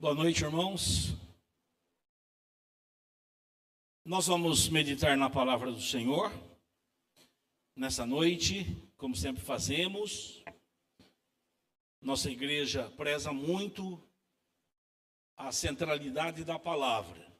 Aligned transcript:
Boa 0.00 0.12
noite, 0.12 0.42
irmãos. 0.42 1.14
Nós 4.04 4.26
vamos 4.26 4.68
meditar 4.68 5.16
na 5.16 5.30
palavra 5.30 5.70
do 5.70 5.80
Senhor 5.80 6.32
nessa 7.76 8.04
noite, 8.04 8.64
como 8.96 9.14
sempre 9.14 9.42
fazemos. 9.42 10.42
Nossa 12.02 12.28
igreja 12.28 12.90
preza 12.96 13.32
muito 13.32 14.02
a 15.36 15.52
centralidade 15.52 16.44
da 16.44 16.58
palavra. 16.58 17.32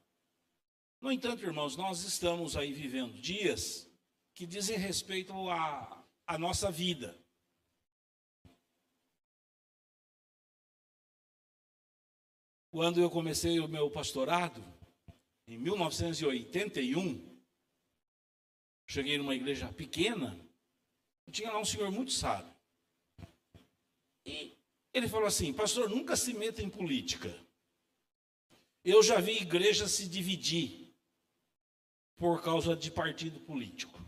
No 1.01 1.11
entanto, 1.11 1.43
irmãos, 1.43 1.77
nós 1.77 2.05
estamos 2.05 2.57
aí 2.57 2.73
vivendo 2.73 3.21
dias 3.21 3.91
que 4.33 4.47
dizem 4.47 4.79
respeito 4.79 5.33
à, 5.51 6.07
à 6.25 6.39
nossa 6.39 6.71
vida. 6.71 7.19
Quando 12.75 13.01
eu 13.01 13.09
comecei 13.09 13.61
o 13.61 13.69
meu 13.69 13.89
pastorado, 13.89 14.61
em 15.47 15.57
1981, 15.57 17.41
cheguei 18.85 19.17
numa 19.17 19.33
igreja 19.33 19.73
pequena, 19.73 20.37
tinha 21.31 21.53
lá 21.53 21.61
um 21.61 21.65
senhor 21.65 21.93
muito 21.93 22.11
sábio. 22.11 22.53
E 24.27 24.59
ele 24.93 25.07
falou 25.07 25.29
assim: 25.29 25.53
Pastor, 25.53 25.89
nunca 25.89 26.17
se 26.17 26.35
meta 26.35 26.63
em 26.63 26.69
política. 26.69 27.33
Eu 28.83 29.05
já 29.05 29.21
vi 29.21 29.37
igreja 29.37 29.87
se 29.87 30.09
dividir 30.09 30.93
por 32.17 32.43
causa 32.43 32.75
de 32.75 32.91
partido 32.91 33.39
político. 33.39 34.01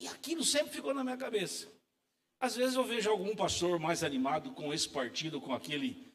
E 0.00 0.08
aquilo 0.08 0.42
sempre 0.42 0.72
ficou 0.72 0.92
na 0.92 1.04
minha 1.04 1.16
cabeça. 1.16 1.72
Às 2.40 2.56
vezes 2.56 2.74
eu 2.74 2.82
vejo 2.82 3.08
algum 3.08 3.36
pastor 3.36 3.78
mais 3.78 4.02
animado 4.02 4.50
com 4.50 4.74
esse 4.74 4.88
partido, 4.88 5.40
com 5.40 5.54
aquele 5.54 6.11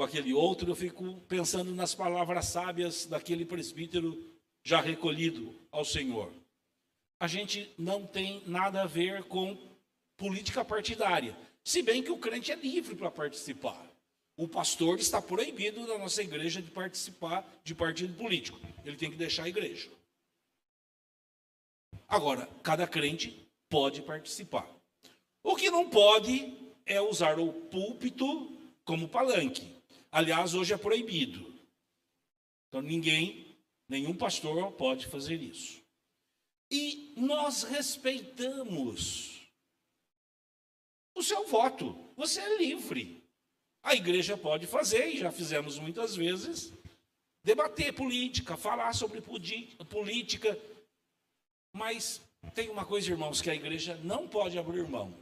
com 0.00 0.04
aquele 0.04 0.32
outro, 0.32 0.70
eu 0.70 0.74
fico 0.74 1.20
pensando 1.28 1.74
nas 1.74 1.94
palavras 1.94 2.46
sábias 2.46 3.04
daquele 3.04 3.44
presbítero 3.44 4.18
já 4.64 4.80
recolhido 4.80 5.54
ao 5.70 5.84
Senhor. 5.84 6.32
A 7.20 7.26
gente 7.26 7.70
não 7.76 8.06
tem 8.06 8.42
nada 8.46 8.80
a 8.80 8.86
ver 8.86 9.24
com 9.24 9.58
política 10.16 10.64
partidária, 10.64 11.36
se 11.62 11.82
bem 11.82 12.02
que 12.02 12.10
o 12.10 12.16
crente 12.16 12.50
é 12.50 12.54
livre 12.54 12.94
para 12.94 13.10
participar. 13.10 13.86
O 14.38 14.48
pastor 14.48 14.98
está 14.98 15.20
proibido 15.20 15.86
da 15.86 15.98
nossa 15.98 16.22
igreja 16.22 16.62
de 16.62 16.70
participar 16.70 17.46
de 17.62 17.74
partido 17.74 18.14
político. 18.14 18.58
Ele 18.82 18.96
tem 18.96 19.10
que 19.10 19.18
deixar 19.18 19.42
a 19.42 19.48
igreja. 19.50 19.90
Agora, 22.08 22.48
cada 22.62 22.86
crente 22.86 23.46
pode 23.68 24.00
participar. 24.00 24.66
O 25.42 25.54
que 25.54 25.70
não 25.70 25.90
pode 25.90 26.56
é 26.86 27.02
usar 27.02 27.38
o 27.38 27.52
púlpito 27.52 28.50
como 28.82 29.06
palanque. 29.06 29.78
Aliás, 30.12 30.54
hoje 30.54 30.72
é 30.74 30.76
proibido. 30.76 31.54
Então 32.68 32.82
ninguém, 32.82 33.56
nenhum 33.88 34.16
pastor 34.16 34.72
pode 34.72 35.06
fazer 35.06 35.40
isso. 35.40 35.80
E 36.70 37.14
nós 37.16 37.62
respeitamos 37.62 39.40
o 41.14 41.22
seu 41.22 41.46
voto. 41.46 42.12
Você 42.16 42.40
é 42.40 42.56
livre. 42.58 43.24
A 43.82 43.94
igreja 43.94 44.36
pode 44.36 44.66
fazer, 44.66 45.08
e 45.08 45.18
já 45.18 45.32
fizemos 45.32 45.78
muitas 45.78 46.14
vezes, 46.14 46.72
debater 47.42 47.94
política, 47.94 48.56
falar 48.56 48.92
sobre 48.94 49.22
política. 49.22 50.58
Mas 51.72 52.20
tem 52.54 52.68
uma 52.68 52.84
coisa, 52.84 53.10
irmãos, 53.10 53.40
que 53.40 53.48
a 53.48 53.54
igreja 53.54 53.96
não 54.04 54.28
pode 54.28 54.58
abrir 54.58 54.86
mão: 54.86 55.14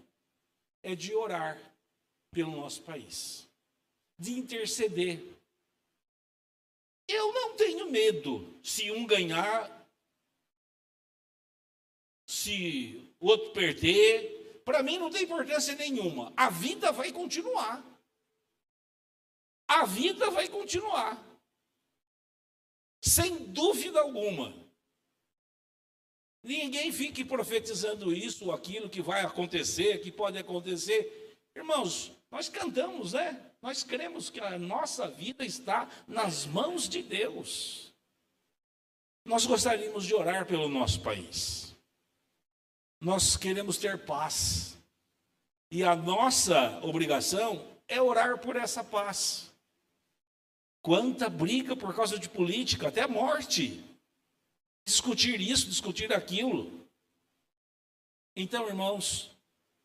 é 0.82 0.94
de 0.94 1.14
orar 1.14 1.60
pelo 2.32 2.56
nosso 2.56 2.82
país 2.82 3.47
de 4.18 4.32
interceder. 4.32 5.22
Eu 7.06 7.32
não 7.32 7.56
tenho 7.56 7.90
medo 7.90 8.58
se 8.62 8.90
um 8.90 9.06
ganhar, 9.06 9.88
se 12.26 13.12
o 13.20 13.28
outro 13.28 13.52
perder. 13.52 14.62
Para 14.64 14.82
mim 14.82 14.98
não 14.98 15.10
tem 15.10 15.22
importância 15.22 15.74
nenhuma. 15.74 16.32
A 16.36 16.50
vida 16.50 16.92
vai 16.92 17.10
continuar. 17.12 17.82
A 19.66 19.86
vida 19.86 20.30
vai 20.30 20.48
continuar. 20.48 21.24
Sem 23.02 23.46
dúvida 23.46 24.00
alguma. 24.00 24.54
Ninguém 26.42 26.92
fique 26.92 27.24
profetizando 27.24 28.12
isso 28.12 28.46
ou 28.46 28.52
aquilo 28.52 28.90
que 28.90 29.00
vai 29.00 29.22
acontecer, 29.22 30.00
que 30.00 30.12
pode 30.12 30.38
acontecer. 30.38 31.36
Irmãos, 31.54 32.12
nós 32.30 32.48
cantamos, 32.48 33.14
né? 33.14 33.47
Nós 33.60 33.82
cremos 33.82 34.30
que 34.30 34.40
a 34.40 34.58
nossa 34.58 35.08
vida 35.08 35.44
está 35.44 35.88
nas 36.06 36.46
mãos 36.46 36.88
de 36.88 37.02
Deus. 37.02 37.92
Nós 39.24 39.44
gostaríamos 39.44 40.04
de 40.04 40.14
orar 40.14 40.46
pelo 40.46 40.68
nosso 40.68 41.02
país. 41.02 41.76
Nós 43.00 43.36
queremos 43.36 43.76
ter 43.76 44.04
paz. 44.04 44.78
E 45.70 45.84
a 45.84 45.94
nossa 45.94 46.80
obrigação 46.82 47.78
é 47.86 48.00
orar 48.00 48.38
por 48.38 48.56
essa 48.56 48.82
paz. 48.82 49.52
Quanta 50.80 51.28
briga 51.28 51.76
por 51.76 51.94
causa 51.94 52.18
de 52.18 52.28
política, 52.28 52.88
até 52.88 53.06
morte. 53.06 53.84
Discutir 54.86 55.40
isso, 55.40 55.68
discutir 55.68 56.12
aquilo. 56.12 56.88
Então, 58.34 58.68
irmãos, 58.68 59.36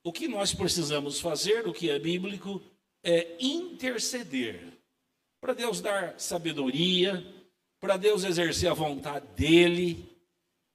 o 0.04 0.14
que 0.14 0.28
nós 0.28 0.54
precisamos 0.54 1.20
fazer, 1.20 1.68
o 1.68 1.74
que 1.74 1.90
é 1.90 1.98
bíblico, 1.98 2.62
é 3.04 3.38
interceder 3.40 4.74
para 5.42 5.54
Deus 5.54 5.82
dar 5.82 6.18
sabedoria, 6.20 7.22
para 7.80 7.98
Deus 7.98 8.24
exercer 8.24 8.72
a 8.72 8.74
vontade 8.74 9.28
dele, 9.36 10.10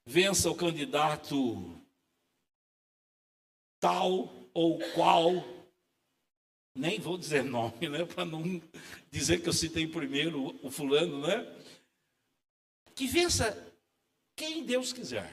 vença 0.04 0.50
o 0.50 0.54
candidato 0.54 1.74
tal 3.80 4.30
ou 4.52 4.78
qual, 4.92 5.32
nem 6.74 7.00
vou 7.00 7.16
dizer 7.16 7.42
nome, 7.42 7.88
né, 7.88 8.04
para 8.04 8.24
não 8.24 8.60
dizer 9.10 9.40
que 9.40 9.48
eu 9.48 9.52
citei 9.52 9.86
primeiro 9.86 10.58
o 10.62 10.70
fulano, 10.70 11.26
né? 11.26 11.46
Que 12.94 13.06
vença 13.06 13.74
quem 14.36 14.64
Deus 14.64 14.92
quiser. 14.92 15.32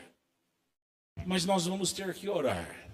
Mas 1.25 1.45
nós 1.45 1.65
vamos 1.65 1.91
ter 1.91 2.13
que 2.13 2.29
orar. 2.29 2.89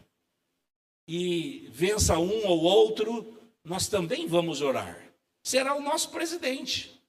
E 1.08 1.68
vença 1.70 2.18
um 2.18 2.48
ou 2.48 2.64
outro 2.64 3.41
nós 3.64 3.88
também 3.88 4.28
vamos 4.28 4.62
orar. 4.62 5.12
Será 5.44 5.76
o 5.76 5.82
nosso 5.82 6.10
presidente. 6.12 7.00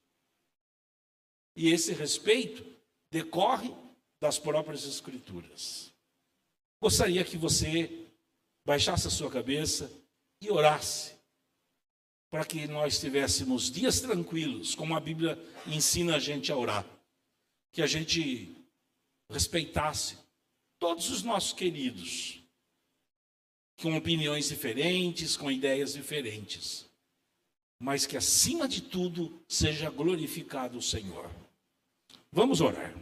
E 1.54 1.70
esse 1.70 1.92
respeito 1.92 2.64
decorre 3.10 3.74
das 4.20 4.38
próprias 4.38 4.84
Escrituras. 4.84 5.92
Gostaria 6.80 7.24
que 7.24 7.36
você 7.36 8.08
baixasse 8.64 9.06
a 9.06 9.10
sua 9.10 9.30
cabeça 9.30 9.91
e 10.41 10.50
orasse 10.50 11.14
para 12.30 12.44
que 12.44 12.66
nós 12.66 12.98
tivéssemos 12.98 13.70
dias 13.70 14.00
tranquilos, 14.00 14.74
como 14.74 14.96
a 14.96 15.00
Bíblia 15.00 15.38
ensina 15.66 16.16
a 16.16 16.18
gente 16.18 16.50
a 16.50 16.56
orar. 16.56 16.86
Que 17.70 17.82
a 17.82 17.86
gente 17.86 18.56
respeitasse 19.30 20.18
todos 20.78 21.10
os 21.10 21.22
nossos 21.22 21.52
queridos 21.52 22.41
com 23.82 23.97
opiniões 23.97 24.48
diferentes, 24.48 25.37
com 25.37 25.50
ideias 25.50 25.94
diferentes, 25.94 26.87
mas 27.81 28.06
que 28.06 28.16
acima 28.16 28.69
de 28.69 28.81
tudo 28.81 29.43
seja 29.48 29.91
glorificado 29.91 30.78
o 30.78 30.82
Senhor. 30.82 31.28
Vamos 32.31 32.60
orar. 32.60 32.94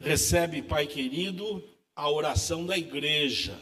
Recebe, 0.00 0.62
Pai 0.62 0.86
querido, 0.86 1.62
a 1.94 2.10
oração 2.10 2.64
da 2.64 2.76
igreja, 2.76 3.60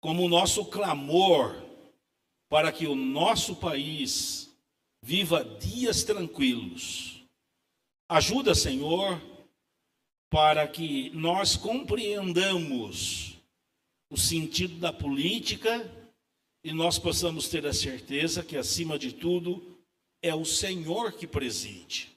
como 0.00 0.24
o 0.24 0.28
nosso 0.28 0.64
clamor 0.64 1.70
para 2.48 2.72
que 2.72 2.86
o 2.86 2.96
nosso 2.96 3.54
país 3.54 4.50
viva 5.02 5.44
dias 5.44 6.02
tranquilos. 6.02 7.22
Ajuda, 8.08 8.56
Senhor, 8.56 9.22
para 10.28 10.66
que 10.66 11.10
nós 11.10 11.56
compreendamos 11.56 13.36
o 14.10 14.16
sentido 14.16 14.80
da 14.80 14.92
política 14.92 15.88
e 16.64 16.72
nós 16.72 16.98
possamos 16.98 17.48
ter 17.48 17.64
a 17.66 17.72
certeza 17.72 18.42
que, 18.42 18.56
acima 18.56 18.98
de 18.98 19.12
tudo, 19.12 19.78
é 20.20 20.34
o 20.34 20.44
Senhor 20.44 21.12
que 21.12 21.26
preside, 21.26 22.10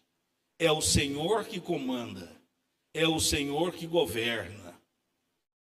é 0.57 0.71
o 0.71 0.81
Senhor 0.81 1.45
que 1.45 1.59
comanda, 1.59 2.29
é 2.93 3.07
o 3.07 3.19
Senhor 3.19 3.73
que 3.73 3.87
governa. 3.87 4.79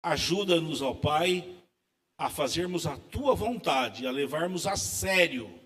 Ajuda-nos, 0.04 0.81
ó 0.81 0.94
Pai, 0.94 1.58
a 2.18 2.30
fazermos 2.30 2.86
a 2.86 2.98
tua 2.98 3.36
vontade, 3.36 4.06
a 4.06 4.12
levarmos 4.12 4.68
a 4.68 4.75
sério 4.75 5.60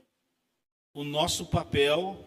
o 0.94 1.04
nosso 1.04 1.46
papel 1.46 2.26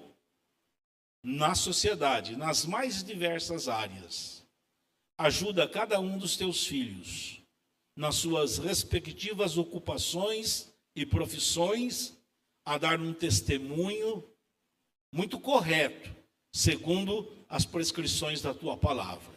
na 1.23 1.55
sociedade, 1.55 2.37
nas 2.37 2.65
mais 2.65 3.03
diversas 3.03 3.69
áreas. 3.69 4.45
Ajuda 5.19 5.69
cada 5.69 6.01
um 6.01 6.19
dos 6.19 6.37
teus 6.37 6.67
filhos 6.67 7.41
nas 7.97 8.17
suas 8.17 8.59
respectivas 8.59 9.57
ocupações 9.57 10.73
e 10.97 11.07
profissões 11.07 12.17
a 12.65 12.77
dar 12.77 13.01
um 13.01 13.13
testemunho 13.13 14.25
muito 15.13 15.39
correto, 15.39 16.15
segundo 16.53 17.31
as 17.55 17.65
prescrições 17.65 18.43
da 18.43 18.53
tua 18.53 18.77
palavra. 18.77 19.33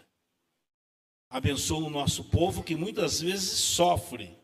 Abençoa 1.29 1.85
o 1.85 1.89
nosso 1.91 2.23
povo 2.23 2.63
que 2.63 2.75
muitas 2.75 3.21
vezes 3.21 3.59
sofre 3.59 4.35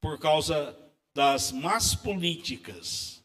por 0.00 0.18
causa 0.18 0.76
das 1.14 1.52
más 1.52 1.94
políticas. 1.94 3.24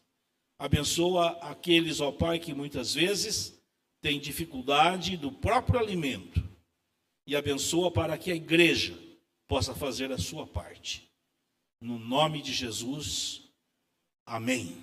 Abençoa 0.60 1.30
aqueles, 1.40 2.00
ó 2.00 2.12
Pai, 2.12 2.38
que 2.38 2.54
muitas 2.54 2.94
vezes 2.94 3.60
têm 4.00 4.20
dificuldade 4.20 5.16
do 5.16 5.32
próprio 5.32 5.80
alimento. 5.80 6.40
E 7.26 7.34
abençoa 7.34 7.90
para 7.90 8.16
que 8.16 8.30
a 8.30 8.36
igreja 8.36 8.96
possa 9.48 9.74
fazer 9.74 10.12
a 10.12 10.18
sua 10.18 10.46
parte. 10.46 11.10
No 11.80 11.98
nome 11.98 12.40
de 12.40 12.52
Jesus, 12.52 13.42
amém. 14.24 14.80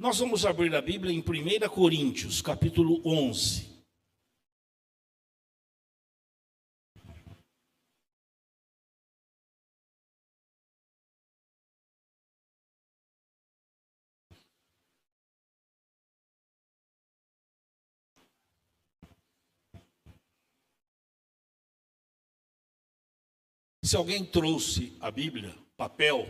Nós 0.00 0.18
vamos 0.18 0.46
abrir 0.46 0.74
a 0.74 0.80
Bíblia 0.80 1.12
em 1.12 1.18
1 1.18 1.68
Coríntios, 1.68 2.40
capítulo 2.40 3.02
11. 3.04 3.68
Se 23.84 23.96
alguém 23.96 24.24
trouxe 24.24 24.96
a 24.98 25.10
Bíblia, 25.10 25.54
papel, 25.76 26.26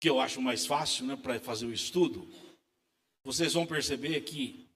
que 0.00 0.08
eu 0.08 0.20
acho 0.20 0.40
mais 0.40 0.66
fácil 0.66 1.06
né, 1.06 1.16
para 1.16 1.40
fazer 1.40 1.66
o 1.66 1.72
estudo, 1.72 2.28
vocês 3.24 3.54
vão 3.54 3.66
perceber 3.66 4.20
que 4.22 4.68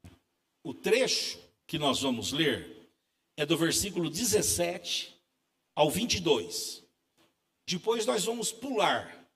o 0.64 0.74
trecho 0.74 1.38
que 1.66 1.78
nós 1.78 2.00
vamos 2.00 2.32
ler 2.32 2.90
é 3.36 3.46
do 3.46 3.56
versículo 3.56 4.10
17 4.10 5.16
ao 5.74 5.90
22. 5.90 6.82
Depois 7.66 8.04
nós 8.04 8.24
vamos 8.24 8.52
pular 8.52 9.28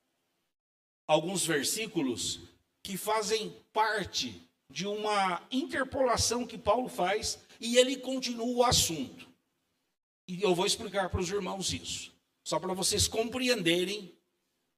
alguns 1.07 1.47
versículos 1.47 2.41
que 2.83 2.97
fazem 2.97 3.51
parte 3.73 4.43
de 4.71 4.87
uma 4.87 5.47
interpolação 5.51 6.47
que 6.47 6.59
Paulo 6.59 6.89
faz 6.89 7.39
e 7.61 7.77
ele 7.77 7.97
continua 7.97 8.47
o 8.47 8.65
assunto. 8.65 9.29
E 10.29 10.43
eu 10.43 10.55
vou 10.55 10.67
explicar 10.67 11.09
para 11.09 11.21
os 11.21 11.31
irmãos 11.31 11.73
isso, 11.73 12.13
só 12.45 12.59
para 12.59 12.75
vocês 12.75 13.07
compreenderem 13.07 14.16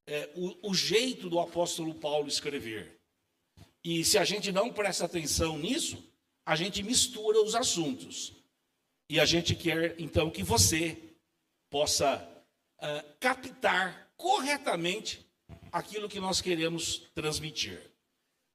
é, 0.08 0.31
o, 0.34 0.70
o 0.70 0.75
jeito 0.75 1.28
do 1.28 1.38
apóstolo 1.38 1.94
Paulo 1.94 2.26
escrever. 2.26 2.99
E 3.84 4.02
se 4.02 4.16
a 4.16 4.25
gente 4.25 4.50
não 4.50 4.72
presta 4.72 5.05
atenção 5.05 5.58
nisso, 5.58 6.02
a 6.46 6.56
gente 6.56 6.82
mistura 6.82 7.43
os 7.43 7.55
assuntos. 7.55 8.32
E 9.10 9.20
a 9.20 9.26
gente 9.26 9.55
quer, 9.55 9.94
então, 10.00 10.31
que 10.31 10.43
você 10.43 11.14
possa 11.70 12.26
uh, 12.78 13.16
captar 13.20 14.10
corretamente 14.16 15.26
aquilo 15.70 16.08
que 16.08 16.19
nós 16.19 16.40
queremos 16.40 17.00
transmitir. 17.14 17.78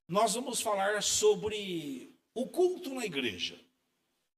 Nós 0.08 0.34
vamos 0.34 0.60
falar 0.60 1.02
sobre 1.04 2.16
o 2.34 2.48
culto 2.48 2.94
na 2.96 3.06
igreja. 3.06 3.60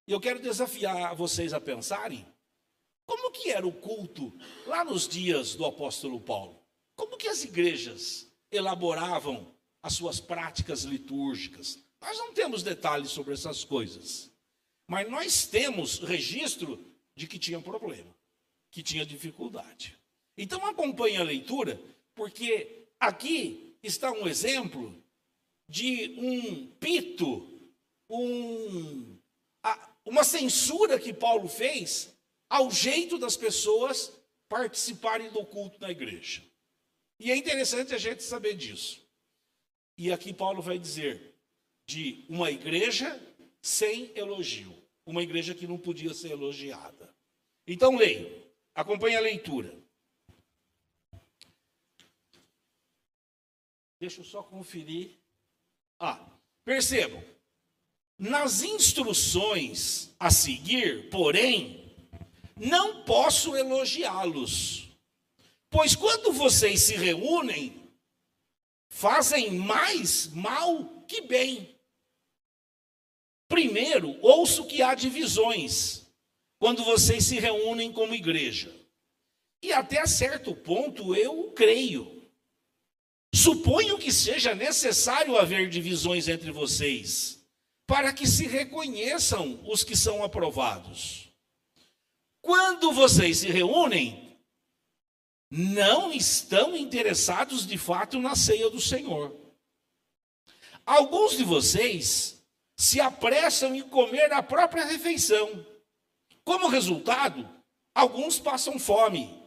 E 0.05 0.11
eu 0.11 0.19
quero 0.19 0.41
desafiar 0.41 1.15
vocês 1.15 1.53
a 1.53 1.61
pensarem 1.61 2.25
como 3.05 3.31
que 3.31 3.51
era 3.51 3.65
o 3.65 3.71
culto 3.71 4.33
lá 4.65 4.83
nos 4.83 5.07
dias 5.07 5.55
do 5.55 5.65
apóstolo 5.65 6.19
Paulo? 6.19 6.54
Como 6.95 7.17
que 7.17 7.27
as 7.27 7.43
igrejas 7.43 8.27
elaboravam 8.51 9.53
as 9.81 9.93
suas 9.93 10.19
práticas 10.19 10.83
litúrgicas? 10.83 11.79
Nós 12.01 12.17
não 12.17 12.33
temos 12.33 12.63
detalhes 12.63 13.11
sobre 13.11 13.33
essas 13.33 13.63
coisas. 13.63 14.31
Mas 14.87 15.09
nós 15.09 15.47
temos 15.47 15.99
registro 15.99 16.79
de 17.15 17.27
que 17.27 17.39
tinha 17.39 17.59
problema, 17.59 18.13
que 18.71 18.83
tinha 18.83 19.05
dificuldade. 19.05 19.97
Então 20.37 20.63
acompanhe 20.65 21.17
a 21.17 21.23
leitura, 21.23 21.81
porque 22.13 22.87
aqui 22.99 23.75
está 23.81 24.11
um 24.11 24.27
exemplo 24.27 24.95
de 25.67 26.13
um 26.17 26.67
pito, 26.79 27.47
um, 28.09 29.17
uma 30.05 30.23
censura 30.23 30.99
que 30.99 31.13
Paulo 31.13 31.47
fez 31.47 32.13
ao 32.49 32.69
jeito 32.69 33.17
das 33.17 33.35
pessoas 33.35 34.11
participarem 34.47 35.31
do 35.31 35.43
culto 35.45 35.79
na 35.81 35.89
igreja. 35.89 36.43
E 37.19 37.31
é 37.31 37.35
interessante 37.35 37.93
a 37.93 37.97
gente 37.97 38.23
saber 38.23 38.55
disso. 38.55 39.05
E 39.97 40.11
aqui 40.11 40.33
Paulo 40.33 40.61
vai 40.61 40.77
dizer 40.77 41.33
de 41.87 42.25
uma 42.27 42.51
igreja 42.51 43.21
sem 43.61 44.11
elogio, 44.15 44.75
uma 45.05 45.23
igreja 45.23 45.55
que 45.55 45.67
não 45.67 45.77
podia 45.77 46.13
ser 46.13 46.31
elogiada. 46.31 47.13
Então 47.65 47.95
leio, 47.95 48.43
acompanhe 48.73 49.15
a 49.15 49.21
leitura. 49.21 49.73
Deixa 53.99 54.21
eu 54.21 54.25
só 54.25 54.43
conferir. 54.43 55.17
Ah, 55.99 56.29
percebam, 56.65 57.23
nas 58.17 58.61
instruções 58.61 60.13
a 60.19 60.29
seguir, 60.29 61.09
porém, 61.09 61.95
não 62.55 63.03
posso 63.03 63.55
elogiá-los, 63.55 64.84
pois 65.75 65.93
quando 65.93 66.31
vocês 66.31 66.83
se 66.83 66.95
reúnem, 66.95 67.91
fazem 68.87 69.51
mais 69.51 70.27
mal 70.27 71.03
que 71.05 71.19
bem. 71.19 71.77
Primeiro, 73.49 74.17
ouço 74.21 74.67
que 74.67 74.81
há 74.81 74.95
divisões 74.95 76.07
quando 76.57 76.81
vocês 76.85 77.25
se 77.25 77.41
reúnem 77.41 77.91
como 77.91 78.15
igreja. 78.15 78.73
E 79.61 79.73
até 79.73 80.05
certo 80.05 80.55
ponto 80.55 81.13
eu 81.13 81.51
creio. 81.51 82.25
Suponho 83.33 83.97
que 83.97 84.13
seja 84.13 84.55
necessário 84.55 85.37
haver 85.37 85.67
divisões 85.69 86.29
entre 86.29 86.51
vocês, 86.51 87.45
para 87.85 88.13
que 88.13 88.25
se 88.25 88.47
reconheçam 88.47 89.59
os 89.69 89.83
que 89.83 89.97
são 89.97 90.23
aprovados. 90.23 91.27
Quando 92.41 92.93
vocês 92.93 93.39
se 93.39 93.49
reúnem, 93.49 94.24
não 95.49 96.11
estão 96.11 96.75
interessados 96.75 97.65
de 97.65 97.77
fato 97.77 98.19
na 98.19 98.35
ceia 98.35 98.69
do 98.69 98.81
Senhor. 98.81 99.35
Alguns 100.85 101.37
de 101.37 101.43
vocês 101.43 102.43
se 102.77 102.99
apressam 102.99 103.75
em 103.75 103.81
comer 103.81 104.31
a 104.33 104.43
própria 104.43 104.85
refeição. 104.85 105.65
Como 106.43 106.67
resultado, 106.67 107.49
alguns 107.93 108.39
passam 108.39 108.77
fome, 108.77 109.41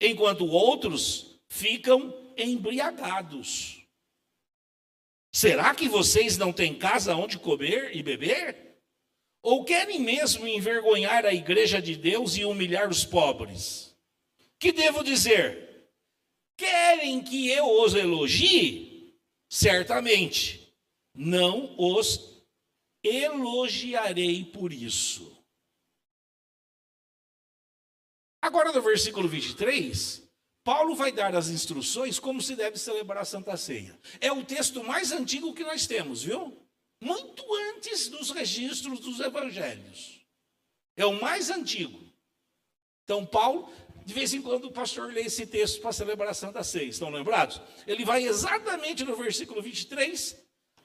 enquanto 0.00 0.46
outros 0.46 1.40
ficam 1.48 2.14
embriagados. 2.36 3.82
Será 5.32 5.74
que 5.74 5.88
vocês 5.88 6.38
não 6.38 6.52
têm 6.52 6.78
casa 6.78 7.16
onde 7.16 7.38
comer 7.38 7.96
e 7.96 8.02
beber? 8.02 8.78
Ou 9.42 9.64
querem 9.64 10.00
mesmo 10.00 10.46
envergonhar 10.46 11.26
a 11.26 11.34
igreja 11.34 11.82
de 11.82 11.96
Deus 11.96 12.36
e 12.36 12.44
humilhar 12.44 12.88
os 12.88 13.04
pobres? 13.04 13.93
Que 14.64 14.72
devo 14.72 15.04
dizer? 15.04 15.92
Querem 16.56 17.22
que 17.22 17.50
eu 17.50 17.82
os 17.82 17.92
elogie? 17.92 19.14
Certamente, 19.46 20.74
não 21.14 21.78
os 21.78 22.42
elogiarei 23.02 24.42
por 24.42 24.72
isso. 24.72 25.38
Agora, 28.40 28.72
no 28.72 28.80
versículo 28.80 29.28
23, 29.28 30.26
Paulo 30.64 30.96
vai 30.96 31.12
dar 31.12 31.34
as 31.34 31.50
instruções 31.50 32.18
como 32.18 32.40
se 32.40 32.56
deve 32.56 32.78
celebrar 32.78 33.20
a 33.20 33.26
Santa 33.26 33.58
Ceia. 33.58 34.00
É 34.18 34.32
o 34.32 34.46
texto 34.46 34.82
mais 34.82 35.12
antigo 35.12 35.52
que 35.52 35.62
nós 35.62 35.86
temos, 35.86 36.22
viu? 36.22 36.58
muito 37.02 37.44
antes 37.74 38.08
dos 38.08 38.30
registros 38.30 38.98
dos 38.98 39.20
evangelhos. 39.20 40.24
É 40.96 41.04
o 41.04 41.20
mais 41.20 41.50
antigo. 41.50 42.02
Então, 43.04 43.26
Paulo, 43.26 43.70
de 44.04 44.14
vez 44.14 44.34
em 44.34 44.42
quando, 44.42 44.66
o 44.66 44.72
pastor 44.72 45.12
lê 45.12 45.22
esse 45.22 45.46
texto 45.46 45.80
para 45.80 45.90
a 45.90 45.92
celebração 45.94 46.52
da 46.52 46.62
ceia. 46.62 46.88
Estão 46.88 47.10
lembrados? 47.10 47.60
Ele 47.86 48.04
vai 48.04 48.24
exatamente 48.24 49.04
no 49.04 49.16
versículo 49.16 49.62
23 49.62 50.36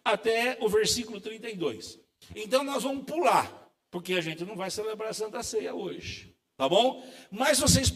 até 0.04 0.58
o 0.62 0.70
versículo 0.70 1.20
32. 1.20 2.00
Então, 2.36 2.64
nós 2.64 2.84
vamos 2.84 3.06
pular, 3.06 3.72
porque 3.92 4.14
a 4.14 4.22
gente 4.22 4.46
não 4.46 4.56
vai 4.56 4.72
celebrar 4.72 5.10
a 5.10 5.14
Santa 5.14 5.44
Ceia 5.44 5.74
hoje. 5.74 6.36
Tá 6.56 6.68
bom? 6.68 7.06
Mas 7.32 7.60
vocês 7.60 7.90
uh, 7.90 7.94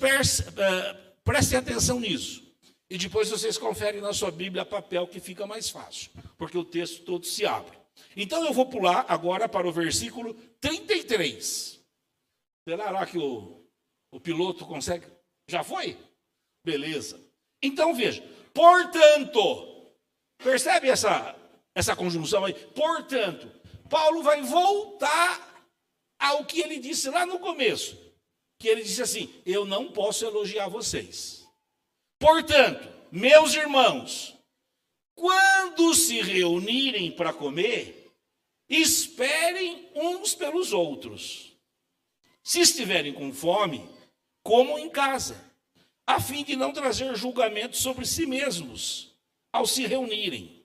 prestem 1.24 1.60
atenção 1.60 2.00
nisso. 2.00 2.44
E 2.89 2.98
depois 2.98 3.30
vocês 3.30 3.58
conferem 3.58 4.01
na 4.01 4.13
sua 4.13 4.32
Bíblia 4.32 4.65
papel 4.65 5.08
que 5.08 5.20
fica 5.20 5.48
mais 5.48 5.70
fácil, 5.70 6.12
porque 6.38 6.58
o 6.58 6.63
texto 6.63 7.03
todo 7.03 7.25
se 7.25 7.46
abre. 7.46 7.77
Então 8.15 8.46
eu 8.46 8.53
vou 8.53 8.65
pular 8.68 9.06
agora 9.08 9.50
para 9.50 9.68
o 9.68 9.72
versículo 9.72 10.34
33. 10.62 11.80
Será 12.68 13.06
que 13.06 13.18
o, 13.18 13.65
o 14.12 14.20
piloto 14.20 14.65
consegue? 14.65 15.06
Já 15.48 15.64
foi? 15.64 15.98
Beleza. 16.64 17.20
Então 17.62 17.94
veja, 17.94 18.22
portanto, 18.54 19.94
percebe 20.38 20.90
essa, 20.90 21.36
essa 21.76 21.96
conjunção 21.96 22.46
aí? 22.46 22.54
Portanto, 22.54 23.52
Paulo 23.90 24.24
vai 24.24 24.42
voltar 24.42 25.68
ao 26.20 26.46
que 26.46 26.62
ele 26.62 26.80
disse 26.80 27.10
lá 27.10 27.26
no 27.26 27.40
começo, 27.40 27.98
que 28.60 28.68
ele 28.68 28.84
disse 28.84 29.02
assim: 29.02 29.34
Eu 29.46 29.66
não 29.66 29.92
posso 29.92 30.26
elogiar 30.26 30.68
vocês. 30.70 31.46
Portanto, 32.20 32.88
meus 33.12 33.54
irmãos, 33.54 34.36
quando 35.16 35.94
se 35.94 36.22
reunirem 36.22 37.12
para 37.12 37.34
comer, 37.34 38.12
esperem 38.70 39.90
uns 39.94 40.34
pelos 40.34 40.74
outros. 40.74 41.52
Se 42.42 42.60
estiverem 42.60 43.14
com 43.14 43.32
fome, 43.32 43.88
comam 44.44 44.78
em 44.78 44.90
casa, 44.90 45.36
a 46.06 46.20
fim 46.20 46.44
de 46.44 46.56
não 46.56 46.74
trazer 46.74 47.16
julgamento 47.16 47.78
sobre 47.78 48.06
si 48.06 48.26
mesmos 48.26 49.16
ao 49.52 49.66
se 49.66 49.86
reunirem. 49.86 50.64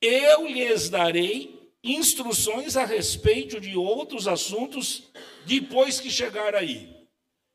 Eu 0.00 0.46
lhes 0.46 0.90
darei 0.90 1.70
instruções 1.82 2.76
a 2.76 2.84
respeito 2.84 3.60
de 3.60 3.76
outros 3.76 4.26
assuntos 4.26 5.04
depois 5.44 6.00
que 6.00 6.10
chegar 6.10 6.54
aí. 6.54 6.94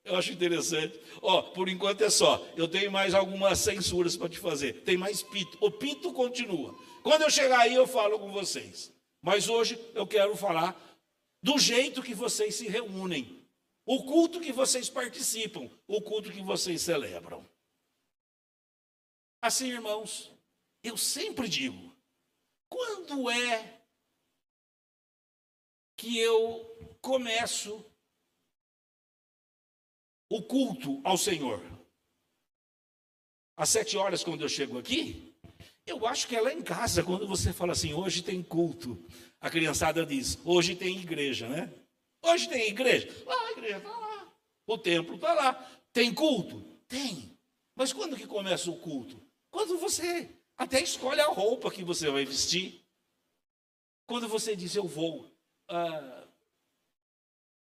Eu 0.04 0.16
acho 0.16 0.32
interessante. 0.32 1.00
Ó, 1.22 1.42
por 1.42 1.70
enquanto 1.70 2.02
é 2.02 2.10
só. 2.10 2.44
Eu 2.56 2.68
tenho 2.68 2.92
mais 2.92 3.14
algumas 3.14 3.60
censuras 3.60 4.18
para 4.18 4.30
te 4.30 4.40
fazer. 4.40 4.82
Tem 4.82 4.98
mais 4.98 5.22
pito. 5.22 5.58
O 5.62 5.70
pito 5.70 6.12
continua. 6.14 6.76
Quando 7.04 7.22
eu 7.22 7.30
chegar 7.30 7.60
aí, 7.60 7.76
eu 7.76 7.86
falo 7.86 8.18
com 8.18 8.32
vocês. 8.32 8.92
Mas 9.22 9.48
hoje 9.48 9.78
eu 9.94 10.08
quero 10.08 10.36
falar 10.36 10.80
do 11.44 11.60
jeito 11.60 12.02
que 12.02 12.14
vocês 12.14 12.56
se 12.56 12.68
reúnem, 12.68 13.41
o 13.86 14.04
culto 14.04 14.40
que 14.40 14.52
vocês 14.52 14.90
participam, 14.90 15.70
o 15.88 16.02
culto 16.02 16.32
que 16.32 16.42
vocês 16.42 16.82
celebram. 16.82 17.48
Assim, 19.42 19.70
irmãos, 19.70 20.32
eu 20.84 20.98
sempre 20.98 21.48
digo: 21.48 21.96
quando 22.70 23.30
é 23.30 23.82
que 25.98 26.18
eu 26.18 26.98
começo 27.02 27.84
o 30.30 30.42
culto 30.44 31.02
ao 31.04 31.18
Senhor? 31.18 31.62
Às 33.58 33.70
sete 33.70 33.98
horas, 33.98 34.24
quando 34.24 34.42
eu 34.42 34.50
chego 34.50 34.78
aqui, 34.80 35.36
eu 35.86 36.08
acho 36.08 36.28
que 36.28 36.36
é 36.36 36.42
lá 36.42 36.54
em 36.54 36.62
casa, 36.62 37.04
quando 37.04 37.28
você 37.28 37.52
fala 37.52 37.74
assim, 37.74 37.94
hoje 37.94 38.24
tem 38.24 38.42
culto. 38.42 39.04
A 39.40 39.50
criançada 39.50 40.06
diz, 40.06 40.40
hoje 40.46 40.76
tem 40.76 40.98
igreja, 40.98 41.50
né? 41.50 41.74
Hoje 42.22 42.48
tem 42.48 42.68
igreja. 42.68 43.08
Lá 43.26 43.48
a 43.48 43.52
igreja 43.52 43.78
está 43.78 43.90
lá. 43.90 44.34
O 44.68 44.78
templo 44.78 45.16
está 45.16 45.34
lá. 45.34 45.54
Tem 45.92 46.14
culto? 46.14 46.62
Tem. 46.88 47.38
Mas 47.76 47.92
quando 47.92 48.18
que 48.18 48.28
começa 48.28 48.70
o 48.70 48.78
culto? 48.78 49.22
Quando 49.50 49.78
você 49.78 50.30
até 50.62 50.80
escolhe 50.80 51.20
a 51.20 51.28
roupa 51.28 51.72
que 51.72 51.84
você 51.84 52.10
vai 52.12 52.24
vestir. 52.24 52.86
Quando 54.06 54.28
você 54.28 54.56
diz, 54.56 54.76
eu 54.76 54.88
vou. 54.88 55.26
Ah, 55.68 56.28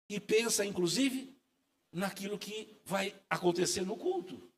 e 0.08 0.20
pensa, 0.20 0.64
inclusive, 0.64 1.36
naquilo 1.92 2.38
que 2.38 2.80
vai 2.86 3.20
acontecer 3.30 3.82
no 3.82 3.98
culto. 3.98 4.52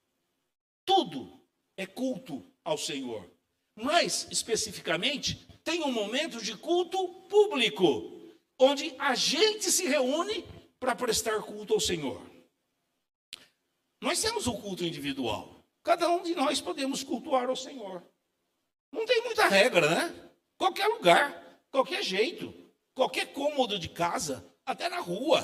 Tudo 0.84 1.39
é 1.77 1.86
culto 1.86 2.46
ao 2.63 2.77
Senhor. 2.77 3.32
Mas, 3.75 4.27
especificamente, 4.29 5.48
tem 5.63 5.82
um 5.84 5.91
momento 5.91 6.41
de 6.44 6.58
culto 6.58 7.22
público, 7.29 8.16
onde 8.59 8.95
a 8.97 9.13
gente 9.15 9.71
se 9.71 9.87
reúne 9.87 10.45
para 10.79 10.95
prestar 10.95 11.41
culto 11.41 11.73
ao 11.73 11.79
Senhor. 11.79 12.21
Nós 14.01 14.21
temos 14.21 14.47
o 14.47 14.57
culto 14.59 14.83
individual. 14.83 15.63
Cada 15.83 16.09
um 16.09 16.21
de 16.21 16.35
nós 16.35 16.61
podemos 16.61 17.03
cultuar 17.03 17.49
ao 17.49 17.55
Senhor. 17.55 18.05
Não 18.91 19.05
tem 19.05 19.23
muita 19.23 19.47
regra, 19.47 19.89
né? 19.89 20.31
Qualquer 20.57 20.87
lugar, 20.87 21.61
qualquer 21.71 22.03
jeito, 22.03 22.53
qualquer 22.93 23.33
cômodo 23.33 23.79
de 23.79 23.89
casa, 23.89 24.45
até 24.65 24.89
na 24.89 24.99
rua. 24.99 25.41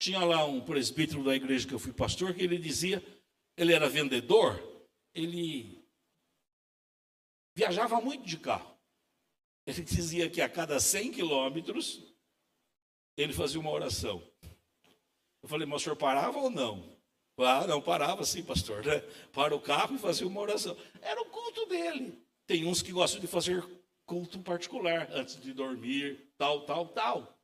Tinha 0.00 0.24
lá 0.24 0.44
um 0.44 0.60
presbítero 0.60 1.24
da 1.24 1.34
igreja 1.34 1.66
que 1.66 1.74
eu 1.74 1.78
fui 1.78 1.92
pastor 1.92 2.34
que 2.34 2.42
ele 2.42 2.58
dizia, 2.58 3.02
ele 3.56 3.72
era 3.72 3.88
vendedor, 3.88 4.62
ele 5.12 5.84
viajava 7.56 8.00
muito 8.00 8.24
de 8.24 8.38
carro. 8.38 8.77
Ele 9.68 9.82
dizia 9.82 10.30
que 10.30 10.40
a 10.40 10.48
cada 10.48 10.80
100 10.80 11.12
quilômetros 11.12 12.02
ele 13.14 13.34
fazia 13.34 13.60
uma 13.60 13.70
oração. 13.70 14.26
Eu 15.42 15.48
falei, 15.48 15.66
mas 15.66 15.82
o 15.82 15.84
senhor 15.84 15.96
parava 15.96 16.38
ou 16.38 16.48
não? 16.48 16.96
Ah, 17.36 17.66
não 17.66 17.82
parava 17.82 18.24
sim, 18.24 18.42
pastor. 18.42 18.82
Né? 18.82 19.00
Para 19.30 19.54
o 19.54 19.60
carro 19.60 19.94
e 19.94 19.98
fazia 19.98 20.26
uma 20.26 20.40
oração. 20.40 20.74
Era 21.02 21.20
o 21.20 21.26
culto 21.26 21.66
dele. 21.66 22.18
Tem 22.46 22.64
uns 22.64 22.80
que 22.80 22.92
gostam 22.92 23.20
de 23.20 23.26
fazer 23.26 23.62
culto 24.06 24.38
particular 24.38 25.06
antes 25.12 25.38
de 25.38 25.52
dormir, 25.52 26.32
tal, 26.38 26.64
tal, 26.64 26.88
tal. 26.88 27.38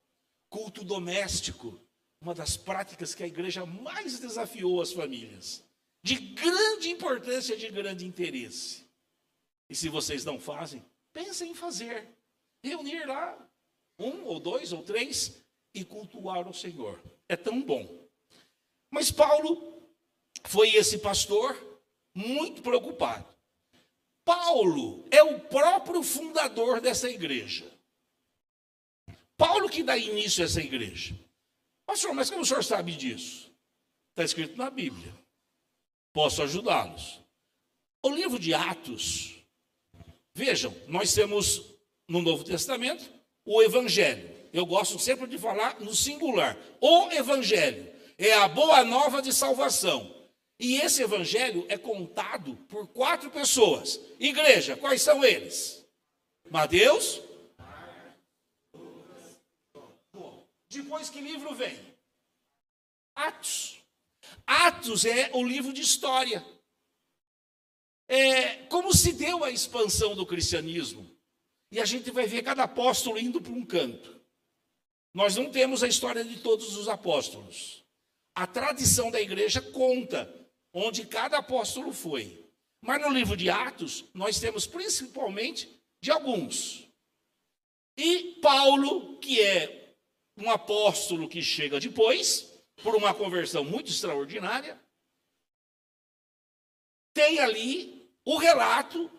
Culto 0.49 0.83
doméstico, 0.83 1.79
uma 2.23 2.35
das 2.35 2.57
práticas 2.57 3.15
que 3.15 3.23
a 3.23 3.27
igreja 3.27 3.67
mais 3.67 4.19
desafiou 4.19 4.81
as 4.81 4.93
famílias 4.93 5.63
de 6.03 6.15
grande 6.15 6.89
importância, 6.89 7.55
de 7.55 7.69
grande 7.71 8.07
interesse. 8.07 8.89
E 9.69 9.75
se 9.75 9.91
vocês 9.91 10.25
não 10.25 10.41
fazem, 10.41 10.83
pensem 11.15 11.53
em 11.53 11.55
fazer. 11.55 12.07
Reunir 12.63 13.07
lá 13.07 13.39
um 13.99 14.25
ou 14.25 14.39
dois 14.39 14.73
ou 14.73 14.83
três 14.83 15.43
e 15.75 15.83
cultuar 15.85 16.47
o 16.47 16.53
Senhor. 16.53 17.01
É 17.27 17.37
tão 17.37 17.63
bom. 17.63 18.07
Mas 18.91 19.11
Paulo 19.11 19.83
foi 20.45 20.75
esse 20.75 20.99
pastor 20.99 21.57
muito 22.15 22.61
preocupado. 22.61 23.33
Paulo 24.27 25.07
é 25.11 25.23
o 25.23 25.41
próprio 25.41 26.03
fundador 26.03 26.83
dessa 26.83 27.09
igreja. 27.09 27.71
Paulo 29.39 29.71
que 29.71 29.83
dá 29.83 29.97
início 29.97 30.43
a 30.43 30.47
essa 30.47 30.61
igreja. 30.61 31.19
Pastor, 31.87 32.15
mas 32.15 32.29
como 32.29 32.43
o 32.43 32.47
senhor 32.47 32.63
sabe 32.63 32.95
disso? 32.95 33.51
Está 34.11 34.25
escrito 34.25 34.57
na 34.57 34.69
Bíblia 34.69 35.25
posso 36.15 36.43
ajudá-los. 36.43 37.21
O 38.03 38.11
livro 38.11 38.39
de 38.39 38.55
Atos, 38.55 39.44
vejam, 40.35 40.75
nós 40.87 41.13
temos 41.15 41.63
no 42.09 42.21
Novo 42.21 42.45
Testamento 42.45 43.09
o 43.45 43.63
Evangelho. 43.63 44.35
Eu 44.53 44.67
gosto 44.67 44.99
sempre 44.99 45.27
de 45.27 45.39
falar 45.39 45.81
no 45.81 45.95
singular. 45.95 46.57
O 46.81 47.11
Evangelho 47.11 47.93
é 48.19 48.33
a 48.35 48.49
boa 48.49 48.85
nova 48.85 49.21
de 49.21 49.33
salvação. 49.33 50.15
E 50.59 50.77
esse 50.77 51.03
Evangelho 51.03 51.67
é 51.69 51.77
contado 51.77 52.57
por 52.69 52.87
quatro 52.89 53.31
pessoas. 53.31 54.01
Igreja, 54.21 54.77
quais 54.77 55.03
são 55.03 55.25
eles? 55.25 55.85
Mateus. 56.51 57.21
Depois 60.69 61.11
que 61.11 61.21
livro 61.21 61.55
vem? 61.55 61.79
Atos. 63.15 63.81
Atos 64.47 65.05
é 65.05 65.31
o 65.33 65.43
livro 65.43 65.73
de 65.73 65.81
história. 65.81 66.45
É 68.09 68.67
como 68.67 68.95
se 68.95 69.13
deu 69.13 69.45
a 69.45 69.51
expansão 69.51 70.15
do 70.15 70.27
cristianismo. 70.27 71.11
E 71.71 71.81
a 71.81 71.85
gente 71.85 72.11
vai 72.11 72.27
ver 72.27 72.43
cada 72.43 72.65
apóstolo 72.65 73.19
indo 73.19 73.41
para 73.41 73.53
um 73.53 73.65
canto. 73.65 74.21
Nós 75.13 75.37
não 75.37 75.51
temos 75.51 75.83
a 75.83 75.89
história 75.89 76.25
de 76.25 76.41
todos 76.41 76.77
os 76.77 76.89
apóstolos. 76.89 77.85
A 78.35 78.47
tradição 78.47 79.11
da 79.11 79.21
igreja 79.21 79.61
conta 79.61 80.33
onde 80.73 81.07
cada 81.07 81.39
apóstolo 81.39 81.93
foi. 81.93 82.45
Mas 82.81 83.01
no 83.01 83.09
livro 83.09 83.37
de 83.37 83.49
Atos, 83.49 84.05
nós 84.13 84.39
temos 84.39 84.67
principalmente 84.67 85.81
de 86.03 86.11
alguns. 86.11 86.87
E 87.97 88.39
Paulo, 88.43 89.19
que 89.21 89.41
é 89.41 89.95
um 90.37 90.51
apóstolo 90.51 91.29
que 91.29 91.41
chega 91.41 91.79
depois, 91.79 92.53
por 92.83 92.95
uma 92.97 93.15
conversão 93.15 93.65
muito 93.65 93.91
extraordinária, 93.91 94.79
tem 97.15 97.39
ali 97.39 98.13
o 98.25 98.37
relato 98.37 99.11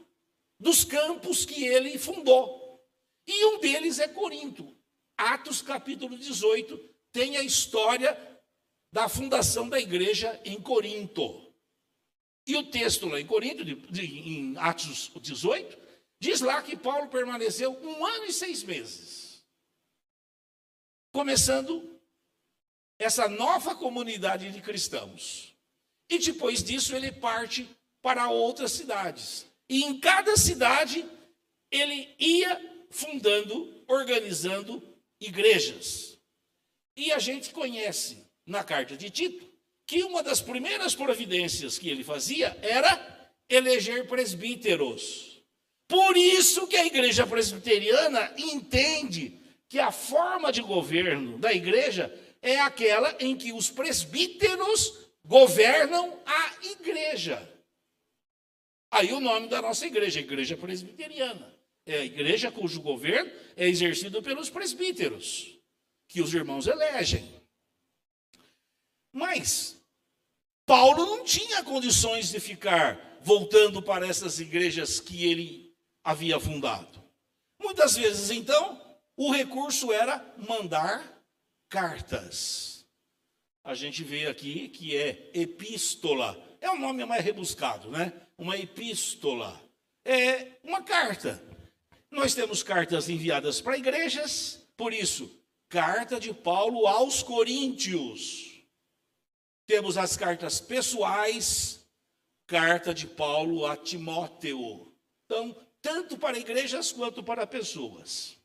dos 0.59 0.83
campos 0.83 1.45
que 1.45 1.65
ele 1.65 1.97
fundou. 1.97 2.85
E 3.25 3.45
um 3.45 3.59
deles 3.59 3.97
é 3.97 4.07
Corinto. 4.07 4.75
Atos 5.17 5.61
capítulo 5.61 6.17
18 6.17 6.77
tem 7.11 7.37
a 7.37 7.41
história 7.41 8.15
da 8.91 9.07
fundação 9.07 9.67
da 9.69 9.79
igreja 9.79 10.39
em 10.43 10.61
Corinto. 10.61 11.41
E 12.45 12.55
o 12.55 12.69
texto 12.69 13.07
lá 13.07 13.19
em 13.19 13.25
Corinto, 13.25 13.65
de, 13.65 13.75
de, 13.75 14.05
em 14.05 14.57
Atos 14.57 15.09
18, 15.19 15.77
diz 16.19 16.41
lá 16.41 16.61
que 16.61 16.77
Paulo 16.77 17.07
permaneceu 17.07 17.71
um 17.81 18.05
ano 18.05 18.25
e 18.25 18.33
seis 18.33 18.63
meses, 18.63 19.43
começando 21.11 21.99
essa 22.99 23.27
nova 23.27 23.75
comunidade 23.75 24.51
de 24.51 24.61
cristãos. 24.61 25.55
E 26.09 26.19
depois 26.19 26.63
disso 26.63 26.95
ele 26.95 27.11
parte 27.11 27.67
para 28.05 28.29
outras 28.29 28.71
cidades. 28.71 29.47
E 29.67 29.83
em 29.83 29.99
cada 29.99 30.37
cidade 30.37 31.03
ele 31.71 32.07
ia 32.19 32.85
fundando, 32.91 33.83
organizando 33.87 34.79
igrejas. 35.19 36.15
E 36.95 37.11
a 37.11 37.17
gente 37.17 37.49
conhece 37.49 38.23
na 38.45 38.63
carta 38.63 38.95
de 38.95 39.09
Tito 39.09 39.49
que 39.87 40.03
uma 40.03 40.21
das 40.21 40.39
primeiras 40.39 40.93
providências 40.93 41.79
que 41.79 41.89
ele 41.89 42.03
fazia 42.03 42.55
era 42.61 43.31
eleger 43.49 44.07
presbíteros. 44.07 45.41
Por 45.87 46.15
isso 46.15 46.67
que 46.67 46.77
a 46.77 46.85
igreja 46.85 47.25
presbiteriana 47.25 48.31
entende 48.37 49.41
que 49.67 49.79
a 49.79 49.91
forma 49.91 50.51
de 50.51 50.61
governo 50.61 51.39
da 51.39 51.51
igreja 51.51 52.13
é 52.39 52.59
aquela 52.59 53.15
em 53.19 53.35
que 53.35 53.51
os 53.51 53.71
presbíteros 53.71 54.93
governam 55.25 56.19
a 56.23 56.51
igreja. 56.67 57.54
Aí 58.95 59.11
o 59.11 59.19
nome 59.19 59.49
da 59.49 59.61
nossa 59.61 59.85
igreja, 59.85 60.21
Igreja 60.21 60.55
Presbiteriana. 60.55 61.53
É 61.85 61.97
a 61.97 62.05
igreja 62.05 62.49
cujo 62.49 62.81
governo 62.81 63.29
é 63.57 63.67
exercido 63.67 64.23
pelos 64.23 64.49
presbíteros, 64.49 65.59
que 66.07 66.21
os 66.21 66.33
irmãos 66.33 66.65
elegem. 66.65 67.29
Mas 69.11 69.75
Paulo 70.65 71.05
não 71.05 71.25
tinha 71.25 71.61
condições 71.61 72.29
de 72.29 72.39
ficar 72.39 73.19
voltando 73.21 73.81
para 73.81 74.07
essas 74.07 74.39
igrejas 74.39 75.01
que 75.01 75.25
ele 75.25 75.75
havia 76.01 76.39
fundado. 76.39 77.03
Muitas 77.61 77.97
vezes, 77.97 78.29
então, 78.31 78.81
o 79.17 79.29
recurso 79.29 79.91
era 79.91 80.25
mandar 80.37 81.21
cartas. 81.67 82.85
A 83.61 83.75
gente 83.75 84.05
vê 84.05 84.27
aqui 84.27 84.69
que 84.69 84.95
é 84.95 85.31
epístola. 85.33 86.41
É 86.61 86.71
um 86.71 86.79
nome 86.79 87.03
mais 87.03 87.23
rebuscado, 87.23 87.91
né? 87.91 88.24
Uma 88.37 88.57
epístola. 88.57 89.61
É 90.03 90.51
uma 90.63 90.81
carta. 90.83 91.41
Nós 92.11 92.33
temos 92.33 92.61
cartas 92.63 93.09
enviadas 93.09 93.59
para 93.59 93.77
igrejas, 93.77 94.65
por 94.77 94.93
isso, 94.93 95.29
carta 95.67 96.19
de 96.19 96.33
Paulo 96.33 96.87
aos 96.87 97.23
Coríntios. 97.23 98.61
Temos 99.67 99.97
as 99.97 100.15
cartas 100.15 100.59
pessoais, 100.59 101.85
carta 102.47 102.93
de 102.93 103.07
Paulo 103.07 103.65
a 103.65 103.75
Timóteo. 103.75 104.93
Então, 105.25 105.55
tanto 105.81 106.17
para 106.17 106.37
igrejas 106.37 106.91
quanto 106.91 107.23
para 107.23 107.47
pessoas. 107.47 108.37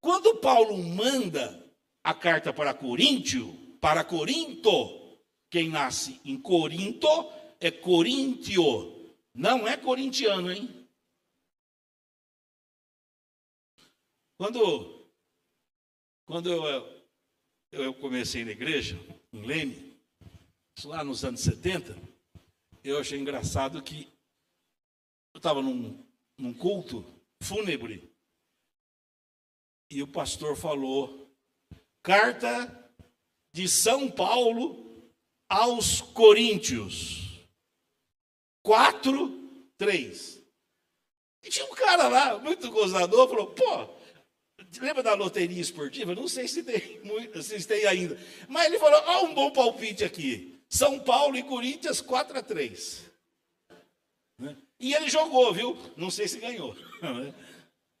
Quando 0.00 0.36
Paulo 0.36 0.76
manda 0.78 1.64
a 2.02 2.14
carta 2.14 2.52
para 2.52 2.72
Coríntio, 2.72 3.52
para 3.80 4.02
Corinto, 4.02 5.18
quem 5.50 5.68
nasce 5.68 6.20
em 6.24 6.38
Corinto 6.38 7.08
é 7.60 7.70
Coríntio, 7.70 8.95
não 9.36 9.68
é 9.68 9.76
corintiano, 9.76 10.50
hein? 10.50 10.88
Quando, 14.38 15.10
quando 16.26 16.50
eu, 16.50 17.06
eu 17.72 17.94
comecei 17.94 18.44
na 18.44 18.52
igreja, 18.52 18.96
em 19.32 19.42
Leme, 19.42 20.00
lá 20.84 21.04
nos 21.04 21.24
anos 21.24 21.40
70, 21.40 21.94
eu 22.82 22.98
achei 22.98 23.18
engraçado 23.18 23.82
que 23.82 24.12
eu 25.34 25.38
estava 25.38 25.60
num, 25.60 26.02
num 26.38 26.54
culto 26.54 27.04
fúnebre 27.42 28.10
e 29.90 30.02
o 30.02 30.08
pastor 30.08 30.56
falou: 30.56 31.30
carta 32.02 32.90
de 33.54 33.68
São 33.68 34.10
Paulo 34.10 35.10
aos 35.48 36.00
Coríntios. 36.00 37.25
4, 38.66 39.48
3. 39.78 40.42
E 41.44 41.48
tinha 41.48 41.64
um 41.66 41.74
cara 41.74 42.08
lá, 42.08 42.38
muito 42.40 42.68
gozador, 42.68 43.28
falou: 43.28 43.46
pô, 43.46 43.88
lembra 44.80 45.04
da 45.04 45.14
loteria 45.14 45.60
esportiva? 45.60 46.16
Não 46.16 46.26
sei 46.26 46.48
se 46.48 46.64
tem, 46.64 47.00
muito, 47.04 47.40
se 47.44 47.64
tem 47.64 47.86
ainda. 47.86 48.18
Mas 48.48 48.66
ele 48.66 48.80
falou: 48.80 49.00
ó, 49.06 49.24
um 49.24 49.34
bom 49.34 49.52
palpite 49.52 50.02
aqui. 50.02 50.60
São 50.68 50.98
Paulo 50.98 51.36
e 51.36 51.44
Corinthians 51.44 52.00
4 52.00 52.40
a 52.40 52.42
3. 52.42 53.08
Né? 54.40 54.56
E 54.80 54.94
ele 54.94 55.08
jogou, 55.08 55.54
viu? 55.54 55.78
Não 55.96 56.10
sei 56.10 56.26
se 56.26 56.40
ganhou. 56.40 56.74
Né? 57.00 57.32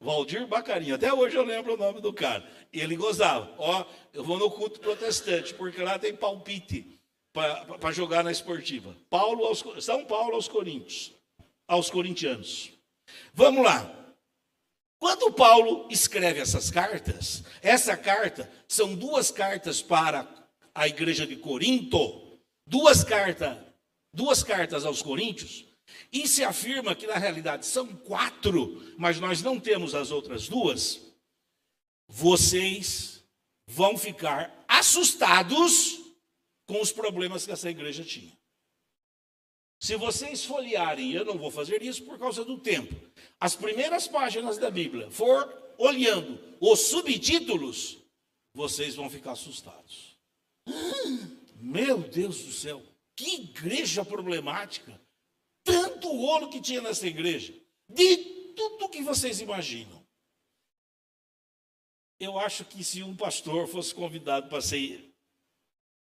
Valdir 0.00 0.48
Bacarinho, 0.48 0.96
até 0.96 1.14
hoje 1.14 1.36
eu 1.36 1.44
lembro 1.44 1.74
o 1.74 1.76
nome 1.76 2.00
do 2.00 2.12
cara. 2.12 2.44
E 2.72 2.80
ele 2.80 2.96
gozava. 2.96 3.54
Ó, 3.56 3.84
eu 4.12 4.24
vou 4.24 4.36
no 4.36 4.50
culto 4.50 4.80
protestante, 4.80 5.54
porque 5.54 5.80
lá 5.80 5.96
tem 5.96 6.14
palpite 6.14 6.95
para 7.78 7.92
jogar 7.92 8.24
na 8.24 8.32
esportiva. 8.32 8.96
Paulo 9.10 9.44
aos, 9.44 9.62
São 9.84 10.04
Paulo 10.06 10.34
aos 10.34 10.48
Coríntios, 10.48 11.12
aos 11.68 11.90
corintianos. 11.90 12.72
Vamos 13.34 13.62
lá. 13.62 13.92
Quando 14.98 15.30
Paulo 15.30 15.86
escreve 15.90 16.40
essas 16.40 16.70
cartas, 16.70 17.44
essa 17.60 17.94
carta 17.96 18.50
são 18.66 18.94
duas 18.94 19.30
cartas 19.30 19.82
para 19.82 20.26
a 20.74 20.88
igreja 20.88 21.26
de 21.26 21.36
Corinto, 21.36 22.38
duas 22.66 23.04
cartas, 23.04 23.58
duas 24.14 24.42
cartas 24.42 24.86
aos 24.86 25.02
Coríntios, 25.02 25.66
e 26.10 26.26
se 26.26 26.42
afirma 26.42 26.94
que 26.94 27.06
na 27.06 27.18
realidade 27.18 27.66
são 27.66 27.86
quatro, 27.88 28.94
mas 28.96 29.20
nós 29.20 29.42
não 29.42 29.60
temos 29.60 29.94
as 29.94 30.10
outras 30.10 30.48
duas, 30.48 31.00
vocês 32.08 33.22
vão 33.68 33.98
ficar 33.98 34.64
assustados 34.66 36.05
com 36.66 36.80
os 36.80 36.92
problemas 36.92 37.46
que 37.46 37.52
essa 37.52 37.70
igreja 37.70 38.04
tinha. 38.04 38.36
Se 39.78 39.94
vocês 39.96 40.44
folhearem, 40.44 41.12
eu 41.12 41.24
não 41.24 41.38
vou 41.38 41.50
fazer 41.50 41.82
isso 41.82 42.04
por 42.04 42.18
causa 42.18 42.44
do 42.44 42.58
tempo, 42.58 42.94
as 43.38 43.54
primeiras 43.54 44.08
páginas 44.08 44.58
da 44.58 44.70
Bíblia, 44.70 45.10
for 45.10 45.74
olhando 45.78 46.40
os 46.60 46.80
subtítulos, 46.88 47.98
vocês 48.54 48.94
vão 48.94 49.10
ficar 49.10 49.32
assustados. 49.32 50.16
Meu 51.60 51.98
Deus 51.98 52.42
do 52.42 52.52
céu, 52.52 52.82
que 53.14 53.36
igreja 53.36 54.04
problemática. 54.04 55.00
Tanto 55.62 56.08
rolo 56.08 56.48
que 56.48 56.60
tinha 56.60 56.80
nessa 56.80 57.06
igreja. 57.06 57.54
De 57.88 58.16
tudo 58.54 58.88
que 58.88 59.02
vocês 59.02 59.40
imaginam. 59.40 60.04
Eu 62.18 62.38
acho 62.38 62.64
que 62.64 62.82
se 62.82 63.02
um 63.02 63.14
pastor 63.16 63.66
fosse 63.66 63.94
convidado 63.94 64.48
para 64.48 64.62
ser 64.62 65.14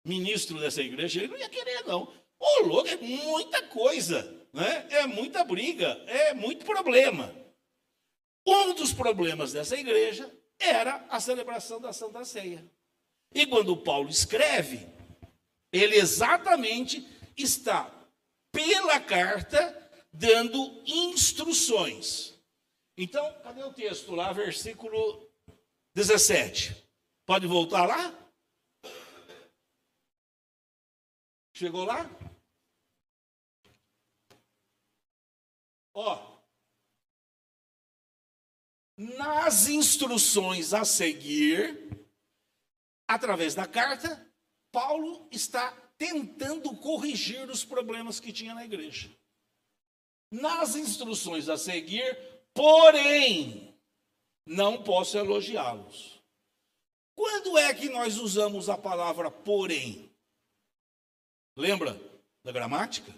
ministro 0.07 0.59
dessa 0.59 0.81
igreja, 0.81 1.19
ele 1.19 1.27
não 1.29 1.37
ia 1.37 1.49
querer, 1.49 1.85
não. 1.85 2.11
Ô, 2.39 2.61
louco, 2.65 2.87
é 2.87 2.97
muita 2.97 3.63
coisa, 3.63 4.23
né? 4.53 4.87
é 4.89 5.07
muita 5.07 5.43
briga, 5.43 5.87
é 6.07 6.33
muito 6.33 6.65
problema. 6.65 7.35
Um 8.45 8.73
dos 8.73 8.93
problemas 8.93 9.51
dessa 9.53 9.75
igreja 9.75 10.31
era 10.57 11.05
a 11.09 11.19
celebração 11.19 11.81
da 11.81 11.91
Santa 11.91 12.23
Ceia. 12.23 12.65
E 13.33 13.45
quando 13.45 13.75
Paulo 13.75 14.09
escreve, 14.09 14.87
ele 15.71 15.95
exatamente 15.95 17.05
está, 17.35 17.91
pela 18.51 18.99
carta, 18.99 19.91
dando 20.13 20.81
instruções. 20.85 22.33
Então, 22.97 23.31
cadê 23.43 23.63
o 23.63 23.73
texto 23.73 24.15
lá, 24.15 24.31
versículo 24.31 25.29
17? 25.93 26.75
Pode 27.25 27.45
voltar 27.45 27.85
lá? 27.85 28.26
Chegou 31.57 31.85
lá? 31.85 32.07
Ó, 35.91 36.37
nas 38.95 39.67
instruções 39.67 40.71
a 40.71 40.85
seguir, 40.85 41.99
através 43.07 43.55
da 43.55 43.67
carta, 43.67 44.31
Paulo 44.71 45.27
está 45.31 45.71
tentando 45.97 46.77
corrigir 46.77 47.49
os 47.49 47.65
problemas 47.65 48.19
que 48.19 48.31
tinha 48.31 48.53
na 48.53 48.63
igreja. 48.63 49.09
Nas 50.31 50.75
instruções 50.75 51.49
a 51.49 51.57
seguir, 51.57 52.15
porém, 52.53 53.75
não 54.45 54.83
posso 54.83 55.17
elogiá-los. 55.17 56.21
Quando 57.15 57.57
é 57.57 57.73
que 57.73 57.89
nós 57.89 58.19
usamos 58.19 58.69
a 58.69 58.77
palavra 58.77 59.31
porém? 59.31 60.06
Lembra 61.57 61.99
da 62.43 62.51
gramática? 62.51 63.11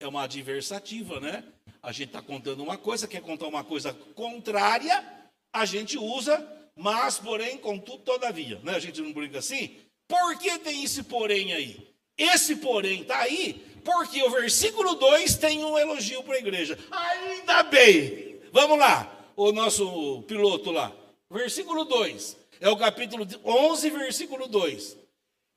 É 0.00 0.08
uma 0.08 0.22
adversativa, 0.22 1.20
né? 1.20 1.44
A 1.82 1.92
gente 1.92 2.08
está 2.08 2.22
contando 2.22 2.62
uma 2.62 2.78
coisa, 2.78 3.06
quer 3.06 3.20
contar 3.20 3.46
uma 3.46 3.62
coisa 3.62 3.92
contrária, 4.14 5.04
a 5.52 5.64
gente 5.66 5.98
usa 5.98 6.50
Mas, 6.76 7.18
porém, 7.18 7.56
contudo, 7.56 7.98
todavia. 7.98 8.58
Né? 8.64 8.74
A 8.74 8.80
gente 8.80 9.00
não 9.00 9.12
brinca 9.12 9.38
assim? 9.38 9.76
Por 10.08 10.36
que 10.38 10.58
tem 10.58 10.82
esse 10.82 11.04
porém 11.04 11.52
aí? 11.52 11.88
Esse 12.18 12.56
porém 12.56 13.02
está 13.02 13.18
aí 13.18 13.64
porque 13.84 14.22
o 14.22 14.30
versículo 14.30 14.94
2 14.94 15.36
tem 15.36 15.62
um 15.64 15.78
elogio 15.78 16.22
para 16.24 16.34
a 16.34 16.38
igreja. 16.38 16.78
Ainda 16.90 17.62
bem. 17.64 18.40
Vamos 18.50 18.78
lá, 18.78 19.30
o 19.36 19.52
nosso 19.52 20.22
piloto 20.22 20.70
lá. 20.70 20.90
Versículo 21.30 21.84
2. 21.84 22.36
É 22.60 22.68
o 22.68 22.76
capítulo 22.76 23.26
11, 23.44 23.90
versículo 23.90 24.48
2. 24.48 25.03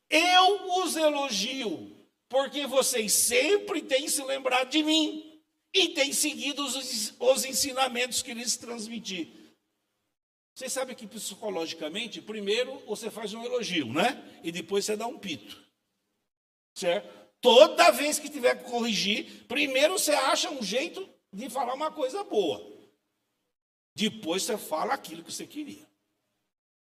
Eu 0.10 0.84
os 0.84 0.96
elogio, 0.96 1.96
porque 2.30 2.66
vocês 2.66 3.12
sempre 3.14 3.82
têm 3.82 4.08
se 4.08 4.24
lembrado 4.24 4.70
de 4.70 4.84
mim 4.84 5.42
e 5.74 5.90
têm 5.90 6.14
seguido 6.14 6.64
os, 6.64 7.14
os 7.20 7.46
ensinamentos 7.46 8.22
que 8.22 8.34
lhes 8.34 8.58
transmiti. 8.58 9.34
Você 10.56 10.70
sabe 10.70 10.96
que 10.96 11.06
psicologicamente, 11.06 12.22
primeiro 12.22 12.80
você 12.86 13.12
faz 13.12 13.34
um 13.34 13.44
elogio, 13.44 13.94
né? 13.94 14.40
E 14.44 14.52
depois 14.52 14.86
você 14.86 14.96
dá 14.96 15.06
um 15.06 15.20
pito. 15.20 15.64
Certo? 16.74 17.08
Toda 17.40 17.92
vez 17.92 18.18
que 18.18 18.30
tiver 18.30 18.56
que 18.56 18.70
corrigir, 18.70 19.46
primeiro 19.48 20.00
você 20.00 20.14
acha 20.14 20.50
um 20.50 20.64
jeito 20.64 21.08
de 21.32 21.50
falar 21.50 21.76
uma 21.76 21.92
coisa 21.92 22.24
boa. 22.24 22.76
Depois 23.96 24.44
você 24.44 24.58
fala 24.58 24.94
aquilo 24.94 25.24
que 25.24 25.32
você 25.32 25.46
queria. 25.46 25.88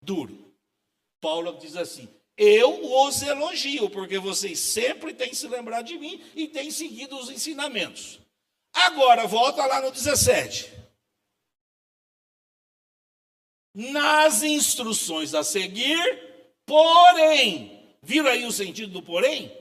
Duro. 0.01 0.53
Paulo 1.19 1.57
diz 1.57 1.75
assim: 1.75 2.07
Eu 2.37 3.05
os 3.05 3.21
elogio, 3.21 3.89
porque 3.89 4.19
vocês 4.19 4.59
sempre 4.59 5.13
têm 5.13 5.33
se 5.33 5.47
lembrado 5.47 5.85
de 5.85 5.97
mim 5.97 6.21
e 6.35 6.47
têm 6.47 6.69
seguido 6.69 7.17
os 7.17 7.29
ensinamentos. 7.29 8.19
Agora, 8.73 9.25
volta 9.25 9.65
lá 9.65 9.81
no 9.81 9.91
17. 9.91 10.73
Nas 13.73 14.43
instruções 14.43 15.33
a 15.33 15.43
seguir, 15.43 16.57
porém, 16.65 17.95
viram 18.01 18.29
aí 18.29 18.45
o 18.45 18.51
sentido 18.51 18.91
do 18.91 19.01
porém? 19.01 19.51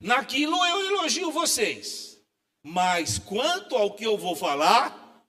Naquilo 0.00 0.64
eu 0.64 0.86
elogio 0.86 1.30
vocês, 1.30 2.18
mas 2.62 3.18
quanto 3.18 3.76
ao 3.76 3.92
que 3.94 4.04
eu 4.04 4.16
vou 4.16 4.34
falar, 4.34 5.22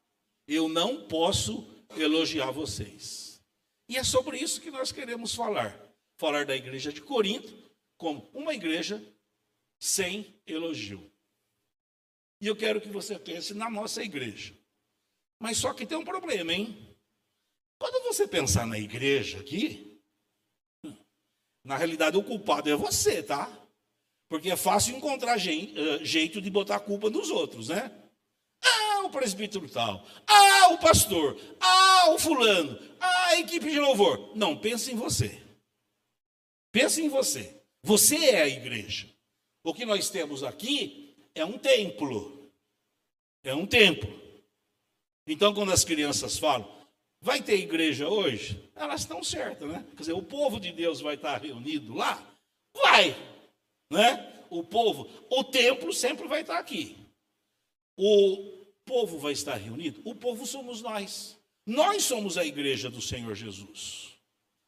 eu 0.48 0.70
não 0.70 1.04
posso 1.08 1.68
elogiar 1.98 2.52
vocês. 2.52 3.42
E 3.90 3.98
é 3.98 4.04
sobre 4.04 4.38
isso 4.38 4.62
que 4.62 4.72
nós 4.72 4.94
queremos 4.94 5.36
falar. 5.36 5.91
Falar 6.22 6.46
da 6.46 6.56
igreja 6.56 6.94
de 6.94 7.02
Corinto 7.02 7.52
como 7.98 8.30
uma 8.32 8.54
igreja 8.54 9.04
sem 9.80 10.40
elogio. 10.46 11.12
E 12.40 12.46
eu 12.46 12.56
quero 12.56 12.80
que 12.80 12.90
você 12.90 13.18
pense 13.18 13.56
na 13.56 13.72
nossa 13.72 14.04
igreja. 14.04 14.56
Mas 15.40 15.58
só 15.58 15.74
que 15.74 15.84
tem 15.84 15.98
um 15.98 16.06
problema, 16.06 16.54
hein? 16.54 16.96
Quando 17.80 18.04
você 18.04 18.28
pensar 18.28 18.68
na 18.68 18.78
igreja 18.78 19.40
aqui, 19.40 20.00
na 21.64 21.76
realidade 21.76 22.16
o 22.18 22.24
culpado 22.24 22.70
é 22.70 22.76
você, 22.76 23.24
tá? 23.24 23.52
Porque 24.30 24.52
é 24.52 24.56
fácil 24.56 24.96
encontrar 24.96 25.40
jeito 25.40 26.40
de 26.40 26.52
botar 26.52 26.76
a 26.76 26.80
culpa 26.80 27.10
nos 27.10 27.32
outros, 27.32 27.70
né? 27.70 27.92
Ah, 28.64 29.06
o 29.06 29.10
presbítero 29.10 29.68
tal. 29.68 30.06
Ah, 30.28 30.68
o 30.68 30.78
pastor. 30.78 31.36
Ah, 31.60 32.12
o 32.12 32.20
fulano. 32.20 32.78
Ah, 33.00 33.26
a 33.30 33.40
equipe 33.40 33.72
de 33.72 33.80
louvor. 33.80 34.38
Não, 34.38 34.56
pense 34.56 34.92
em 34.92 34.96
você. 34.96 35.50
Pense 36.72 37.02
em 37.02 37.10
você. 37.10 37.62
Você 37.84 38.16
é 38.18 38.42
a 38.44 38.48
igreja. 38.48 39.10
O 39.64 39.74
que 39.74 39.86
nós 39.86 40.10
temos 40.10 40.44
aqui 40.44 41.16
é 41.36 41.46
um 41.46 41.58
templo. 41.58 42.52
É 43.44 43.54
um 43.54 43.66
templo. 43.66 44.22
Então, 45.28 45.54
quando 45.54 45.72
as 45.72 45.84
crianças 45.84 46.38
falam, 46.38 46.70
vai 47.20 47.42
ter 47.42 47.60
igreja 47.60 48.08
hoje? 48.08 48.70
Elas 48.76 49.02
estão 49.02 49.24
certas, 49.24 49.70
né? 49.70 49.86
Quer 49.92 50.02
dizer, 50.02 50.14
o 50.14 50.24
povo 50.24 50.60
de 50.60 50.72
Deus 50.72 51.02
vai 51.02 51.16
estar 51.16 51.42
reunido 51.42 51.94
lá? 51.94 52.28
Vai 52.76 53.16
né? 53.92 54.34
O 54.50 54.64
povo, 54.64 55.08
o 55.30 55.44
templo 55.44 55.94
sempre 55.94 56.28
vai 56.28 56.42
estar 56.42 56.58
aqui. 56.58 56.98
O 57.98 58.66
povo 58.86 59.20
vai 59.20 59.34
estar 59.34 59.56
reunido. 59.56 60.02
O 60.06 60.16
povo 60.16 60.46
somos 60.46 60.82
nós. 60.82 61.38
Nós 61.66 62.04
somos 62.04 62.38
a 62.38 62.46
igreja 62.46 62.90
do 62.90 63.02
Senhor 63.02 63.36
Jesus. 63.36 64.14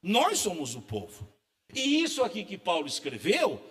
Nós 0.02 0.40
somos 0.40 0.76
o 0.76 0.82
povo. 0.82 1.28
E 1.76 2.04
isso 2.04 2.24
aqui 2.24 2.44
que 2.44 2.58
Paulo 2.58 2.88
escreveu 2.88 3.62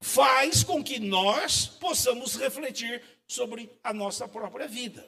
faz 0.00 0.62
com 0.62 0.82
que 0.84 0.98
nós 0.98 1.66
possamos 1.66 2.36
refletir 2.36 3.02
sobre 3.26 3.70
a 3.82 3.92
nossa 3.92 4.28
própria 4.28 4.68
vida. 4.68 5.06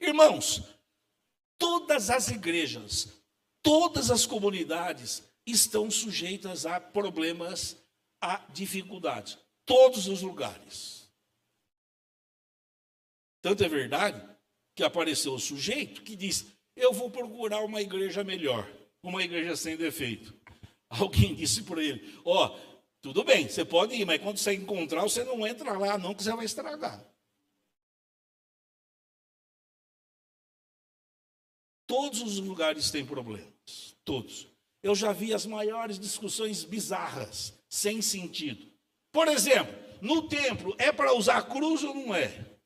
Irmãos, 0.00 0.62
todas 1.58 2.10
as 2.10 2.28
igrejas, 2.28 3.08
todas 3.62 4.10
as 4.10 4.26
comunidades 4.26 5.22
estão 5.46 5.90
sujeitas 5.90 6.66
a 6.66 6.80
problemas 6.80 7.76
há 8.20 8.38
dificuldades. 8.52 9.38
Todos 9.64 10.08
os 10.08 10.22
lugares. 10.22 11.08
Tanto 13.40 13.62
é 13.62 13.68
verdade 13.68 14.22
que 14.74 14.82
apareceu 14.82 15.34
o 15.34 15.38
sujeito 15.38 16.02
que 16.02 16.16
disse: 16.16 16.52
Eu 16.74 16.92
vou 16.92 17.10
procurar 17.10 17.60
uma 17.60 17.80
igreja 17.80 18.24
melhor, 18.24 18.68
uma 19.02 19.22
igreja 19.22 19.56
sem 19.56 19.76
defeito. 19.76 20.34
Alguém 21.00 21.34
disse 21.34 21.62
para 21.62 21.82
ele: 21.82 22.20
Ó, 22.24 22.46
oh, 22.46 22.82
tudo 23.00 23.24
bem, 23.24 23.48
você 23.48 23.64
pode 23.64 23.94
ir, 23.94 24.04
mas 24.04 24.20
quando 24.20 24.38
você 24.38 24.52
encontrar, 24.52 25.02
você 25.02 25.24
não 25.24 25.46
entra 25.46 25.76
lá, 25.76 25.96
não, 25.96 26.14
que 26.14 26.22
você 26.22 26.34
vai 26.34 26.44
estragar. 26.44 27.02
Todos 31.86 32.20
os 32.20 32.38
lugares 32.38 32.90
têm 32.90 33.04
problemas, 33.04 33.96
todos. 34.04 34.46
Eu 34.82 34.94
já 34.94 35.12
vi 35.12 35.32
as 35.32 35.46
maiores 35.46 35.98
discussões 35.98 36.64
bizarras 36.64 37.54
sem 37.68 38.02
sentido. 38.02 38.66
Por 39.12 39.28
exemplo, 39.28 39.74
no 40.00 40.28
templo, 40.28 40.74
é 40.78 40.90
para 40.90 41.14
usar 41.14 41.42
cruz 41.42 41.84
ou 41.84 41.94
não 41.94 42.14
é? 42.14 42.56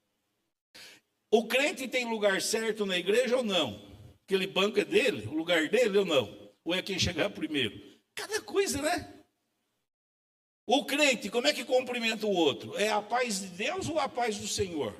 O 1.30 1.46
crente 1.46 1.86
tem 1.88 2.08
lugar 2.08 2.40
certo 2.40 2.86
na 2.86 2.96
igreja 2.96 3.36
ou 3.36 3.42
não? 3.42 3.84
Aquele 4.24 4.46
banco 4.46 4.80
é 4.80 4.84
dele, 4.84 5.26
o 5.26 5.34
lugar 5.34 5.68
dele 5.68 5.98
ou 5.98 6.04
não? 6.04 6.52
Ou 6.64 6.74
é 6.74 6.80
quem 6.80 6.98
chegar 6.98 7.30
primeiro? 7.30 7.95
Cada 8.16 8.40
coisa, 8.42 8.82
né? 8.82 9.24
O 10.66 10.84
crente, 10.84 11.30
como 11.30 11.46
é 11.46 11.52
que 11.52 11.64
cumprimenta 11.64 12.26
o 12.26 12.34
outro? 12.34 12.76
É 12.76 12.90
a 12.90 13.00
paz 13.00 13.38
de 13.38 13.46
Deus 13.46 13.88
ou 13.88 14.00
a 14.00 14.08
paz 14.08 14.36
do 14.36 14.48
Senhor? 14.48 14.92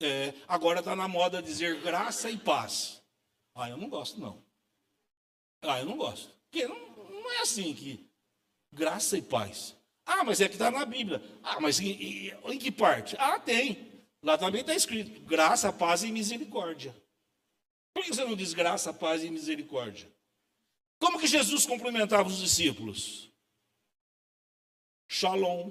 É, 0.00 0.32
agora 0.46 0.78
está 0.78 0.94
na 0.94 1.08
moda 1.08 1.42
dizer 1.42 1.80
graça 1.80 2.30
e 2.30 2.38
paz. 2.38 3.02
Ah, 3.56 3.68
eu 3.68 3.76
não 3.76 3.88
gosto, 3.88 4.20
não. 4.20 4.40
Ah, 5.62 5.80
eu 5.80 5.86
não 5.86 5.96
gosto. 5.96 6.30
Porque 6.48 6.68
não, 6.68 6.78
não 7.10 7.32
é 7.32 7.40
assim 7.40 7.74
que 7.74 8.08
Graça 8.74 9.16
e 9.16 9.22
paz. 9.22 9.76
Ah, 10.04 10.24
mas 10.24 10.40
é 10.40 10.48
que 10.48 10.54
está 10.54 10.68
na 10.68 10.84
Bíblia. 10.84 11.22
Ah, 11.42 11.60
mas 11.60 11.78
em, 11.78 11.90
em, 11.90 12.32
em 12.52 12.58
que 12.58 12.72
parte? 12.72 13.14
Ah, 13.18 13.38
tem. 13.38 13.92
Lá 14.20 14.36
também 14.36 14.62
está 14.62 14.74
escrito: 14.74 15.20
graça, 15.20 15.72
paz 15.72 16.02
e 16.02 16.10
misericórdia. 16.10 16.94
Por 17.94 18.02
que 18.02 18.12
você 18.12 18.24
não 18.24 18.34
diz 18.34 18.52
graça, 18.52 18.92
paz 18.92 19.22
e 19.22 19.30
misericórdia? 19.30 20.12
Como 20.98 21.18
que 21.18 21.26
Jesus 21.26 21.66
cumprimentava 21.66 22.28
os 22.28 22.38
discípulos? 22.38 23.30
Shalom. 25.08 25.70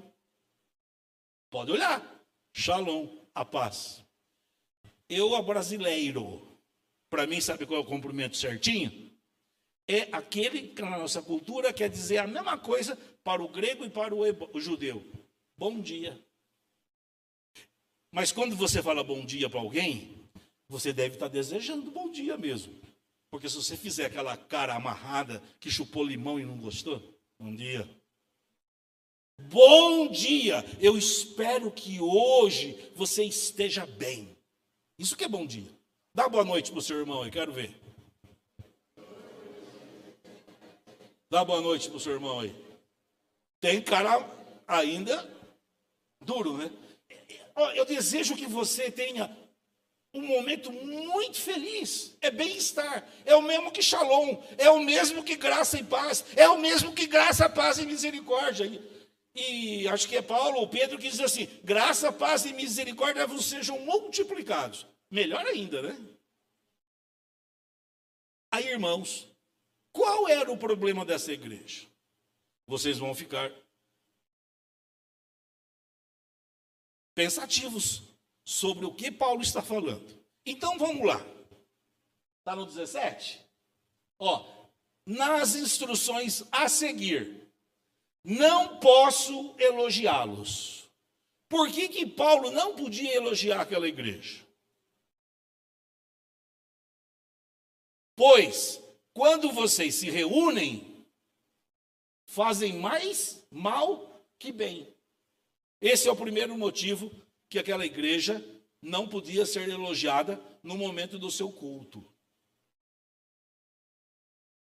Pode 1.50 1.72
olhar. 1.72 2.02
Shalom, 2.52 3.08
a 3.34 3.44
paz. 3.44 4.04
Eu, 5.08 5.34
a 5.34 5.42
brasileiro, 5.42 6.58
para 7.10 7.26
mim, 7.26 7.40
sabe 7.40 7.66
qual 7.66 7.80
é 7.80 7.82
o 7.82 7.86
cumprimento 7.86 8.36
certinho? 8.36 9.04
é 9.86 10.08
aquele 10.12 10.68
que 10.68 10.82
na 10.82 10.98
nossa 10.98 11.20
cultura 11.22 11.72
quer 11.72 11.90
dizer 11.90 12.18
a 12.18 12.26
mesma 12.26 12.58
coisa 12.58 12.96
para 13.22 13.42
o 13.42 13.48
grego 13.48 13.84
e 13.84 13.90
para 13.90 14.14
o, 14.14 14.22
o 14.52 14.60
judeu. 14.60 15.04
Bom 15.56 15.80
dia. 15.80 16.18
Mas 18.10 18.32
quando 18.32 18.56
você 18.56 18.82
fala 18.82 19.04
bom 19.04 19.24
dia 19.24 19.50
para 19.50 19.60
alguém, 19.60 20.28
você 20.68 20.92
deve 20.92 21.14
estar 21.14 21.28
desejando 21.28 21.90
bom 21.90 22.10
dia 22.10 22.36
mesmo. 22.36 22.80
Porque 23.34 23.48
se 23.48 23.56
você 23.56 23.76
fizer 23.76 24.06
aquela 24.06 24.36
cara 24.36 24.76
amarrada 24.76 25.42
que 25.58 25.68
chupou 25.68 26.04
limão 26.04 26.38
e 26.38 26.46
não 26.46 26.56
gostou, 26.56 27.02
bom 27.36 27.52
dia. 27.52 27.84
Bom 29.50 30.06
dia! 30.06 30.64
Eu 30.80 30.96
espero 30.96 31.68
que 31.72 32.00
hoje 32.00 32.92
você 32.94 33.24
esteja 33.24 33.84
bem. 33.86 34.38
Isso 34.96 35.16
que 35.16 35.24
é 35.24 35.28
bom 35.28 35.44
dia. 35.44 35.68
Dá 36.14 36.28
boa 36.28 36.44
noite 36.44 36.70
para 36.70 36.78
o 36.78 36.82
seu 36.82 36.96
irmão 37.00 37.24
aí, 37.24 37.30
quero 37.32 37.52
ver. 37.52 37.74
Dá 41.28 41.44
boa 41.44 41.60
noite 41.60 41.88
para 41.88 41.96
o 41.96 42.00
seu 42.00 42.12
irmão 42.12 42.38
aí. 42.38 42.54
Tem 43.60 43.82
cara 43.82 44.30
ainda 44.64 45.28
duro, 46.24 46.56
né? 46.56 46.70
Eu 47.74 47.84
desejo 47.84 48.36
que 48.36 48.46
você 48.46 48.92
tenha 48.92 49.26
um 50.14 50.22
momento 50.22 50.70
muito 50.72 51.40
feliz. 51.40 52.16
É 52.20 52.30
bem-estar. 52.30 53.06
É 53.24 53.34
o 53.34 53.42
mesmo 53.42 53.72
que 53.72 53.82
shalom. 53.82 54.40
É 54.56 54.70
o 54.70 54.80
mesmo 54.80 55.24
que 55.24 55.34
graça 55.34 55.78
e 55.78 55.82
paz. 55.82 56.24
É 56.36 56.48
o 56.48 56.56
mesmo 56.56 56.94
que 56.94 57.06
graça, 57.06 57.48
paz 57.48 57.78
e 57.78 57.84
misericórdia. 57.84 58.64
E, 59.34 59.82
e 59.82 59.88
acho 59.88 60.08
que 60.08 60.16
é 60.16 60.22
Paulo 60.22 60.58
ou 60.58 60.68
Pedro 60.68 60.98
que 60.98 61.08
diz 61.10 61.18
assim: 61.18 61.46
graça, 61.64 62.12
paz 62.12 62.44
e 62.44 62.52
misericórdia 62.52 63.26
vos 63.26 63.44
sejam 63.44 63.80
multiplicados. 63.80 64.86
Melhor 65.10 65.44
ainda, 65.44 65.82
né? 65.82 65.98
Aí, 68.52 68.68
irmãos, 68.68 69.28
qual 69.92 70.28
era 70.28 70.50
o 70.50 70.56
problema 70.56 71.04
dessa 71.04 71.32
igreja? 71.32 71.88
Vocês 72.68 72.98
vão 72.98 73.12
ficar 73.14 73.52
pensativos 77.14 78.13
sobre 78.44 78.84
o 78.84 78.94
que 78.94 79.10
Paulo 79.10 79.42
está 79.42 79.62
falando. 79.62 80.22
Então 80.44 80.78
vamos 80.78 81.06
lá. 81.06 81.24
Está 82.40 82.54
no 82.54 82.66
17? 82.66 83.40
Ó, 84.18 84.68
nas 85.06 85.54
instruções 85.54 86.44
a 86.52 86.68
seguir, 86.68 87.50
não 88.22 88.78
posso 88.78 89.54
elogiá-los. 89.58 90.88
Por 91.48 91.70
que, 91.70 91.88
que 91.88 92.06
Paulo 92.06 92.50
não 92.50 92.74
podia 92.74 93.14
elogiar 93.14 93.60
aquela 93.60 93.88
igreja? 93.88 94.44
Pois, 98.16 98.80
quando 99.12 99.52
vocês 99.52 99.94
se 99.94 100.10
reúnem, 100.10 101.06
fazem 102.26 102.78
mais 102.78 103.46
mal 103.50 104.22
que 104.38 104.52
bem. 104.52 104.92
Esse 105.80 106.08
é 106.08 106.12
o 106.12 106.16
primeiro 106.16 106.56
motivo 106.56 107.10
que 107.54 107.58
aquela 107.60 107.86
igreja 107.86 108.44
não 108.82 109.08
podia 109.08 109.46
ser 109.46 109.68
elogiada 109.68 110.42
no 110.60 110.76
momento 110.76 111.20
do 111.20 111.30
seu 111.30 111.52
culto. 111.52 112.04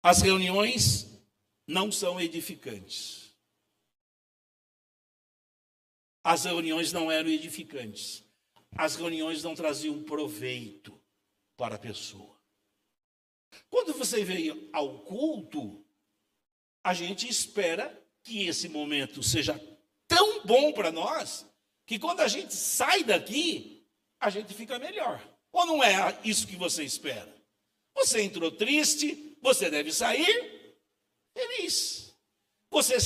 As 0.03 0.21
reuniões 0.21 1.17
não 1.65 1.89
são 1.89 2.19
edificantes. 2.19 3.33
As 6.21 6.43
reuniões 6.43 6.91
não 6.91 7.09
eram 7.09 7.29
edificantes. 7.29 8.25
As 8.77 8.97
reuniões 8.97 9.41
não 9.41 9.55
traziam 9.55 10.03
proveito 10.03 11.01
para 11.55 11.75
a 11.75 11.79
pessoa. 11.79 12.37
Quando 13.69 13.93
você 13.93 14.21
veio 14.25 14.69
ao 14.73 14.99
culto, 15.05 15.81
a 16.83 16.93
gente 16.93 17.25
espera 17.25 18.05
que 18.21 18.45
esse 18.47 18.67
momento 18.67 19.23
seja 19.23 19.57
tão 20.09 20.45
bom 20.45 20.73
para 20.73 20.91
nós 20.91 21.49
que 21.85 21.99
quando 21.99 22.21
a 22.21 22.27
gente 22.27 22.53
sai 22.53 23.03
daqui, 23.03 23.85
a 24.19 24.29
gente 24.29 24.53
fica 24.53 24.79
melhor. 24.79 25.21
Ou 25.51 25.65
não 25.65 25.83
é 25.83 26.19
isso 26.23 26.47
que 26.47 26.55
você 26.55 26.83
espera? 26.83 27.33
Você 27.95 28.21
entrou 28.21 28.51
triste, 28.51 29.37
você 29.41 29.69
deve 29.69 29.91
sair 29.91 30.77
feliz. 31.33 32.13
Você 32.71 32.97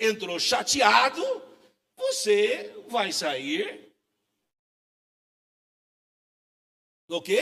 entrou 0.00 0.38
chateado, 0.38 1.22
você 1.96 2.74
vai 2.88 3.12
sair 3.12 3.94
do 7.08 7.22
quê? 7.22 7.40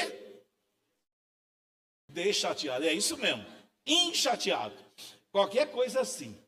De 2.09 2.33
chateado. 2.33 2.85
É 2.85 2.93
isso 2.93 3.17
mesmo. 3.17 3.45
Inchateado. 3.85 4.77
Qualquer 5.33 5.71
coisa 5.71 6.01
assim. 6.01 6.41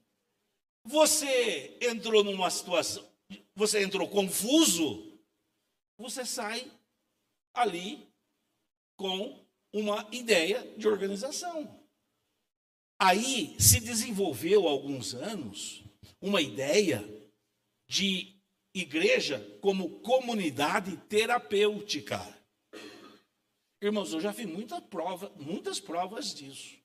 Você 0.85 1.77
entrou 1.81 2.23
numa 2.25 2.49
situação, 2.49 3.08
você 3.55 3.83
entrou 3.83 4.09
confuso, 4.09 5.19
você 5.99 6.25
sai 6.25 6.71
ali 7.55 8.07
com 8.97 9.45
uma 9.73 10.09
ideia 10.13 10.63
de 10.77 10.87
organização. 10.89 11.79
Aí 13.01 13.55
se 13.61 13.81
desenvolveu 13.81 14.67
há 14.67 14.71
alguns 14.71 15.15
anos 15.15 15.85
uma 16.21 16.43
ideia 16.43 17.05
de 17.89 18.37
igreja 18.75 19.41
como 19.61 20.01
comunidade 20.01 20.97
terapêutica. 21.09 22.21
Irmãos, 23.81 24.13
eu 24.13 24.21
já 24.21 24.33
vi 24.33 24.47
muita 24.47 24.81
prova, 24.81 25.33
muitas 25.37 25.79
provas 25.79 26.35
disso. 26.35 26.77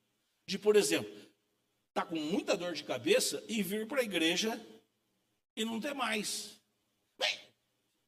De, 0.48 0.60
por 0.60 0.76
exemplo, 0.76 1.12
tá 1.94 2.06
com 2.06 2.16
muita 2.16 2.56
dor 2.56 2.74
de 2.74 2.84
cabeça 2.84 3.44
e 3.48 3.64
vir 3.64 3.88
para 3.88 4.02
a 4.02 4.04
igreja 4.04 4.60
e 5.56 5.66
não 5.66 5.80
ter 5.80 5.94
mais. 5.94 6.60
Bem, 7.18 7.40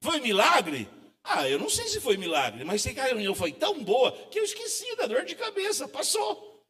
foi 0.01 0.19
milagre? 0.19 0.88
Ah, 1.23 1.49
eu 1.49 1.58
não 1.58 1.69
sei 1.69 1.88
se 1.88 1.99
foi 1.99 2.17
milagre, 2.17 2.63
mas 2.63 2.81
sei 2.81 2.93
que 2.93 2.99
a 2.99 3.05
reunião 3.05 3.34
foi 3.34 3.51
tão 3.51 3.84
boa 3.84 4.12
que 4.27 4.39
eu 4.39 4.43
esqueci 4.43 4.95
da 4.95 5.08
dor 5.08 5.25
de 5.25 5.36
cabeça, 5.36 5.88
passou. 5.88 6.63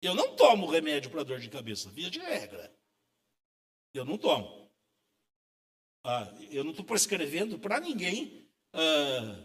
Eu 0.00 0.14
não 0.14 0.36
tomo 0.36 0.66
remédio 0.66 1.10
para 1.10 1.24
dor 1.24 1.40
de 1.40 1.50
cabeça, 1.50 1.90
via 1.90 2.08
de 2.08 2.20
regra. 2.20 2.72
Eu 3.92 4.04
não 4.04 4.16
tomo. 4.16 4.70
Ah, 6.04 6.32
eu 6.50 6.62
não 6.62 6.70
estou 6.70 6.84
prescrevendo 6.84 7.58
para 7.58 7.80
ninguém 7.80 8.48
ah, 8.72 9.44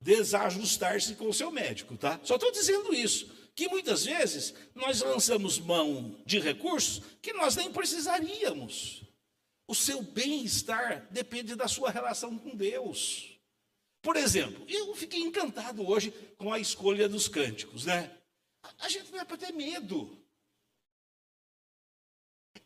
desajustar-se 0.00 1.14
com 1.16 1.28
o 1.28 1.34
seu 1.34 1.50
médico, 1.50 1.96
tá? 1.96 2.20
Só 2.22 2.34
estou 2.34 2.52
dizendo 2.52 2.94
isso, 2.94 3.26
que 3.54 3.68
muitas 3.68 4.04
vezes 4.04 4.54
nós 4.74 5.00
lançamos 5.00 5.58
mão 5.58 6.20
de 6.26 6.38
recursos 6.38 7.02
que 7.20 7.32
nós 7.32 7.56
nem 7.56 7.72
precisaríamos. 7.72 9.02
O 9.72 9.74
seu 9.74 10.02
bem-estar 10.02 11.08
depende 11.10 11.54
da 11.54 11.66
sua 11.66 11.90
relação 11.90 12.36
com 12.36 12.54
Deus. 12.54 13.40
Por 14.02 14.16
exemplo, 14.16 14.66
eu 14.68 14.94
fiquei 14.94 15.20
encantado 15.20 15.88
hoje 15.88 16.10
com 16.36 16.52
a 16.52 16.58
escolha 16.58 17.08
dos 17.08 17.26
cânticos, 17.26 17.86
né? 17.86 18.14
A 18.78 18.86
gente 18.90 19.10
não 19.10 19.20
é 19.20 19.24
para 19.24 19.38
ter 19.38 19.50
medo. 19.50 20.22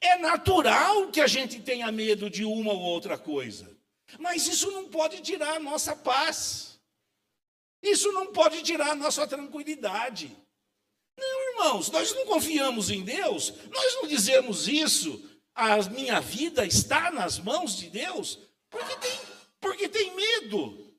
É 0.00 0.18
natural 0.18 1.08
que 1.12 1.20
a 1.20 1.28
gente 1.28 1.60
tenha 1.60 1.92
medo 1.92 2.28
de 2.28 2.44
uma 2.44 2.72
ou 2.72 2.80
outra 2.80 3.16
coisa, 3.16 3.78
mas 4.18 4.48
isso 4.48 4.72
não 4.72 4.88
pode 4.88 5.20
tirar 5.20 5.54
a 5.54 5.60
nossa 5.60 5.94
paz. 5.94 6.80
Isso 7.80 8.10
não 8.10 8.32
pode 8.32 8.64
tirar 8.64 8.90
a 8.90 8.96
nossa 8.96 9.28
tranquilidade. 9.28 10.36
Não, 11.16 11.50
irmãos, 11.52 11.88
nós 11.88 12.12
não 12.12 12.26
confiamos 12.26 12.90
em 12.90 13.04
Deus, 13.04 13.52
nós 13.70 13.94
não 13.94 14.08
dizemos 14.08 14.66
isso. 14.66 15.35
A 15.56 15.78
minha 15.88 16.20
vida 16.20 16.66
está 16.66 17.10
nas 17.10 17.38
mãos 17.38 17.74
de 17.78 17.88
Deus, 17.88 18.38
porque 18.68 18.94
tem, 18.98 19.20
porque 19.58 19.88
tem 19.88 20.14
medo. 20.14 20.94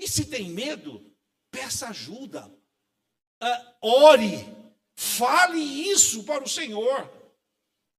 E 0.00 0.08
se 0.08 0.24
tem 0.24 0.48
medo, 0.48 1.14
peça 1.50 1.88
ajuda. 1.88 2.50
Uh, 3.42 3.74
ore, 3.82 4.46
fale 4.96 5.60
isso 5.60 6.24
para 6.24 6.42
o 6.42 6.48
Senhor. 6.48 7.12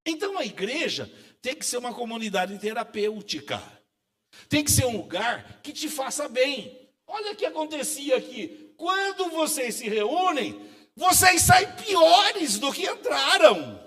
Então 0.04 0.36
a 0.36 0.45
igreja 0.45 1.13
tem 1.43 1.56
que 1.56 1.65
ser 1.65 1.78
uma 1.78 1.93
comunidade 1.93 2.58
terapêutica. 2.58 3.62
Tem 4.49 4.63
que 4.63 4.71
ser 4.71 4.86
um 4.86 4.97
lugar 4.97 5.62
que 5.62 5.71
te 5.71 5.88
faça 5.88 6.28
bem. 6.28 6.89
Olha 7.06 7.34
o 7.34 7.36
que 7.36 7.45
acontecia 7.45 8.17
aqui. 8.17 8.73
Quando 8.76 9.30
vocês 9.30 9.76
se 9.76 9.88
reúnem, 9.88 10.60
vocês 10.95 11.43
saem 11.43 11.71
piores 11.76 12.58
do 12.58 12.73
que 12.73 12.89
entraram. 12.89 13.83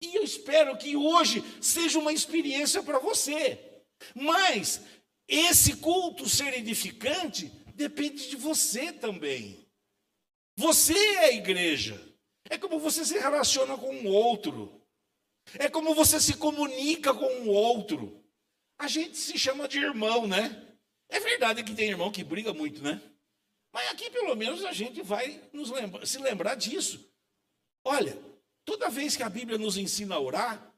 E 0.00 0.14
eu 0.14 0.22
espero 0.22 0.76
que 0.76 0.96
hoje 0.96 1.42
seja 1.60 1.98
uma 1.98 2.12
experiência 2.12 2.82
para 2.82 2.98
você. 2.98 3.82
Mas 4.14 4.80
esse 5.26 5.76
culto 5.76 6.28
ser 6.28 6.54
edificante 6.54 7.46
depende 7.74 8.28
de 8.28 8.36
você 8.36 8.92
também. 8.92 9.66
Você 10.56 10.94
é 10.94 11.24
a 11.26 11.32
igreja. 11.32 12.00
É 12.48 12.56
como 12.56 12.78
você 12.78 13.04
se 13.04 13.18
relaciona 13.18 13.76
com 13.76 13.94
o 13.94 14.06
outro. 14.06 14.80
É 15.58 15.68
como 15.68 15.94
você 15.94 16.20
se 16.20 16.34
comunica 16.34 17.12
com 17.14 17.26
o 17.42 17.48
outro. 17.48 18.24
A 18.78 18.86
gente 18.86 19.16
se 19.16 19.38
chama 19.38 19.66
de 19.66 19.78
irmão, 19.78 20.26
né? 20.26 20.76
É 21.08 21.20
verdade 21.20 21.64
que 21.64 21.74
tem 21.74 21.88
irmão 21.88 22.12
que 22.12 22.22
briga 22.22 22.52
muito, 22.52 22.82
né? 22.82 23.00
Mas 23.72 23.90
aqui 23.90 24.10
pelo 24.10 24.34
menos 24.34 24.64
a 24.64 24.72
gente 24.72 25.02
vai 25.02 25.42
nos 25.52 25.70
lembra, 25.70 26.04
se 26.06 26.18
lembrar 26.18 26.54
disso. 26.54 27.08
Olha, 27.84 28.18
toda 28.68 28.90
vez 28.90 29.16
que 29.16 29.22
a 29.22 29.28
Bíblia 29.28 29.56
nos 29.56 29.78
ensina 29.78 30.16
a 30.16 30.20
orar, 30.20 30.74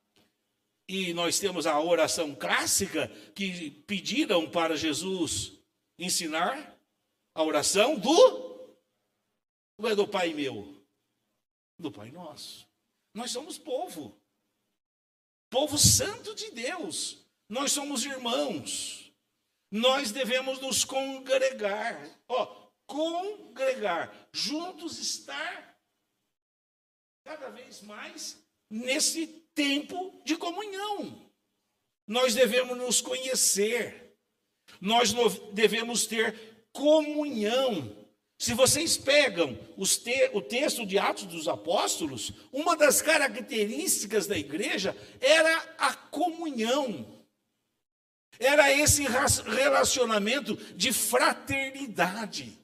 e 0.88 1.12
nós 1.12 1.38
temos 1.38 1.66
a 1.66 1.80
oração 1.80 2.34
clássica 2.34 3.08
que 3.34 3.70
pediram 3.86 4.48
para 4.48 4.76
Jesus 4.76 5.52
ensinar, 5.98 6.78
a 7.34 7.42
oração 7.42 7.98
do 7.98 8.60
não 9.78 9.88
é 9.88 9.94
do 9.94 10.06
Pai 10.06 10.32
meu, 10.32 10.80
do 11.78 11.90
Pai 11.90 12.10
nosso. 12.10 12.68
Nós 13.12 13.30
somos 13.30 13.58
povo, 13.58 14.16
povo 15.48 15.76
santo 15.76 16.34
de 16.34 16.50
Deus. 16.50 17.24
Nós 17.48 17.72
somos 17.72 18.04
irmãos 18.04 19.10
nós 19.70 20.10
devemos 20.10 20.58
nos 20.58 20.84
congregar. 20.84 22.02
Ó, 22.28 22.46
congregar, 22.86 24.12
juntos 24.32 24.98
estar 24.98 25.69
cada 27.24 27.48
vez 27.50 27.82
mais 27.82 28.38
nesse 28.68 29.26
tempo 29.54 30.20
de 30.24 30.36
comunhão. 30.36 31.30
Nós 32.06 32.34
devemos 32.34 32.76
nos 32.76 33.00
conhecer. 33.00 34.16
Nós 34.80 35.12
devemos 35.52 36.06
ter 36.06 36.66
comunhão. 36.72 37.96
Se 38.38 38.54
vocês 38.54 38.96
pegam 38.96 39.54
te 40.02 40.30
o 40.32 40.40
texto 40.40 40.86
de 40.86 40.98
Atos 40.98 41.26
dos 41.26 41.46
Apóstolos, 41.46 42.32
uma 42.50 42.76
das 42.76 43.02
características 43.02 44.26
da 44.26 44.36
igreja 44.36 44.96
era 45.20 45.74
a 45.78 45.94
comunhão. 45.94 47.20
Era 48.38 48.72
esse 48.72 49.02
relacionamento 49.02 50.56
de 50.74 50.92
fraternidade. 50.92 52.59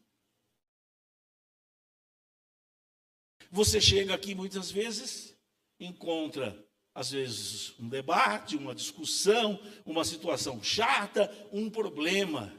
Você 3.51 3.81
chega 3.81 4.15
aqui 4.15 4.35
muitas 4.35 4.71
vezes, 4.71 5.37
encontra 5.79 6.67
às 6.97 7.11
vezes 7.11 7.79
um 7.79 7.91
debate, 7.91 8.57
uma 8.57 8.75
discussão, 8.75 9.61
uma 9.85 10.03
situação 10.03 10.63
chata, 10.63 11.31
um 11.53 11.69
problema. 11.69 12.59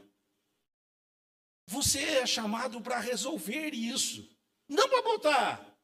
Você 1.66 1.98
é 1.98 2.26
chamado 2.26 2.80
para 2.80 3.00
resolver 3.00 3.74
isso, 3.74 4.28
não 4.68 4.88
para 4.88 5.02
botar 5.02 5.78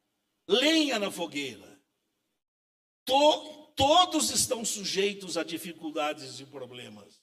lenha 0.46 1.00
na 1.00 1.10
fogueira. 1.10 1.82
To, 3.04 3.72
todos 3.74 4.30
estão 4.30 4.64
sujeitos 4.64 5.36
a 5.36 5.42
dificuldades 5.42 6.38
e 6.38 6.46
problemas, 6.46 7.20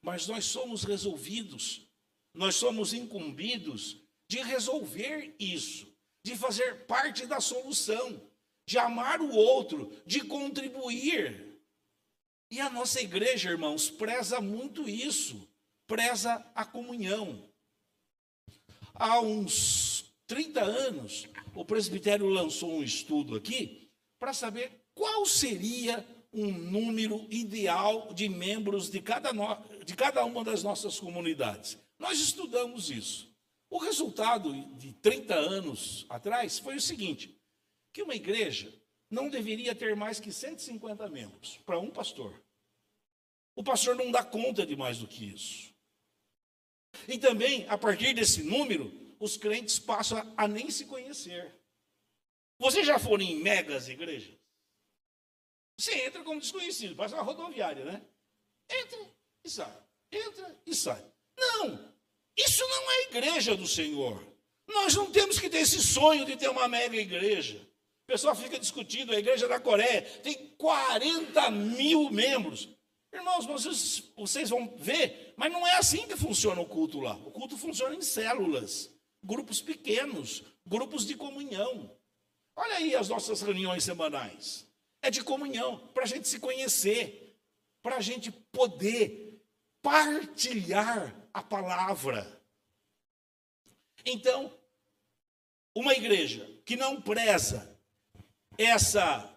mas 0.00 0.28
nós 0.28 0.44
somos 0.44 0.84
resolvidos, 0.84 1.88
nós 2.32 2.54
somos 2.54 2.92
incumbidos 2.94 4.00
de 4.28 4.40
resolver 4.42 5.34
isso, 5.40 5.87
de 6.28 6.36
fazer 6.36 6.84
parte 6.84 7.24
da 7.24 7.40
solução 7.40 8.20
de 8.66 8.76
amar 8.76 9.22
o 9.22 9.34
outro, 9.34 9.90
de 10.04 10.20
contribuir. 10.20 11.58
E 12.50 12.60
a 12.60 12.68
nossa 12.68 13.00
igreja, 13.00 13.48
irmãos, 13.48 13.88
preza 13.88 14.42
muito 14.42 14.86
isso, 14.86 15.48
preza 15.86 16.44
a 16.54 16.66
comunhão. 16.66 17.42
Há 18.92 19.20
uns 19.20 20.12
30 20.26 20.62
anos, 20.62 21.26
o 21.54 21.64
presbitério 21.64 22.26
lançou 22.28 22.74
um 22.74 22.82
estudo 22.82 23.34
aqui 23.34 23.90
para 24.18 24.34
saber 24.34 24.84
qual 24.94 25.24
seria 25.24 26.06
um 26.30 26.52
número 26.52 27.26
ideal 27.30 28.12
de 28.12 28.28
membros 28.28 28.90
de 28.90 29.00
cada, 29.00 29.32
no... 29.32 29.46
de 29.82 29.96
cada 29.96 30.22
uma 30.26 30.44
das 30.44 30.62
nossas 30.62 31.00
comunidades. 31.00 31.78
Nós 31.98 32.20
estudamos 32.20 32.90
isso. 32.90 33.27
O 33.70 33.78
resultado 33.78 34.52
de 34.76 34.92
30 34.94 35.34
anos 35.34 36.06
atrás 36.08 36.58
foi 36.58 36.76
o 36.76 36.80
seguinte: 36.80 37.38
que 37.92 38.02
uma 38.02 38.14
igreja 38.14 38.72
não 39.10 39.28
deveria 39.28 39.74
ter 39.74 39.94
mais 39.96 40.20
que 40.20 40.32
150 40.32 41.08
membros 41.08 41.58
para 41.58 41.78
um 41.78 41.90
pastor. 41.90 42.42
O 43.54 43.62
pastor 43.62 43.96
não 43.96 44.10
dá 44.10 44.24
conta 44.24 44.64
de 44.64 44.76
mais 44.76 44.98
do 44.98 45.08
que 45.08 45.32
isso. 45.32 45.74
E 47.06 47.18
também, 47.18 47.68
a 47.68 47.76
partir 47.76 48.14
desse 48.14 48.42
número, 48.42 49.16
os 49.18 49.36
crentes 49.36 49.78
passam 49.78 50.34
a 50.36 50.46
nem 50.46 50.70
se 50.70 50.86
conhecer. 50.86 51.54
Você 52.58 52.84
já 52.84 52.98
foram 52.98 53.24
em 53.24 53.36
megas 53.36 53.88
igrejas? 53.88 54.36
Você 55.78 56.06
entra 56.06 56.24
como 56.24 56.40
desconhecido, 56.40 56.96
passa 56.96 57.14
uma 57.14 57.22
rodoviária, 57.22 57.84
né? 57.84 58.04
Entra 58.70 58.98
e 59.44 59.50
sai, 59.50 59.82
entra 60.10 60.62
e 60.66 60.74
sai. 60.74 61.12
Não, 61.36 61.94
isso 62.38 62.66
não 62.68 62.90
é 62.90 63.02
igreja 63.02 63.56
do 63.56 63.66
Senhor. 63.66 64.24
Nós 64.68 64.94
não 64.94 65.10
temos 65.10 65.40
que 65.40 65.50
ter 65.50 65.58
esse 65.58 65.82
sonho 65.82 66.24
de 66.24 66.36
ter 66.36 66.48
uma 66.48 66.68
mega 66.68 66.96
igreja. 66.96 67.56
O 68.04 68.06
pessoal 68.06 68.34
fica 68.34 68.58
discutindo, 68.58 69.12
a 69.12 69.18
igreja 69.18 69.48
da 69.48 69.58
Coreia 69.58 70.02
tem 70.22 70.54
40 70.56 71.50
mil 71.50 72.10
membros. 72.10 72.68
Irmãos, 73.12 73.46
vocês, 73.46 74.02
vocês 74.16 74.50
vão 74.50 74.76
ver, 74.76 75.34
mas 75.36 75.50
não 75.52 75.66
é 75.66 75.76
assim 75.76 76.06
que 76.06 76.16
funciona 76.16 76.60
o 76.60 76.66
culto 76.66 77.00
lá. 77.00 77.16
O 77.24 77.30
culto 77.30 77.56
funciona 77.56 77.94
em 77.94 78.02
células, 78.02 78.90
grupos 79.22 79.60
pequenos, 79.60 80.42
grupos 80.66 81.06
de 81.06 81.16
comunhão. 81.16 81.90
Olha 82.54 82.76
aí 82.76 82.94
as 82.94 83.08
nossas 83.08 83.40
reuniões 83.40 83.84
semanais. 83.84 84.66
É 85.00 85.10
de 85.10 85.22
comunhão, 85.22 85.78
para 85.94 86.04
a 86.04 86.06
gente 86.06 86.28
se 86.28 86.38
conhecer, 86.38 87.36
para 87.82 87.96
a 87.96 88.00
gente 88.00 88.30
poder 88.30 89.40
partilhar 89.80 91.14
a 91.38 91.42
palavra. 91.42 92.40
Então, 94.04 94.52
uma 95.74 95.94
igreja 95.94 96.48
que 96.64 96.76
não 96.76 97.00
preza 97.00 97.78
essa 98.56 99.34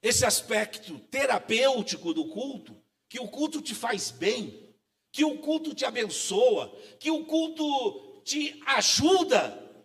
esse 0.00 0.24
aspecto 0.24 0.98
terapêutico 1.10 2.14
do 2.14 2.28
culto, 2.28 2.80
que 3.08 3.18
o 3.18 3.28
culto 3.28 3.60
te 3.60 3.74
faz 3.74 4.12
bem, 4.12 4.72
que 5.10 5.24
o 5.24 5.38
culto 5.38 5.74
te 5.74 5.84
abençoa, 5.84 6.72
que 7.00 7.10
o 7.10 7.26
culto 7.26 8.22
te 8.22 8.62
ajuda, 8.64 9.84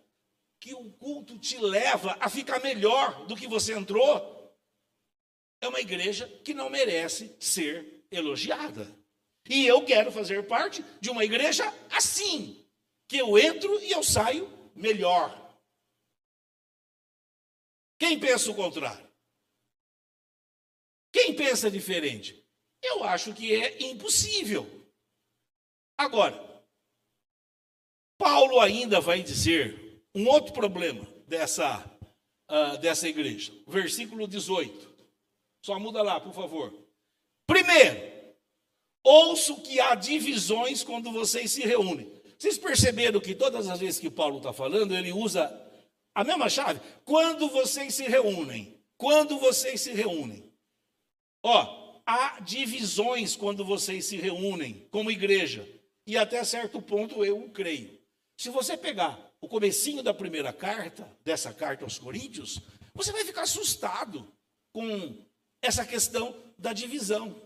que 0.60 0.72
o 0.72 0.90
culto 0.92 1.36
te 1.36 1.58
leva 1.58 2.16
a 2.20 2.30
ficar 2.30 2.60
melhor 2.60 3.26
do 3.26 3.34
que 3.34 3.48
você 3.48 3.74
entrou, 3.74 4.54
é 5.60 5.66
uma 5.66 5.80
igreja 5.80 6.28
que 6.44 6.54
não 6.54 6.70
merece 6.70 7.34
ser 7.40 8.06
elogiada. 8.10 9.03
E 9.48 9.66
eu 9.66 9.84
quero 9.84 10.10
fazer 10.10 10.46
parte 10.46 10.82
de 11.00 11.10
uma 11.10 11.24
igreja 11.24 11.64
assim, 11.90 12.64
que 13.08 13.18
eu 13.18 13.38
entro 13.38 13.78
e 13.80 13.90
eu 13.90 14.02
saio 14.02 14.48
melhor. 14.74 15.44
Quem 17.98 18.18
pensa 18.18 18.50
o 18.50 18.54
contrário? 18.54 19.08
Quem 21.12 21.34
pensa 21.34 21.70
diferente? 21.70 22.44
Eu 22.82 23.04
acho 23.04 23.32
que 23.32 23.54
é 23.54 23.82
impossível. 23.84 24.68
Agora, 25.96 26.34
Paulo 28.18 28.60
ainda 28.60 29.00
vai 29.00 29.22
dizer 29.22 30.02
um 30.14 30.28
outro 30.28 30.52
problema 30.52 31.04
dessa, 31.26 31.84
uh, 32.50 32.78
dessa 32.78 33.08
igreja. 33.08 33.52
Versículo 33.66 34.26
18. 34.26 34.94
Só 35.64 35.78
muda 35.78 36.02
lá, 36.02 36.20
por 36.20 36.34
favor. 36.34 36.72
Primeiro, 37.46 38.13
ouço 39.04 39.60
que 39.60 39.78
há 39.78 39.94
divisões 39.94 40.82
quando 40.82 41.12
vocês 41.12 41.52
se 41.52 41.62
reúnem. 41.62 42.10
Vocês 42.38 42.58
perceberam 42.58 43.20
que 43.20 43.34
todas 43.34 43.68
as 43.68 43.78
vezes 43.78 44.00
que 44.00 44.10
Paulo 44.10 44.38
está 44.38 44.52
falando, 44.52 44.96
ele 44.96 45.12
usa 45.12 45.52
a 46.14 46.24
mesma 46.24 46.48
chave. 46.48 46.80
Quando 47.04 47.48
vocês 47.48 47.94
se 47.94 48.04
reúnem, 48.04 48.80
quando 48.96 49.38
vocês 49.38 49.80
se 49.80 49.92
reúnem. 49.92 50.50
Ó, 51.42 52.00
há 52.06 52.40
divisões 52.40 53.36
quando 53.36 53.64
vocês 53.64 54.06
se 54.06 54.16
reúnem 54.16 54.86
como 54.90 55.10
igreja. 55.10 55.68
E 56.06 56.16
até 56.16 56.42
certo 56.44 56.80
ponto 56.80 57.24
eu 57.24 57.48
creio. 57.50 57.98
Se 58.36 58.50
você 58.50 58.76
pegar 58.76 59.32
o 59.40 59.48
comecinho 59.48 60.02
da 60.02 60.12
primeira 60.12 60.52
carta, 60.52 61.08
dessa 61.24 61.52
carta 61.52 61.84
aos 61.84 61.98
Coríntios, 61.98 62.60
você 62.94 63.12
vai 63.12 63.24
ficar 63.24 63.42
assustado 63.42 64.26
com 64.72 65.16
essa 65.62 65.84
questão 65.84 66.34
da 66.58 66.72
divisão. 66.72 67.40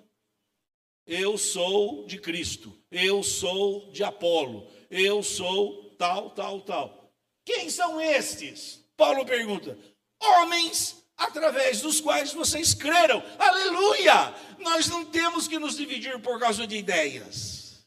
Eu 1.09 1.39
sou 1.39 2.05
de 2.07 2.19
Cristo, 2.19 2.79
eu 2.91 3.23
sou 3.23 3.91
de 3.91 4.05
Apolo, 4.05 4.71
eu 4.91 5.23
sou 5.23 5.91
tal, 5.97 6.31
tal, 6.31 6.61
tal. 6.61 7.11
Quem 7.47 7.71
são 7.71 7.99
estes? 7.99 8.85
Paulo 8.95 9.25
pergunta. 9.25 9.79
Homens 10.21 11.03
através 11.17 11.81
dos 11.81 11.99
quais 11.99 12.35
vocês 12.35 12.75
creram. 12.75 13.23
Aleluia! 13.39 14.35
Nós 14.59 14.87
não 14.89 15.05
temos 15.07 15.49
que 15.49 15.59
nos 15.59 15.79
dividir 15.79 16.21
por 16.21 16.39
causa 16.39 16.67
de 16.67 16.77
ideias. 16.77 17.87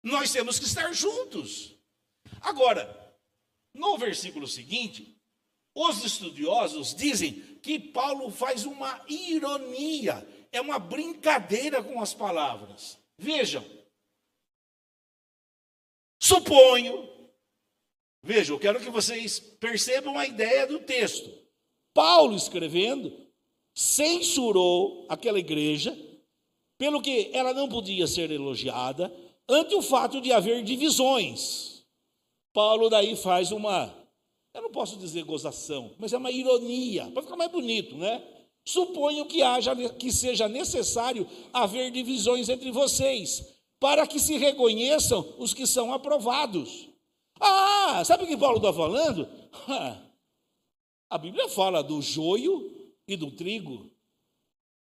Nós 0.00 0.30
temos 0.30 0.56
que 0.56 0.66
estar 0.66 0.92
juntos. 0.92 1.74
Agora, 2.40 3.12
no 3.74 3.98
versículo 3.98 4.46
seguinte, 4.46 5.20
os 5.74 6.04
estudiosos 6.04 6.94
dizem 6.94 7.32
que 7.62 7.78
Paulo 7.78 8.30
faz 8.30 8.64
uma 8.64 9.04
ironia, 9.08 10.26
é 10.52 10.60
uma 10.60 10.78
brincadeira 10.78 11.82
com 11.82 12.00
as 12.00 12.14
palavras. 12.14 12.98
Vejam, 13.18 13.64
suponho 16.20 17.10
Veja, 18.22 18.52
eu 18.52 18.58
quero 18.58 18.80
que 18.80 18.90
vocês 18.90 19.40
percebam 19.40 20.18
a 20.18 20.26
ideia 20.26 20.66
do 20.66 20.80
texto. 20.80 21.30
Paulo 21.94 22.36
escrevendo, 22.36 23.12
censurou 23.74 25.06
aquela 25.08 25.38
igreja, 25.38 25.96
pelo 26.78 27.00
que 27.00 27.30
ela 27.32 27.54
não 27.54 27.68
podia 27.68 28.06
ser 28.06 28.30
elogiada, 28.30 29.12
ante 29.48 29.74
o 29.74 29.82
fato 29.82 30.20
de 30.20 30.32
haver 30.32 30.62
divisões. 30.62 31.84
Paulo 32.52 32.90
daí 32.90 33.16
faz 33.16 33.52
uma, 33.52 33.94
eu 34.54 34.62
não 34.62 34.70
posso 34.70 34.98
dizer 34.98 35.24
gozação, 35.24 35.94
mas 35.98 36.12
é 36.12 36.18
uma 36.18 36.30
ironia, 36.30 37.10
para 37.10 37.22
ficar 37.22 37.36
mais 37.36 37.50
bonito, 37.50 37.96
né? 37.96 38.22
Suponho 38.64 39.26
que 39.26 39.42
haja 39.42 39.74
que 39.92 40.12
seja 40.12 40.48
necessário 40.48 41.26
haver 41.52 41.90
divisões 41.90 42.48
entre 42.48 42.70
vocês, 42.70 43.44
para 43.78 44.06
que 44.06 44.18
se 44.18 44.36
reconheçam 44.36 45.34
os 45.38 45.54
que 45.54 45.66
são 45.66 45.92
aprovados. 45.92 46.88
Ah, 47.40 48.02
sabe 48.04 48.24
o 48.24 48.26
que 48.26 48.36
Paulo 48.36 48.58
está 48.58 48.72
falando? 48.72 49.28
A 51.08 51.18
Bíblia 51.18 51.48
fala 51.48 51.82
do 51.82 52.00
joio 52.00 52.70
e 53.08 53.16
do 53.16 53.30
trigo. 53.32 53.90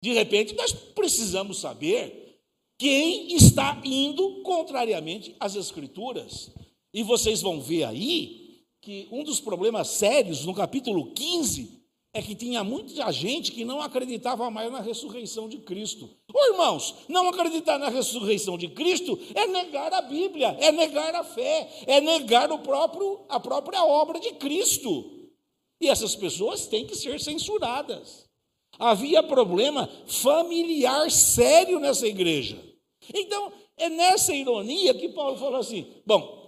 De 0.01 0.11
repente, 0.11 0.53
nós 0.53 0.74
precisamos 0.74 1.59
saber 1.59 2.41
quem 2.78 3.34
está 3.34 3.82
indo 3.86 4.43
contrariamente 4.43 5.36
às 5.39 5.55
Escrituras. 5.55 6.51
E 6.93 7.01
vocês 7.01 7.41
vão 7.41 7.61
ver 7.61 7.86
aí 7.86 8.66
que 8.82 9.07
um 9.11 9.24
dos 9.24 9.39
problemas 9.39 9.88
sérios 9.88 10.45
no 10.45 10.53
capítulo 10.53 11.14
15 11.14 11.82
é 12.14 12.22
que 12.22 12.36
tinha 12.36 12.64
muita 12.64 13.11
gente 13.11 13.51
que 13.51 13.66
não 13.66 13.82
acreditava 13.82 14.49
mais 14.51 14.72
na 14.72 14.80
ressurreição 14.80 15.49
de 15.49 15.57
Cristo. 15.57 16.07
Ô 16.32 16.45
irmãos, 16.51 16.95
não 17.09 17.28
acreditar 17.28 17.80
na 17.80 17.89
ressurreição 17.89 18.55
de 18.55 18.68
Cristo 18.68 19.20
é 19.34 19.47
negar 19.47 19.91
a 19.91 20.01
Bíblia, 20.03 20.55
é 20.59 20.72
negar 20.72 21.16
a 21.16 21.24
fé, 21.24 21.68
é 21.88 21.99
negar 21.99 22.51
o 22.51 22.59
próprio, 22.59 23.26
a 23.28 23.39
própria 23.39 23.84
obra 23.84 24.20
de 24.20 24.32
Cristo. 24.34 25.32
E 25.82 25.89
essas 25.89 26.16
pessoas 26.16 26.68
têm 26.68 26.86
que 26.86 26.95
ser 26.95 27.20
censuradas. 27.20 28.30
Havia 28.78 29.24
problema 29.24 29.89
familiar 30.05 31.09
sério 31.09 31.80
nessa 31.80 32.07
igreja. 32.07 32.64
Então, 33.14 33.51
é 33.76 33.89
nessa 33.89 34.34
ironia 34.34 34.93
que 34.93 35.09
Paulo 35.09 35.38
falou 35.38 35.59
assim: 35.59 35.86
bom, 36.05 36.47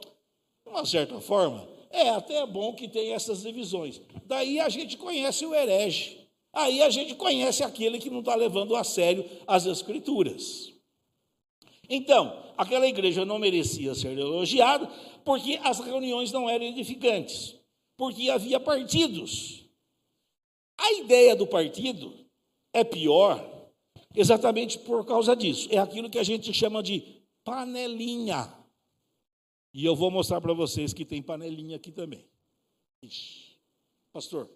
de 0.64 0.72
uma 0.72 0.86
certa 0.86 1.20
forma, 1.20 1.68
é 1.96 2.10
até 2.10 2.46
bom 2.46 2.74
que 2.74 2.88
tenha 2.88 3.16
essas 3.16 3.42
divisões. 3.42 4.02
Daí 4.26 4.60
a 4.60 4.70
gente 4.70 4.98
conhece 4.98 5.46
o 5.46 5.54
herege. 5.54 6.26
Aí 6.54 6.82
a 6.82 6.90
gente 6.90 7.16
conhece 7.16 7.64
aquele 7.64 8.00
que 8.00 8.10
não 8.10 8.20
está 8.20 8.36
levando 8.36 8.76
a 8.76 8.84
sério 8.84 9.26
as 9.46 9.66
Escrituras. 9.66 10.74
Então, 11.90 12.44
aquela 12.58 12.88
igreja 12.88 13.26
não 13.26 13.38
merecia 13.38 13.94
ser 13.94 14.18
elogiada 14.18 14.88
porque 15.24 15.60
as 15.64 15.80
reuniões 15.80 16.32
não 16.32 16.50
eram 16.50 16.66
edificantes, 16.66 17.56
porque 17.98 18.30
havia 18.30 18.60
partidos. 18.60 19.66
A 20.78 20.94
ideia 20.94 21.36
do 21.36 21.46
partido 21.46 22.14
é 22.74 22.84
pior 22.84 23.44
exatamente 24.16 24.80
por 24.80 25.06
causa 25.06 25.36
disso. 25.36 25.68
É 25.72 25.78
aquilo 25.78 26.10
que 26.10 26.20
a 26.20 26.24
gente 26.24 26.54
chama 26.54 26.82
de 26.82 27.22
panelinha. 27.44 28.54
E 29.78 29.84
eu 29.84 29.94
vou 29.94 30.10
mostrar 30.10 30.40
para 30.40 30.54
vocês 30.54 30.94
que 30.94 31.04
tem 31.04 31.22
panelinha 31.22 31.76
aqui 31.76 31.92
também. 31.92 32.26
Ixi. 33.04 33.60
Pastor, 34.14 34.50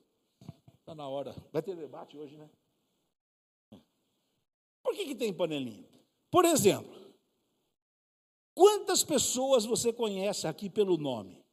está 0.80 0.96
na 0.96 1.10
hora. 1.10 1.34
Vai 1.52 1.62
ter 1.62 1.76
debate 1.76 2.18
hoje, 2.18 2.38
né? 2.38 2.50
Por 4.82 4.96
que, 4.96 5.08
que 5.08 5.16
tem 5.16 5.36
panelinha? 5.36 5.90
Por 6.32 6.46
exemplo, 6.46 7.14
quantas 8.56 9.04
pessoas 9.04 9.66
você 9.66 9.92
conhece 9.92 10.48
aqui 10.48 10.70
pelo 10.70 10.96
nome? 10.96 11.44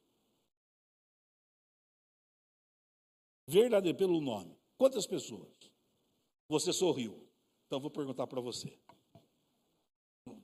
Verdadeiro, 3.49 3.99
pelo 3.99 4.21
nome. 4.21 4.57
Quantas 4.79 5.09
pessoas? 5.09 5.59
Você 6.49 6.73
sorriu. 6.73 7.29
Então 7.67 7.81
vou 7.81 7.91
perguntar 7.91 8.29
para 8.29 8.41
você. 8.41 8.79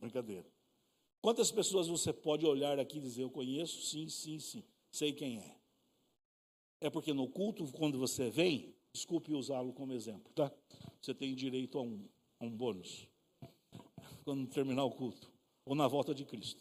Brincadeira. 0.01 0.51
Quantas 1.23 1.53
pessoas 1.53 1.87
você 1.87 2.13
pode 2.13 2.45
olhar 2.45 2.81
aqui 2.81 2.99
e 2.99 3.01
dizer, 3.01 3.23
eu 3.23 3.31
conheço? 3.31 3.81
Sim, 3.81 4.09
sim, 4.09 4.41
sim. 4.41 4.65
Sei 4.91 5.13
quem 5.13 5.39
é. 5.39 5.57
É 6.81 6.91
porque 6.91 7.13
no 7.13 7.29
culto, 7.29 7.65
quando 7.73 7.97
você 7.97 8.29
vem, 8.29 8.75
desculpe 8.93 9.33
usá-lo 9.33 9.73
como 9.73 9.93
exemplo, 9.93 10.33
tá? 10.35 10.53
Você 11.01 11.15
tem 11.15 11.33
direito 11.33 11.79
a 11.79 11.83
um, 11.83 12.09
a 12.41 12.45
um 12.45 12.51
bônus. 12.51 13.07
Quando 14.25 14.49
terminar 14.49 14.85
o 14.85 14.91
culto. 14.91 15.31
Ou 15.65 15.77
na 15.77 15.87
volta 15.87 16.13
de 16.13 16.25
Cristo. 16.25 16.61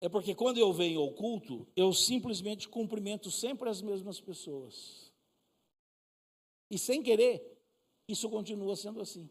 É 0.00 0.08
porque 0.08 0.34
quando 0.34 0.56
eu 0.56 0.72
venho 0.72 1.00
ao 1.00 1.12
culto, 1.12 1.66
eu 1.76 1.92
simplesmente 1.92 2.68
cumprimento 2.68 3.30
sempre 3.30 3.68
as 3.68 3.82
mesmas 3.82 4.18
pessoas. 4.18 5.12
E 6.70 6.78
sem 6.78 7.02
querer, 7.02 7.58
isso 8.08 8.30
continua 8.30 8.74
sendo 8.76 9.02
assim. 9.02 9.28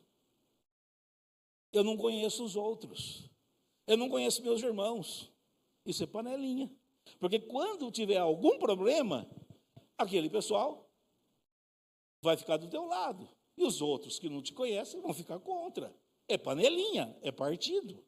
Eu 1.71 1.83
não 1.83 1.97
conheço 1.97 2.43
os 2.43 2.55
outros. 2.55 3.29
Eu 3.85 3.97
não 3.97 4.09
conheço 4.09 4.43
meus 4.43 4.61
irmãos. 4.61 5.31
Isso 5.85 6.03
é 6.03 6.07
panelinha. 6.07 6.69
Porque 7.19 7.39
quando 7.39 7.91
tiver 7.91 8.17
algum 8.17 8.59
problema, 8.59 9.29
aquele 9.97 10.29
pessoal 10.29 10.89
vai 12.21 12.35
ficar 12.35 12.57
do 12.57 12.69
teu 12.69 12.85
lado. 12.85 13.27
E 13.57 13.63
os 13.63 13.81
outros 13.81 14.19
que 14.19 14.29
não 14.29 14.41
te 14.41 14.53
conhecem 14.53 15.01
vão 15.01 15.13
ficar 15.13 15.39
contra. 15.39 15.95
É 16.27 16.37
panelinha, 16.37 17.17
é 17.21 17.31
partido. 17.31 18.03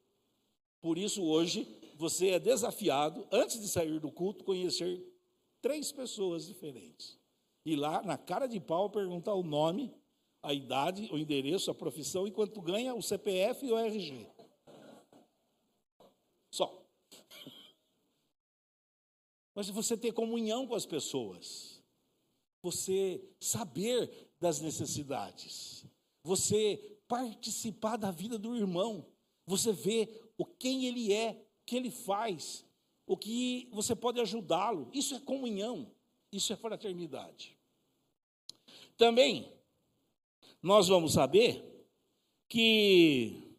Por 0.81 0.97
isso, 0.97 1.23
hoje, 1.23 1.67
você 1.95 2.29
é 2.29 2.39
desafiado, 2.39 3.27
antes 3.31 3.59
de 3.59 3.67
sair 3.67 3.99
do 3.99 4.11
culto, 4.11 4.43
conhecer 4.43 5.01
três 5.61 5.91
pessoas 5.91 6.45
diferentes. 6.45 7.17
E 7.65 7.75
lá, 7.75 8.01
na 8.03 8.17
cara 8.17 8.47
de 8.47 8.59
pau, 8.59 8.89
perguntar 8.89 9.33
o 9.33 9.43
nome 9.43 9.93
a 10.41 10.53
idade, 10.53 11.09
o 11.11 11.17
endereço, 11.17 11.69
a 11.69 11.75
profissão, 11.75 12.27
enquanto 12.27 12.53
tu 12.53 12.61
ganha 12.61 12.95
o 12.95 13.01
CPF 13.01 13.65
e 13.65 13.71
o 13.71 13.77
RG. 13.77 14.27
Só. 16.53 16.85
Mas 19.53 19.69
você 19.69 19.97
ter 19.97 20.13
comunhão 20.13 20.65
com 20.65 20.75
as 20.75 20.85
pessoas, 20.85 21.83
você 22.61 23.21
saber 23.39 24.31
das 24.39 24.61
necessidades, 24.61 25.85
você 26.23 26.99
participar 27.07 27.97
da 27.97 28.11
vida 28.11 28.37
do 28.37 28.55
irmão, 28.55 29.05
você 29.45 29.73
ver 29.73 30.31
o 30.37 30.45
quem 30.45 30.85
ele 30.85 31.13
é, 31.13 31.31
o 31.31 31.65
que 31.65 31.75
ele 31.75 31.91
faz, 31.91 32.65
o 33.05 33.17
que 33.17 33.67
você 33.71 33.95
pode 33.95 34.21
ajudá-lo. 34.21 34.89
Isso 34.93 35.15
é 35.15 35.19
comunhão, 35.19 35.91
isso 36.31 36.53
é 36.53 36.55
fraternidade. 36.55 37.57
Também 38.95 39.58
nós 40.61 40.87
vamos 40.87 41.13
saber 41.13 41.63
que 42.47 43.55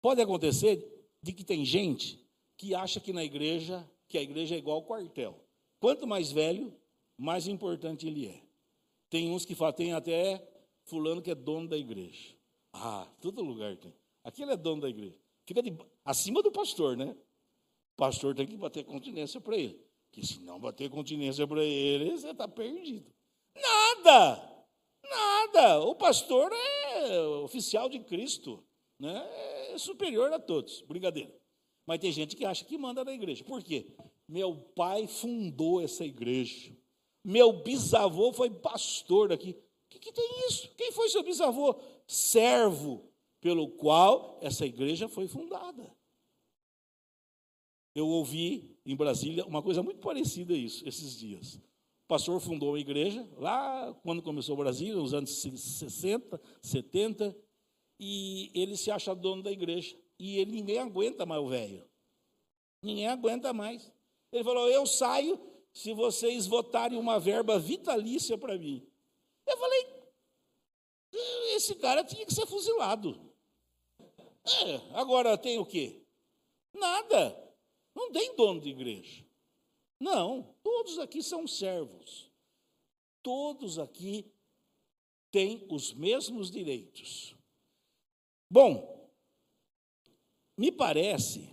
pode 0.00 0.20
acontecer 0.20 1.06
de 1.22 1.32
que 1.32 1.44
tem 1.44 1.64
gente 1.64 2.22
que 2.56 2.74
acha 2.74 3.00
que 3.00 3.12
na 3.12 3.24
igreja, 3.24 3.88
que 4.08 4.18
a 4.18 4.22
igreja 4.22 4.54
é 4.54 4.58
igual 4.58 4.78
ao 4.78 4.84
quartel. 4.84 5.38
Quanto 5.80 6.06
mais 6.06 6.30
velho, 6.30 6.76
mais 7.16 7.46
importante 7.46 8.06
ele 8.06 8.26
é. 8.26 8.42
Tem 9.08 9.30
uns 9.30 9.44
que 9.44 9.54
falam, 9.54 9.74
tem 9.74 9.92
até 9.92 10.46
fulano 10.84 11.22
que 11.22 11.30
é 11.30 11.34
dono 11.34 11.68
da 11.68 11.76
igreja. 11.76 12.34
Ah, 12.72 13.08
todo 13.20 13.42
lugar 13.42 13.76
tem. 13.76 13.94
Aquele 14.24 14.52
é 14.52 14.56
dono 14.56 14.82
da 14.82 14.88
igreja. 14.88 15.16
Fica 15.46 15.62
de, 15.62 15.76
acima 16.04 16.42
do 16.42 16.52
pastor, 16.52 16.96
né? 16.96 17.16
O 17.94 17.96
pastor 17.96 18.34
tem 18.34 18.46
que 18.46 18.56
bater 18.56 18.84
continência 18.84 19.40
para 19.40 19.56
ele. 19.56 19.84
Que 20.10 20.24
se 20.24 20.40
não 20.40 20.60
bater 20.60 20.88
continência 20.90 21.46
para 21.46 21.64
ele, 21.64 22.12
você 22.12 22.30
está 22.30 22.46
perdido. 22.46 23.12
Nada, 23.54 24.66
nada. 25.04 25.80
O 25.80 25.94
pastor 25.94 26.50
é 26.52 27.20
oficial 27.42 27.88
de 27.88 28.00
Cristo, 28.00 28.64
né? 28.98 29.28
é 29.72 29.78
superior 29.78 30.32
a 30.32 30.38
todos. 30.38 30.82
Brincadeira. 30.82 31.34
Mas 31.86 31.98
tem 31.98 32.12
gente 32.12 32.36
que 32.36 32.44
acha 32.44 32.64
que 32.64 32.78
manda 32.78 33.04
na 33.04 33.12
igreja. 33.12 33.44
Por 33.44 33.62
quê? 33.62 33.94
Meu 34.28 34.56
pai 34.56 35.06
fundou 35.06 35.80
essa 35.80 36.04
igreja. 36.04 36.76
Meu 37.24 37.52
bisavô 37.52 38.32
foi 38.32 38.50
pastor 38.50 39.32
aqui. 39.32 39.50
O 39.50 39.88
que, 39.90 39.98
que 39.98 40.12
tem 40.12 40.46
isso? 40.48 40.70
Quem 40.76 40.90
foi 40.92 41.08
seu 41.08 41.22
bisavô? 41.22 41.78
Servo 42.06 43.12
pelo 43.40 43.68
qual 43.68 44.38
essa 44.40 44.64
igreja 44.64 45.08
foi 45.08 45.28
fundada. 45.28 45.94
Eu 47.94 48.08
ouvi 48.08 48.78
em 48.86 48.96
Brasília 48.96 49.44
uma 49.44 49.62
coisa 49.62 49.82
muito 49.82 50.00
parecida 50.00 50.54
a 50.54 50.56
isso, 50.56 50.88
esses 50.88 51.16
dias 51.18 51.60
pastor 52.12 52.38
fundou 52.40 52.74
a 52.74 52.78
igreja, 52.78 53.26
lá 53.38 53.94
quando 54.02 54.22
começou 54.22 54.54
o 54.54 54.58
Brasil, 54.58 54.94
nos 54.98 55.14
anos 55.14 55.40
60, 55.40 56.38
70, 56.60 57.34
e 57.98 58.50
ele 58.54 58.76
se 58.76 58.90
acha 58.90 59.14
dono 59.14 59.42
da 59.42 59.50
igreja. 59.50 59.96
E 60.18 60.36
ele, 60.36 60.52
ninguém 60.52 60.78
aguenta 60.78 61.24
mais 61.24 61.40
o 61.40 61.48
velho. 61.48 61.88
Ninguém 62.82 63.08
aguenta 63.08 63.54
mais. 63.54 63.90
Ele 64.30 64.44
falou: 64.44 64.68
Eu 64.68 64.84
saio 64.84 65.40
se 65.72 65.94
vocês 65.94 66.46
votarem 66.46 66.98
uma 66.98 67.18
verba 67.18 67.58
vitalícia 67.58 68.36
para 68.36 68.58
mim. 68.58 68.86
Eu 69.46 69.56
falei: 69.56 69.86
Esse 71.54 71.74
cara 71.76 72.04
tinha 72.04 72.26
que 72.26 72.34
ser 72.34 72.46
fuzilado. 72.46 73.32
É, 74.66 74.98
agora 75.00 75.38
tem 75.38 75.58
o 75.58 75.64
quê? 75.64 76.04
Nada. 76.74 77.56
Não 77.94 78.12
tem 78.12 78.36
dono 78.36 78.60
de 78.60 78.68
igreja. 78.68 79.24
Não, 80.02 80.52
todos 80.64 80.98
aqui 80.98 81.22
são 81.22 81.46
servos. 81.46 82.28
Todos 83.22 83.78
aqui 83.78 84.26
têm 85.30 85.64
os 85.70 85.92
mesmos 85.92 86.50
direitos. 86.50 87.36
Bom, 88.50 89.08
me 90.58 90.72
parece 90.72 91.48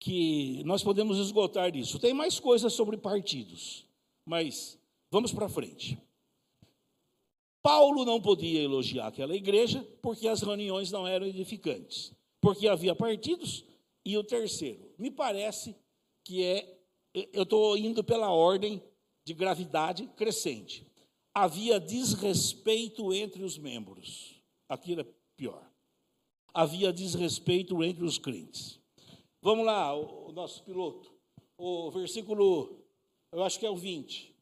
que 0.00 0.64
nós 0.64 0.82
podemos 0.82 1.18
esgotar 1.18 1.76
isso. 1.76 2.00
Tem 2.00 2.12
mais 2.12 2.40
coisas 2.40 2.72
sobre 2.72 2.96
partidos, 2.96 3.86
mas 4.26 4.76
vamos 5.08 5.32
para 5.32 5.48
frente. 5.48 5.96
Paulo 7.62 8.04
não 8.04 8.20
podia 8.20 8.60
elogiar 8.60 9.06
aquela 9.06 9.36
igreja 9.36 9.86
porque 10.02 10.26
as 10.26 10.42
reuniões 10.42 10.90
não 10.90 11.06
eram 11.06 11.28
edificantes, 11.28 12.12
porque 12.40 12.66
havia 12.66 12.96
partidos. 12.96 13.64
E 14.04 14.18
o 14.18 14.24
terceiro, 14.24 14.92
me 14.98 15.12
parece 15.12 15.76
que 16.24 16.42
é 16.42 16.79
eu 17.14 17.42
estou 17.42 17.76
indo 17.76 18.04
pela 18.04 18.30
ordem 18.30 18.82
de 19.24 19.34
gravidade 19.34 20.06
crescente. 20.16 20.86
Havia 21.34 21.78
desrespeito 21.78 23.12
entre 23.12 23.42
os 23.42 23.56
membros. 23.56 24.40
Aquilo 24.68 25.02
é 25.02 25.06
pior. 25.36 25.70
Havia 26.52 26.92
desrespeito 26.92 27.82
entre 27.82 28.04
os 28.04 28.18
crentes. 28.18 28.80
Vamos 29.40 29.64
lá, 29.64 29.94
o, 29.94 30.32
nosso 30.32 30.62
piloto. 30.64 31.12
O 31.56 31.90
versículo, 31.90 32.84
eu 33.32 33.42
acho 33.42 33.58
que 33.58 33.66
é 33.66 33.70
o 33.70 33.76
20. 33.76 34.36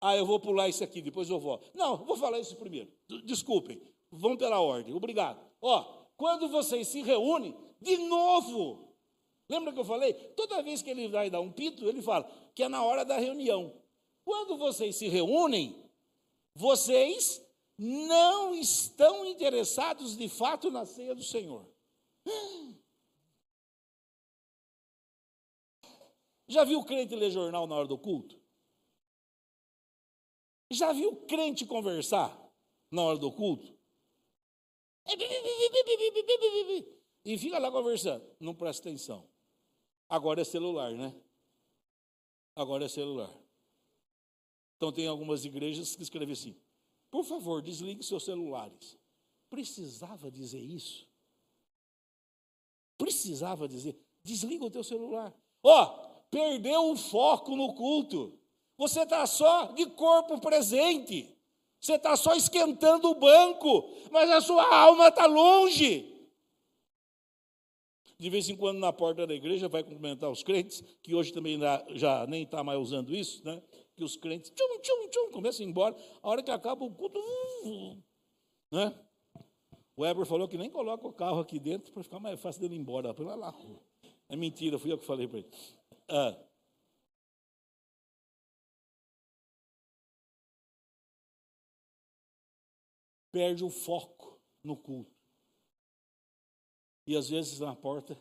Ah, 0.00 0.16
eu 0.16 0.26
vou 0.26 0.40
pular 0.40 0.68
isso 0.68 0.82
aqui, 0.82 1.00
depois 1.00 1.28
eu 1.28 1.38
vou. 1.38 1.62
Não, 1.74 2.04
vou 2.04 2.16
falar 2.16 2.38
isso 2.40 2.56
primeiro. 2.56 2.90
Desculpem. 3.24 3.80
Vamos 4.10 4.38
pela 4.38 4.60
ordem. 4.60 4.94
Obrigado. 4.94 5.40
Ó, 5.60 5.82
quando 6.16 6.48
vocês 6.48 6.88
se 6.88 7.02
reúnem, 7.02 7.56
de 7.80 7.96
novo, 7.98 8.89
Lembra 9.50 9.72
que 9.72 9.80
eu 9.80 9.84
falei? 9.84 10.14
Toda 10.36 10.62
vez 10.62 10.80
que 10.80 10.88
ele 10.90 11.08
vai 11.08 11.28
dar 11.28 11.40
um 11.40 11.50
pito, 11.50 11.84
ele 11.88 12.00
fala 12.00 12.30
que 12.54 12.62
é 12.62 12.68
na 12.68 12.84
hora 12.84 13.04
da 13.04 13.18
reunião. 13.18 13.82
Quando 14.24 14.56
vocês 14.56 14.94
se 14.94 15.08
reúnem, 15.08 15.90
vocês 16.54 17.44
não 17.76 18.54
estão 18.54 19.26
interessados 19.26 20.16
de 20.16 20.28
fato 20.28 20.70
na 20.70 20.86
ceia 20.86 21.16
do 21.16 21.24
Senhor. 21.24 21.68
Já 26.46 26.62
viu 26.62 26.84
crente 26.84 27.16
ler 27.16 27.32
jornal 27.32 27.66
na 27.66 27.74
hora 27.74 27.88
do 27.88 27.98
culto? 27.98 28.40
Já 30.70 30.92
viu 30.92 31.16
crente 31.26 31.66
conversar 31.66 32.40
na 32.88 33.02
hora 33.02 33.18
do 33.18 33.32
culto? 33.32 33.76
E 37.24 37.36
fica 37.36 37.58
lá 37.58 37.68
conversando. 37.70 38.24
Não 38.38 38.54
presta 38.54 38.88
atenção. 38.88 39.28
Agora 40.10 40.40
é 40.40 40.44
celular, 40.44 40.92
né? 40.92 41.14
Agora 42.56 42.84
é 42.84 42.88
celular. 42.88 43.32
Então 44.76 44.90
tem 44.90 45.06
algumas 45.06 45.44
igrejas 45.44 45.94
que 45.94 46.02
escrevem 46.02 46.32
assim: 46.32 46.56
por 47.10 47.24
favor, 47.24 47.62
desligue 47.62 48.02
seus 48.02 48.24
celulares. 48.24 48.98
Precisava 49.48 50.28
dizer 50.28 50.58
isso? 50.58 51.08
Precisava 52.98 53.68
dizer, 53.68 53.96
desliga 54.24 54.64
o 54.64 54.70
teu 54.70 54.82
celular. 54.82 55.32
Ó, 55.62 55.82
oh, 55.82 56.22
perdeu 56.30 56.90
o 56.90 56.96
foco 56.96 57.54
no 57.54 57.74
culto. 57.74 58.38
Você 58.76 59.02
está 59.02 59.26
só 59.26 59.66
de 59.72 59.86
corpo 59.86 60.40
presente. 60.40 61.36
Você 61.80 61.94
está 61.94 62.16
só 62.16 62.34
esquentando 62.34 63.10
o 63.10 63.14
banco, 63.14 63.88
mas 64.10 64.28
a 64.30 64.40
sua 64.40 64.74
alma 64.74 65.08
está 65.08 65.26
longe. 65.26 66.09
De 68.20 68.28
vez 68.28 68.50
em 68.50 68.54
quando, 68.54 68.78
na 68.78 68.92
porta 68.92 69.26
da 69.26 69.32
igreja, 69.32 69.66
vai 69.66 69.82
cumprimentar 69.82 70.30
os 70.30 70.42
crentes, 70.42 70.82
que 71.02 71.14
hoje 71.14 71.32
também 71.32 71.58
já 71.94 72.26
nem 72.26 72.42
está 72.42 72.62
mais 72.62 72.78
usando 72.78 73.14
isso, 73.14 73.42
né? 73.46 73.62
Que 73.96 74.04
os 74.04 74.14
crentes, 74.14 74.50
tchum, 74.50 74.78
tchum, 74.82 75.08
tchum, 75.08 75.30
começam 75.30 75.64
a 75.64 75.66
ir 75.66 75.70
embora. 75.70 75.96
A 76.22 76.28
hora 76.28 76.42
que 76.42 76.50
acaba 76.50 76.84
o 76.84 76.94
culto, 76.94 77.18
né? 78.70 78.94
O 79.96 80.02
Weber 80.02 80.26
falou 80.26 80.46
que 80.46 80.58
nem 80.58 80.68
coloca 80.68 81.08
o 81.08 81.12
carro 81.14 81.40
aqui 81.40 81.58
dentro 81.58 81.94
para 81.94 82.02
ficar 82.02 82.20
mais 82.20 82.38
fácil 82.38 82.60
dele 82.60 82.74
ir 82.74 82.80
embora. 82.80 83.14
Pela 83.14 83.34
lá. 83.34 83.54
É 84.28 84.36
mentira, 84.36 84.78
fui 84.78 84.92
eu 84.92 84.98
que 84.98 85.06
falei 85.06 85.26
para 85.26 85.38
ele. 85.38 85.50
Ah, 86.06 86.36
perde 93.32 93.64
o 93.64 93.70
foco 93.70 94.38
no 94.62 94.76
culto. 94.76 95.19
E 97.10 97.16
às 97.16 97.28
vezes 97.28 97.58
na 97.58 97.74
porta, 97.74 98.16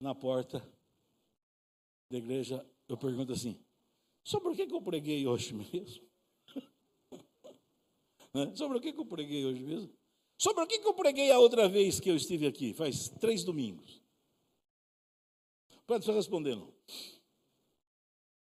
na 0.00 0.14
porta 0.14 0.66
da 2.10 2.16
igreja, 2.16 2.66
eu 2.88 2.96
pergunto 2.96 3.34
assim: 3.34 3.62
sobre 4.26 4.48
o 4.48 4.56
que, 4.56 4.66
que 4.66 4.74
eu 4.74 4.80
preguei 4.80 5.26
hoje 5.26 5.52
mesmo? 5.52 6.08
né? 8.32 8.56
Sobre 8.56 8.78
o 8.78 8.80
que, 8.80 8.94
que 8.94 8.98
eu 8.98 9.04
preguei 9.04 9.44
hoje 9.44 9.62
mesmo? 9.62 9.94
Sobre 10.38 10.64
o 10.64 10.66
que, 10.66 10.78
que 10.78 10.88
eu 10.88 10.94
preguei 10.94 11.30
a 11.30 11.38
outra 11.38 11.68
vez 11.68 12.00
que 12.00 12.08
eu 12.08 12.16
estive 12.16 12.46
aqui? 12.46 12.72
Faz 12.72 13.10
três 13.10 13.44
domingos. 13.44 14.02
Pode 15.86 16.10
responder, 16.12 16.56
não. 16.56 16.74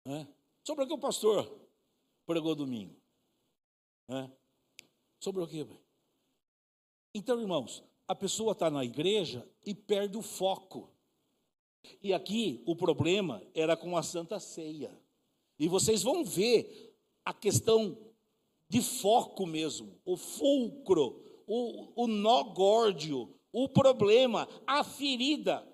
Né? 0.05 0.33
Sobre 0.63 0.85
o 0.85 0.87
que 0.87 0.93
o 0.93 0.97
pastor 0.97 1.69
pregou 2.25 2.55
domingo? 2.55 2.95
Né? 4.07 4.31
Sobre 5.19 5.43
o 5.43 5.47
quê? 5.47 5.67
Então, 7.13 7.41
irmãos, 7.41 7.83
a 8.07 8.15
pessoa 8.15 8.53
está 8.53 8.69
na 8.69 8.85
igreja 8.85 9.47
e 9.65 9.75
perde 9.75 10.17
o 10.17 10.21
foco. 10.21 10.89
E 12.01 12.13
aqui 12.13 12.63
o 12.65 12.75
problema 12.75 13.43
era 13.53 13.75
com 13.75 13.97
a 13.97 14.03
Santa 14.03 14.39
Ceia. 14.39 14.97
E 15.59 15.67
vocês 15.67 16.03
vão 16.03 16.23
ver 16.23 16.95
a 17.25 17.33
questão 17.33 17.97
de 18.69 18.81
foco 18.81 19.45
mesmo, 19.45 19.99
o 20.05 20.15
fulcro, 20.15 21.21
o, 21.45 22.03
o 22.03 22.07
nó 22.07 22.43
górdio, 22.43 23.33
o 23.51 23.67
problema, 23.67 24.47
a 24.65 24.83
ferida. 24.83 25.65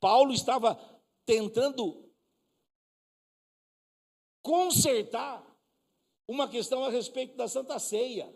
Paulo 0.00 0.32
estava 0.32 0.78
tentando 1.24 2.04
consertar 4.42 5.42
uma 6.28 6.48
questão 6.48 6.84
a 6.84 6.90
respeito 6.90 7.36
da 7.36 7.48
Santa 7.48 7.78
Ceia. 7.78 8.34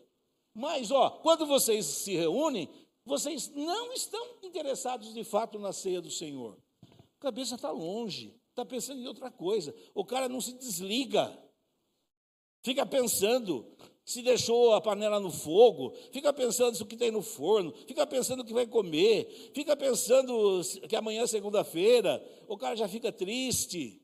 Mas, 0.54 0.90
ó, 0.90 1.10
quando 1.10 1.46
vocês 1.46 1.84
se 1.86 2.16
reúnem, 2.16 2.68
vocês 3.08 3.48
não 3.54 3.92
estão 3.92 4.36
interessados 4.42 5.12
de 5.12 5.24
fato 5.24 5.58
na 5.58 5.72
ceia 5.72 6.00
do 6.00 6.10
Senhor. 6.10 6.56
A 6.82 7.20
cabeça 7.20 7.56
está 7.56 7.70
longe, 7.70 8.38
está 8.50 8.64
pensando 8.64 9.00
em 9.00 9.06
outra 9.08 9.30
coisa. 9.30 9.74
O 9.94 10.04
cara 10.04 10.28
não 10.28 10.40
se 10.40 10.52
desliga, 10.52 11.36
fica 12.62 12.86
pensando 12.86 13.66
se 14.08 14.22
deixou 14.22 14.72
a 14.72 14.80
panela 14.80 15.20
no 15.20 15.30
fogo, 15.30 15.94
fica 16.10 16.32
pensando 16.32 16.80
o 16.80 16.86
que 16.86 16.96
tem 16.96 17.10
no 17.10 17.20
forno, 17.20 17.74
fica 17.86 18.06
pensando 18.06 18.40
o 18.40 18.44
que 18.44 18.54
vai 18.54 18.66
comer, 18.66 19.50
fica 19.52 19.76
pensando 19.76 20.62
que 20.88 20.96
amanhã 20.96 21.24
é 21.24 21.26
segunda-feira, 21.26 22.24
o 22.48 22.56
cara 22.56 22.74
já 22.74 22.88
fica 22.88 23.12
triste. 23.12 24.00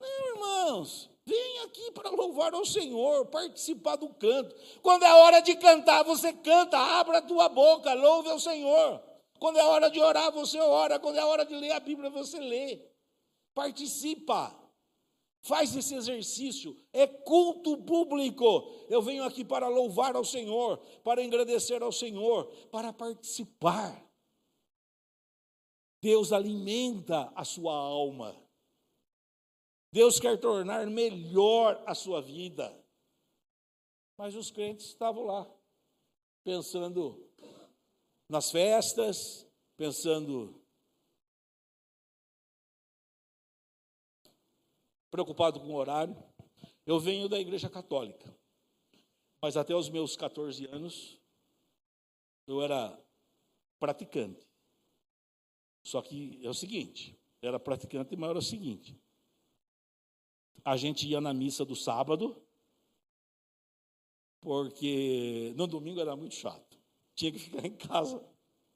Não, 0.00 0.34
irmãos, 0.36 1.10
Vem 1.26 1.58
aqui 1.60 1.92
para 1.92 2.10
louvar 2.10 2.54
ao 2.54 2.64
Senhor, 2.64 3.26
participar 3.26 3.96
do 3.96 4.08
canto. 4.08 4.54
Quando 4.82 5.04
é 5.04 5.14
hora 5.14 5.40
de 5.40 5.54
cantar, 5.56 6.02
você 6.02 6.32
canta, 6.32 6.78
abra 6.78 7.18
a 7.18 7.22
tua 7.22 7.48
boca, 7.48 7.92
louve 7.94 8.30
ao 8.30 8.38
Senhor. 8.40 9.02
Quando 9.38 9.58
é 9.58 9.64
hora 9.64 9.90
de 9.90 10.00
orar, 10.00 10.32
você 10.32 10.58
ora. 10.60 10.98
Quando 10.98 11.16
é 11.16 11.24
hora 11.24 11.44
de 11.44 11.54
ler 11.54 11.72
a 11.72 11.80
Bíblia, 11.80 12.10
você 12.10 12.38
lê. 12.38 12.80
Participa. 13.54 14.56
Faz 15.42 15.74
esse 15.74 15.94
exercício. 15.94 16.76
É 16.92 17.06
culto 17.06 17.78
público. 17.78 18.70
Eu 18.88 19.00
venho 19.00 19.24
aqui 19.24 19.44
para 19.44 19.68
louvar 19.68 20.14
ao 20.14 20.24
Senhor, 20.24 20.78
para 21.02 21.22
agradecer 21.22 21.82
ao 21.82 21.92
Senhor, 21.92 22.46
para 22.70 22.92
participar. 22.92 24.04
Deus 26.02 26.32
alimenta 26.32 27.30
a 27.34 27.44
sua 27.44 27.74
alma. 27.74 28.39
Deus 29.92 30.20
quer 30.20 30.38
tornar 30.38 30.86
melhor 30.86 31.82
a 31.86 31.94
sua 31.94 32.20
vida. 32.22 32.76
Mas 34.16 34.34
os 34.34 34.50
crentes 34.50 34.86
estavam 34.86 35.24
lá, 35.24 35.50
pensando 36.44 37.28
nas 38.28 38.50
festas, 38.50 39.46
pensando. 39.76 40.60
preocupado 45.10 45.58
com 45.58 45.66
o 45.66 45.74
horário. 45.74 46.16
Eu 46.86 47.00
venho 47.00 47.28
da 47.28 47.38
igreja 47.38 47.68
católica, 47.68 48.32
mas 49.42 49.56
até 49.56 49.74
os 49.74 49.88
meus 49.88 50.16
14 50.16 50.66
anos 50.66 51.20
eu 52.46 52.62
era 52.62 52.96
praticante. 53.78 54.48
Só 55.84 56.00
que 56.00 56.44
é 56.44 56.48
o 56.48 56.54
seguinte, 56.54 57.18
era 57.42 57.58
praticante, 57.58 58.16
mas 58.16 58.30
era 58.30 58.38
o 58.38 58.42
seguinte: 58.42 58.96
a 60.64 60.76
gente 60.76 61.06
ia 61.08 61.20
na 61.20 61.32
missa 61.32 61.64
do 61.64 61.76
sábado, 61.76 62.36
porque 64.40 65.52
no 65.56 65.66
domingo 65.66 66.00
era 66.00 66.16
muito 66.16 66.34
chato. 66.34 66.78
Tinha 67.14 67.32
que 67.32 67.38
ficar 67.38 67.66
em 67.66 67.76
casa 67.76 68.22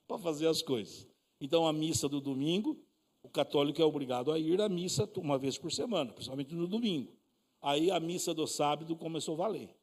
para 0.07 0.19
fazer 0.19 0.47
as 0.47 0.63
coisas. 0.63 1.09
Então, 1.41 1.67
a 1.67 1.73
missa 1.73 2.09
do 2.09 2.21
domingo, 2.21 2.79
o 3.23 3.29
católico 3.29 3.81
é 3.81 3.85
obrigado 3.85 4.31
a 4.31 4.39
ir 4.39 4.61
à 4.61 4.69
missa 4.69 5.11
uma 5.17 5.39
vez 5.39 5.57
por 5.59 5.73
semana, 5.73 6.13
principalmente 6.13 6.55
no 6.55 6.67
domingo. 6.67 7.13
Aí 7.61 7.91
a 7.91 7.99
missa 7.99 8.35
do 8.35 8.47
sábado 8.47 8.95
começou 8.97 9.35
a 9.35 9.39
valer. 9.39 9.75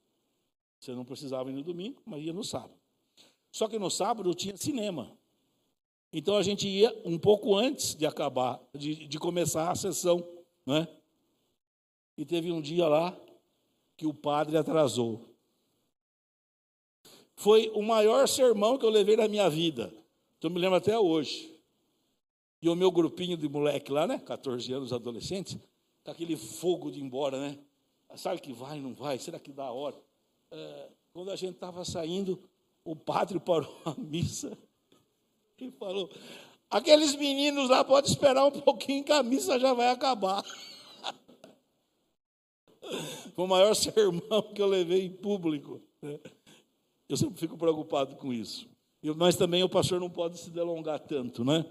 Você 0.79 0.93
não 0.93 1.03
precisava 1.03 1.49
ir 1.49 1.53
no 1.53 1.63
domingo, 1.63 2.01
mas 2.05 2.23
ia 2.23 2.33
no 2.33 2.43
sábado. 2.43 2.79
Só 3.51 3.67
que 3.67 3.77
no 3.77 3.89
sábado 3.89 4.33
tinha 4.33 4.55
cinema. 4.55 5.17
Então 6.13 6.37
a 6.37 6.43
gente 6.43 6.67
ia 6.67 6.91
um 7.05 7.17
pouco 7.17 7.55
antes 7.55 7.95
de 7.95 8.05
acabar, 8.05 8.61
de, 8.75 9.07
de 9.07 9.19
começar 9.19 9.71
a 9.71 9.75
sessão, 9.75 10.27
não 10.65 10.75
é? 10.75 11.00
E 12.22 12.26
teve 12.26 12.51
um 12.51 12.61
dia 12.61 12.88
lá 12.88 13.17
que 13.97 14.05
o 14.05 14.13
padre 14.13 14.55
atrasou. 14.55 15.26
Foi 17.36 17.72
o 17.74 17.82
maior 17.82 18.28
sermão 18.28 18.78
que 18.78 18.86
eu 18.86 18.91
levei 18.91 19.17
na 19.17 19.28
minha 19.28 19.49
vida. 19.49 19.91
Então 20.38 20.47
eu 20.47 20.53
me 20.53 20.59
lembro 20.59 20.78
até 20.78 20.99
hoje. 20.99 21.59
E 22.61 22.69
o 22.69 22.76
meu 22.76 22.91
grupinho 22.91 23.36
de 23.36 23.49
moleque 23.49 23.91
lá, 23.91 24.05
né? 24.05 24.19
14 24.19 24.72
anos, 24.72 24.93
adolescentes, 24.93 25.57
tá 26.03 26.11
aquele 26.11 26.38
fogo 26.38 26.91
de 26.91 26.99
ir 26.99 27.01
embora, 27.01 27.39
né? 27.39 27.57
Sabe 28.15 28.39
que 28.39 28.53
vai, 28.53 28.80
não 28.80 28.93
vai? 28.93 29.17
Será 29.17 29.39
que 29.39 29.51
dá 29.51 29.72
hora? 29.72 29.97
É, 30.51 30.89
quando 31.11 31.32
a 31.32 31.36
gente 31.36 31.55
estava 31.55 31.84
saindo, 31.84 32.39
o 32.86 32.95
padre 32.95 33.39
parou 33.39 33.76
a 33.84 33.95
missa 33.97 34.55
e 35.57 35.72
falou: 35.72 36.07
aqueles 36.69 37.15
meninos 37.15 37.67
lá 37.67 37.84
podem 37.84 38.11
esperar 38.11 38.45
um 38.45 38.51
pouquinho 38.51 39.03
que 39.03 39.11
a 39.11 39.24
missa 39.24 39.59
já 39.59 39.74
vai 39.74 39.89
acabar. 39.89 40.45
Foi 43.35 43.45
o 43.45 43.47
maior 43.47 43.73
sermão 43.75 44.53
que 44.53 44.61
eu 44.61 44.67
levei 44.67 45.05
em 45.05 45.11
público. 45.11 45.81
Né? 46.01 46.19
Eu 47.07 47.17
sempre 47.17 47.39
fico 47.39 47.57
preocupado 47.57 48.15
com 48.15 48.31
isso. 48.31 48.69
Mas 49.17 49.35
também 49.35 49.63
o 49.63 49.69
pastor 49.69 49.99
não 49.99 50.09
pode 50.09 50.37
se 50.37 50.49
delongar 50.49 50.99
tanto, 50.99 51.43
né? 51.43 51.65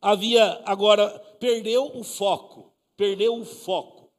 havia 0.00 0.62
agora 0.64 1.18
perdeu 1.40 1.96
o 1.96 2.04
foco, 2.04 2.72
perdeu 2.96 3.34
o 3.34 3.44
foco. 3.44 4.12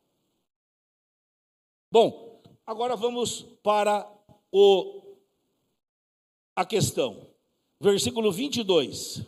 Bom, 1.89 2.41
agora 2.65 2.95
vamos 2.95 3.43
para 3.63 4.05
o 4.51 5.15
a 6.55 6.65
questão. 6.65 7.25
Versículo 7.79 8.31
22. 8.31 9.21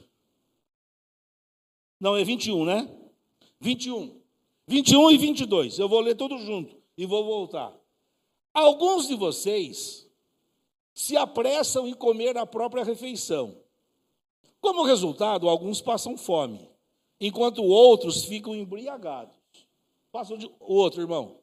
Não, 1.99 2.18
é 2.18 2.24
21, 2.24 2.66
né? 2.66 2.89
21. 3.62 4.18
21 4.70 5.09
e 5.09 5.17
22. 5.17 5.80
Eu 5.80 5.89
vou 5.89 5.99
ler 5.99 6.13
tudo 6.13 6.38
junto 6.38 6.76
e 6.95 7.03
vou 7.03 7.26
voltar. 7.26 7.76
Alguns 8.53 9.07
de 9.07 9.15
vocês 9.15 10.07
se 10.93 11.17
apressam 11.17 11.88
em 11.88 11.93
comer 11.95 12.38
a 12.38 12.45
própria 12.45 12.84
refeição. 12.84 13.57
Como 14.61 14.84
resultado, 14.84 15.49
alguns 15.49 15.82
passam 15.82 16.15
fome, 16.15 16.70
enquanto 17.20 17.63
outros 17.63 18.26
ficam 18.26 18.53
embriagados. 18.53 19.36
Passa 20.11 20.36
o 20.36 20.74
outro, 20.74 21.01
irmão. 21.01 21.39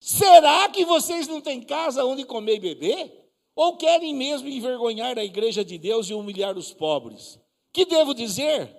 Será 0.00 0.66
que 0.70 0.82
vocês 0.86 1.28
não 1.28 1.42
têm 1.42 1.60
casa 1.60 2.06
onde 2.06 2.24
comer 2.24 2.56
e 2.56 2.60
beber? 2.60 3.30
Ou 3.54 3.76
querem 3.76 4.14
mesmo 4.14 4.48
envergonhar 4.48 5.18
a 5.18 5.24
igreja 5.24 5.62
de 5.62 5.76
Deus 5.76 6.08
e 6.08 6.14
humilhar 6.14 6.56
os 6.56 6.72
pobres? 6.72 7.38
Que 7.70 7.84
devo 7.84 8.14
dizer? 8.14 8.74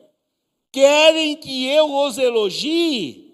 Querem 0.72 1.36
que 1.36 1.68
eu 1.68 1.94
os 1.94 2.18
elogie? 2.18 3.27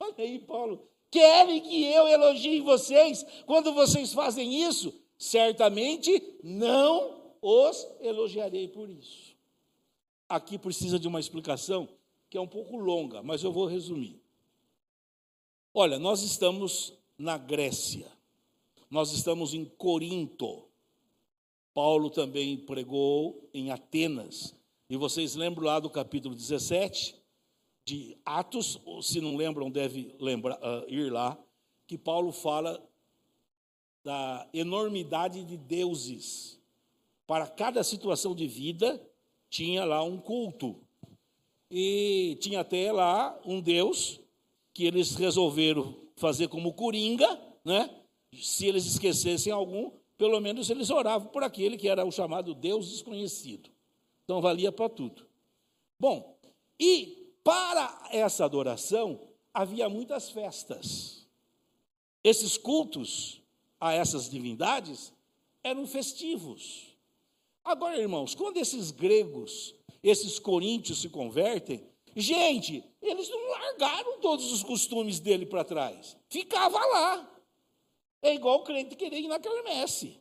Olha 0.00 0.14
aí, 0.18 0.38
Paulo. 0.38 0.88
Querem 1.10 1.60
que 1.60 1.84
eu 1.86 2.06
elogie 2.06 2.60
vocês 2.60 3.24
quando 3.46 3.72
vocês 3.72 4.12
fazem 4.12 4.62
isso? 4.62 4.94
Certamente 5.16 6.38
não 6.42 7.32
os 7.40 7.86
elogiarei 8.00 8.68
por 8.68 8.88
isso. 8.90 9.34
Aqui 10.28 10.58
precisa 10.58 10.98
de 10.98 11.08
uma 11.08 11.18
explicação 11.18 11.88
que 12.28 12.36
é 12.36 12.40
um 12.40 12.46
pouco 12.46 12.76
longa, 12.76 13.22
mas 13.22 13.42
eu 13.42 13.50
vou 13.50 13.66
resumir. 13.66 14.20
Olha, 15.72 15.98
nós 15.98 16.22
estamos 16.22 16.92
na 17.16 17.38
Grécia, 17.38 18.06
nós 18.90 19.12
estamos 19.12 19.54
em 19.54 19.64
Corinto, 19.64 20.68
Paulo 21.72 22.10
também 22.10 22.56
pregou 22.56 23.48
em 23.54 23.70
Atenas. 23.70 24.54
E 24.90 24.96
vocês 24.96 25.36
lembram 25.36 25.64
lá 25.64 25.78
do 25.78 25.88
capítulo 25.88 26.34
17 26.34 27.14
de 27.88 28.18
Atos, 28.22 28.78
se 29.00 29.18
não 29.18 29.34
lembram, 29.34 29.70
deve 29.70 30.14
lembrar, 30.20 30.58
uh, 30.58 30.84
ir 30.88 31.10
lá, 31.10 31.38
que 31.86 31.96
Paulo 31.96 32.32
fala 32.32 32.86
da 34.04 34.46
enormidade 34.52 35.42
de 35.42 35.56
deuses. 35.56 36.60
Para 37.26 37.46
cada 37.46 37.82
situação 37.82 38.34
de 38.34 38.46
vida, 38.46 39.02
tinha 39.48 39.86
lá 39.86 40.02
um 40.02 40.18
culto. 40.18 40.76
E 41.70 42.36
tinha 42.40 42.60
até 42.60 42.92
lá 42.92 43.40
um 43.46 43.58
deus 43.58 44.20
que 44.74 44.84
eles 44.84 45.14
resolveram 45.14 45.96
fazer 46.16 46.48
como 46.48 46.74
coringa, 46.74 47.40
né? 47.64 47.88
Se 48.34 48.66
eles 48.66 48.84
esquecessem 48.84 49.50
algum, 49.50 49.90
pelo 50.18 50.40
menos 50.40 50.68
eles 50.68 50.90
oravam 50.90 51.28
por 51.28 51.42
aquele 51.42 51.78
que 51.78 51.88
era 51.88 52.04
o 52.04 52.12
chamado 52.12 52.54
Deus 52.54 52.90
desconhecido. 52.90 53.70
Então 54.24 54.42
valia 54.42 54.70
para 54.70 54.90
tudo. 54.90 55.26
Bom, 55.98 56.36
e 56.78 57.17
para 57.48 57.98
essa 58.10 58.44
adoração 58.44 59.18
havia 59.54 59.88
muitas 59.88 60.28
festas. 60.28 61.26
Esses 62.22 62.58
cultos 62.58 63.40
a 63.80 63.94
essas 63.94 64.28
divindades 64.28 65.14
eram 65.64 65.86
festivos. 65.86 66.94
Agora, 67.64 67.96
irmãos, 67.96 68.34
quando 68.34 68.58
esses 68.58 68.90
gregos, 68.90 69.74
esses 70.02 70.38
coríntios 70.38 71.00
se 71.00 71.08
convertem, 71.08 71.82
gente, 72.14 72.84
eles 73.00 73.30
não 73.30 73.48
largaram 73.48 74.20
todos 74.20 74.52
os 74.52 74.62
costumes 74.62 75.18
dele 75.18 75.46
para 75.46 75.64
trás. 75.64 76.18
Ficava 76.28 76.78
lá. 76.78 77.34
É 78.20 78.34
igual 78.34 78.58
o 78.58 78.62
crente 78.62 78.94
querer 78.94 79.20
ir 79.20 79.28
na 79.28 79.40
quermesse. 79.40 80.20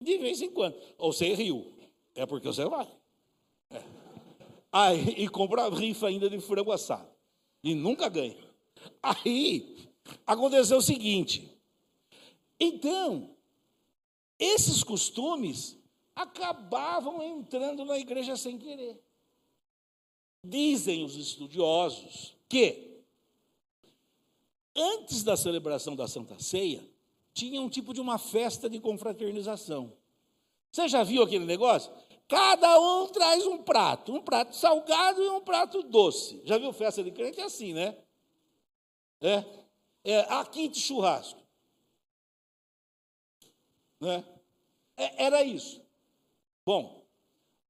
De 0.00 0.16
vez 0.18 0.40
em 0.40 0.52
quando. 0.52 0.80
Ou 0.98 1.12
você 1.12 1.34
riu. 1.34 1.74
É 2.14 2.24
porque 2.24 2.46
você 2.46 2.64
vai. 2.64 2.88
Aí, 4.70 5.14
e 5.16 5.28
compra 5.28 5.68
rifa 5.68 6.08
ainda 6.08 6.28
de 6.28 6.40
frango 6.40 6.72
assado. 6.72 7.08
E 7.62 7.74
nunca 7.74 8.08
ganha. 8.08 8.36
Aí, 9.02 9.88
aconteceu 10.26 10.78
o 10.78 10.82
seguinte. 10.82 11.50
Então, 12.60 13.36
esses 14.38 14.82
costumes 14.84 15.78
acabavam 16.14 17.22
entrando 17.22 17.84
na 17.84 17.98
igreja 17.98 18.36
sem 18.36 18.58
querer. 18.58 19.00
Dizem 20.44 21.04
os 21.04 21.16
estudiosos 21.16 22.36
que, 22.48 23.02
antes 24.76 25.22
da 25.22 25.36
celebração 25.36 25.96
da 25.96 26.06
Santa 26.06 26.38
Ceia, 26.38 26.88
tinha 27.32 27.60
um 27.60 27.68
tipo 27.68 27.94
de 27.94 28.00
uma 28.00 28.18
festa 28.18 28.68
de 28.68 28.80
confraternização. 28.80 29.92
Você 30.70 30.88
já 30.88 31.02
viu 31.02 31.22
aquele 31.22 31.44
negócio? 31.44 31.92
Cada 32.28 32.78
um 32.78 33.08
traz 33.08 33.46
um 33.46 33.56
prato, 33.56 34.12
um 34.12 34.20
prato 34.20 34.54
salgado 34.54 35.22
e 35.22 35.28
um 35.30 35.40
prato 35.40 35.82
doce. 35.82 36.42
Já 36.44 36.58
viu 36.58 36.72
festa 36.74 37.02
de 37.02 37.10
crente? 37.10 37.40
É 37.40 37.44
assim, 37.44 37.72
né? 37.72 37.96
É. 39.20 39.44
é 40.04 40.20
aqui 40.34 40.68
de 40.68 40.78
churrasco. 40.78 41.40
Né? 43.98 44.22
É, 44.94 45.24
era 45.24 45.42
isso. 45.42 45.82
Bom, 46.66 47.02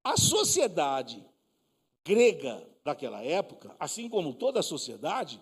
a 0.03 0.17
sociedade 0.17 1.25
grega 2.05 2.67
daquela 2.83 3.23
época, 3.23 3.77
assim 3.79 4.09
como 4.09 4.35
toda 4.35 4.59
a 4.59 4.63
sociedade, 4.63 5.41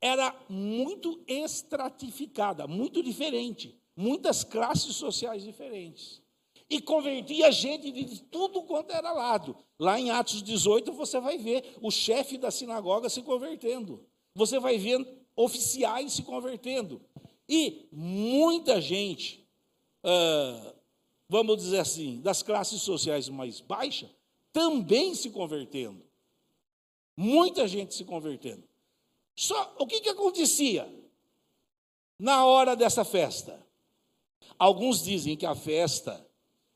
era 0.00 0.34
muito 0.48 1.22
estratificada, 1.28 2.66
muito 2.66 3.02
diferente, 3.02 3.80
muitas 3.94 4.42
classes 4.42 4.96
sociais 4.96 5.44
diferentes. 5.44 6.20
E 6.70 6.82
convertia 6.82 7.50
gente 7.50 7.90
de 7.90 8.22
tudo 8.24 8.62
quanto 8.62 8.92
era 8.92 9.12
lado. 9.12 9.56
Lá 9.78 9.98
em 9.98 10.10
Atos 10.10 10.42
18 10.42 10.92
você 10.92 11.18
vai 11.18 11.38
ver 11.38 11.76
o 11.80 11.90
chefe 11.90 12.36
da 12.36 12.50
sinagoga 12.50 13.08
se 13.08 13.22
convertendo. 13.22 14.04
Você 14.34 14.58
vai 14.58 14.76
ver 14.76 15.06
oficiais 15.34 16.12
se 16.12 16.22
convertendo. 16.22 17.00
E 17.48 17.88
muita 17.90 18.80
gente, 18.80 19.48
ah, 20.04 20.74
vamos 21.28 21.56
dizer 21.56 21.78
assim, 21.78 22.20
das 22.20 22.42
classes 22.42 22.82
sociais 22.82 23.28
mais 23.30 23.60
baixas, 23.60 24.10
também 24.52 25.14
se 25.14 25.30
convertendo. 25.30 26.02
Muita 27.16 27.66
gente 27.66 27.94
se 27.94 28.04
convertendo. 28.04 28.62
Só 29.34 29.74
o 29.78 29.86
que, 29.86 30.00
que 30.00 30.08
acontecia 30.08 30.92
na 32.18 32.44
hora 32.44 32.76
dessa 32.76 33.04
festa? 33.04 33.64
Alguns 34.58 35.02
dizem 35.02 35.36
que 35.36 35.46
a 35.46 35.54
festa 35.54 36.27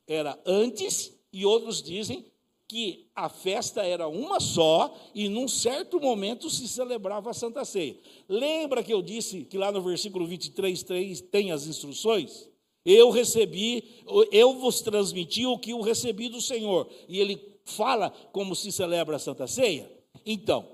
era 0.07 0.39
antes 0.45 1.17
e 1.31 1.45
outros 1.45 1.81
dizem 1.81 2.25
que 2.67 3.07
a 3.15 3.29
festa 3.29 3.85
era 3.85 4.07
uma 4.07 4.39
só 4.39 4.95
e 5.13 5.29
num 5.29 5.47
certo 5.47 5.99
momento 5.99 6.49
se 6.49 6.67
celebrava 6.67 7.29
a 7.29 7.33
Santa 7.33 7.63
Ceia. 7.65 7.97
Lembra 8.27 8.83
que 8.83 8.93
eu 8.93 9.01
disse 9.01 9.45
que 9.45 9.57
lá 9.57 9.71
no 9.71 9.81
versículo 9.81 10.25
23, 10.25 10.81
3 10.81 11.21
tem 11.21 11.51
as 11.51 11.67
instruções? 11.67 12.49
Eu 12.85 13.11
recebi, 13.11 14.01
eu 14.31 14.55
vos 14.55 14.81
transmiti 14.81 15.45
o 15.45 15.57
que 15.57 15.71
eu 15.71 15.81
recebi 15.81 16.27
do 16.29 16.41
Senhor. 16.41 16.89
E 17.07 17.19
ele 17.19 17.59
fala 17.63 18.09
como 18.31 18.55
se 18.55 18.71
celebra 18.71 19.15
a 19.15 19.19
Santa 19.19 19.47
Ceia. 19.47 19.89
Então, 20.25 20.67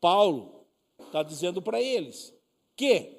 Paulo 0.00 0.66
está 1.06 1.22
dizendo 1.22 1.62
para 1.62 1.80
eles 1.80 2.34
que 2.76 3.16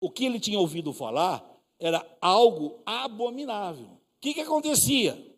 o 0.00 0.10
que 0.10 0.24
ele 0.24 0.38
tinha 0.38 0.58
ouvido 0.58 0.92
falar 0.92 1.55
era 1.78 2.06
algo 2.20 2.80
abominável. 2.84 3.86
O 3.86 4.00
que, 4.20 4.34
que 4.34 4.40
acontecia? 4.40 5.36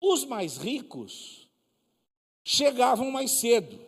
Os 0.00 0.24
mais 0.24 0.56
ricos 0.56 1.48
chegavam 2.44 3.10
mais 3.10 3.32
cedo, 3.32 3.78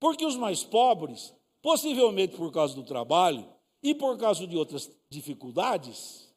porque 0.00 0.24
os 0.24 0.36
mais 0.36 0.64
pobres, 0.64 1.34
possivelmente 1.62 2.36
por 2.36 2.52
causa 2.52 2.74
do 2.74 2.82
trabalho 2.82 3.46
e 3.82 3.94
por 3.94 4.18
causa 4.18 4.46
de 4.46 4.56
outras 4.56 4.90
dificuldades, 5.08 6.28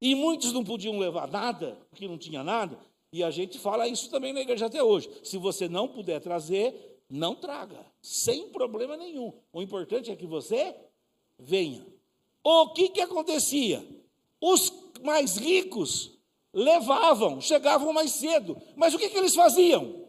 e 0.00 0.14
muitos 0.14 0.52
não 0.52 0.64
podiam 0.64 0.98
levar 0.98 1.28
nada, 1.28 1.76
porque 1.90 2.06
não 2.06 2.16
tinha 2.16 2.44
nada, 2.44 2.78
e 3.12 3.22
a 3.22 3.30
gente 3.30 3.58
fala 3.58 3.88
isso 3.88 4.10
também 4.10 4.32
na 4.32 4.40
igreja 4.40 4.66
até 4.66 4.82
hoje. 4.82 5.10
Se 5.24 5.36
você 5.38 5.68
não 5.68 5.88
puder 5.88 6.20
trazer, 6.20 7.02
não 7.08 7.34
traga, 7.34 7.84
sem 8.02 8.48
problema 8.50 8.96
nenhum. 8.96 9.32
O 9.52 9.62
importante 9.62 10.10
é 10.10 10.16
que 10.16 10.26
você 10.26 10.74
venha. 11.38 11.86
O 12.50 12.70
que, 12.70 12.88
que 12.88 13.02
acontecia? 13.02 13.86
Os 14.40 14.72
mais 15.02 15.36
ricos 15.36 16.18
levavam, 16.50 17.42
chegavam 17.42 17.92
mais 17.92 18.12
cedo. 18.12 18.56
Mas 18.74 18.94
o 18.94 18.98
que, 18.98 19.10
que 19.10 19.18
eles 19.18 19.34
faziam? 19.34 20.02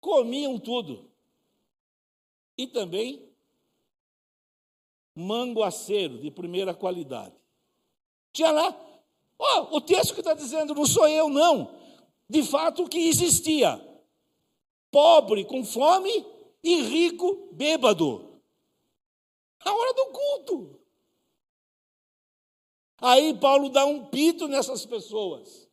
Comiam 0.00 0.58
tudo. 0.58 1.10
E 2.56 2.66
também 2.66 3.28
manguaceiro 5.14 6.16
de 6.16 6.30
primeira 6.30 6.72
qualidade. 6.72 7.34
Tinha 8.32 8.50
lá, 8.50 8.74
oh, 9.38 9.76
o 9.76 9.80
texto 9.82 10.14
que 10.14 10.20
está 10.20 10.32
dizendo, 10.32 10.74
não 10.74 10.86
sou 10.86 11.06
eu, 11.06 11.28
não. 11.28 11.78
de 12.26 12.42
fato 12.42 12.88
que 12.88 13.06
existia: 13.06 13.78
pobre 14.90 15.44
com 15.44 15.62
fome 15.62 16.24
e 16.62 16.80
rico 16.80 17.50
bêbado. 17.52 18.33
A 19.64 19.72
hora 19.72 19.94
do 19.94 20.06
culto. 20.06 20.80
Aí 23.00 23.34
Paulo 23.34 23.68
dá 23.68 23.84
um 23.84 24.06
pito 24.06 24.48
nessas 24.48 24.86
pessoas. 24.86 25.68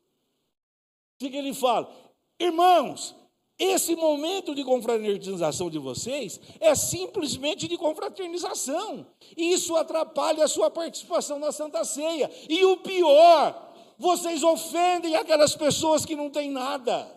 O 1.22 1.30
que 1.30 1.38
ele 1.38 1.54
fala? 1.54 1.94
Irmãos, 2.40 3.16
esse 3.60 3.96
momento 3.96 4.56
de 4.56 4.64
confraternização 4.64 5.70
de 5.70 5.78
vocês 5.78 6.42
é 6.60 6.74
simplesmente 6.74 7.68
de 7.68 7.78
confraternização. 7.78 9.06
Isso 9.38 9.76
atrapalha 9.76 10.44
a 10.44 10.48
sua 10.48 10.72
participação 10.72 11.38
na 11.38 11.52
Santa 11.52 11.84
Ceia. 11.84 12.32
E 12.50 12.66
o 12.66 12.78
pior, 12.78 13.72
vocês 14.00 14.42
ofendem 14.42 15.16
aquelas 15.16 15.56
pessoas 15.56 16.04
que 16.04 16.16
não 16.16 16.30
têm 16.30 16.50
nada. 16.50 17.08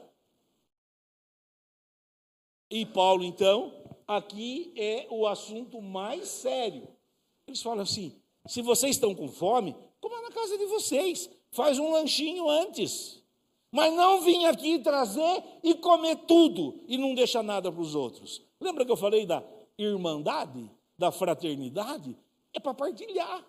E 2.70 2.84
Paulo, 2.84 3.24
então, 3.24 3.72
aqui 4.06 4.72
é 4.76 5.06
o 5.10 5.26
assunto 5.26 5.80
mais 5.80 6.28
sério. 6.28 6.88
Eles 7.46 7.62
falam 7.62 7.82
assim: 7.82 8.14
se 8.46 8.62
vocês 8.62 8.96
estão 8.96 9.14
com 9.14 9.28
fome, 9.28 9.74
coma 10.00 10.20
na 10.22 10.30
casa 10.30 10.56
de 10.58 10.66
vocês, 10.66 11.30
faz 11.50 11.78
um 11.78 11.92
lanchinho 11.92 12.48
antes. 12.48 13.22
Mas 13.70 13.92
não 13.92 14.20
vim 14.20 14.44
aqui 14.44 14.78
trazer 14.78 15.42
e 15.62 15.74
comer 15.74 16.16
tudo 16.28 16.80
e 16.86 16.96
não 16.96 17.14
deixar 17.14 17.42
nada 17.42 17.72
para 17.72 17.80
os 17.80 17.94
outros. 17.94 18.40
Lembra 18.60 18.84
que 18.84 18.92
eu 18.92 18.96
falei 18.96 19.26
da 19.26 19.42
irmandade, 19.76 20.70
da 20.96 21.10
fraternidade? 21.10 22.16
É 22.52 22.60
para 22.60 22.72
partilhar. 22.72 23.44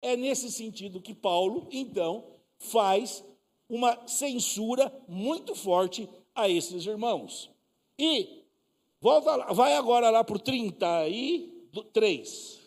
É 0.00 0.16
nesse 0.16 0.50
sentido 0.50 1.02
que 1.02 1.14
Paulo, 1.14 1.68
então, 1.70 2.24
faz 2.58 3.22
uma 3.68 4.06
censura 4.06 4.90
muito 5.06 5.54
forte 5.54 6.08
a 6.34 6.48
esses 6.48 6.86
irmãos. 6.86 7.50
E 7.98 8.42
volta 9.06 9.36
lá, 9.36 9.52
vai 9.52 9.74
agora 9.74 10.10
lá 10.10 10.24
para 10.24 10.34
o 10.34 10.40
33. 10.40 12.60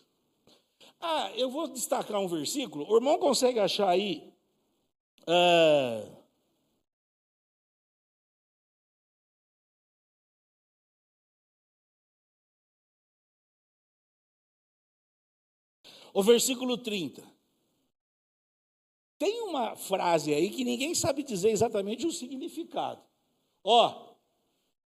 Ah, 1.01 1.29
eu 1.35 1.49
vou 1.49 1.67
destacar 1.67 2.21
um 2.21 2.29
versículo. 2.29 2.89
O 2.89 2.95
irmão 2.95 3.17
consegue 3.17 3.59
achar 3.59 3.89
aí. 3.89 4.33
Uh, 5.27 6.09
o 16.13 16.23
versículo 16.23 16.77
30. 16.77 17.21
Tem 19.17 19.41
uma 19.41 19.75
frase 19.75 20.33
aí 20.33 20.49
que 20.49 20.63
ninguém 20.63 20.95
sabe 20.95 21.21
dizer 21.21 21.49
exatamente 21.49 22.07
o 22.07 22.13
significado. 22.13 23.03
Ó, 23.61 24.13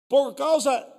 por 0.09 0.35
causa 0.35 0.96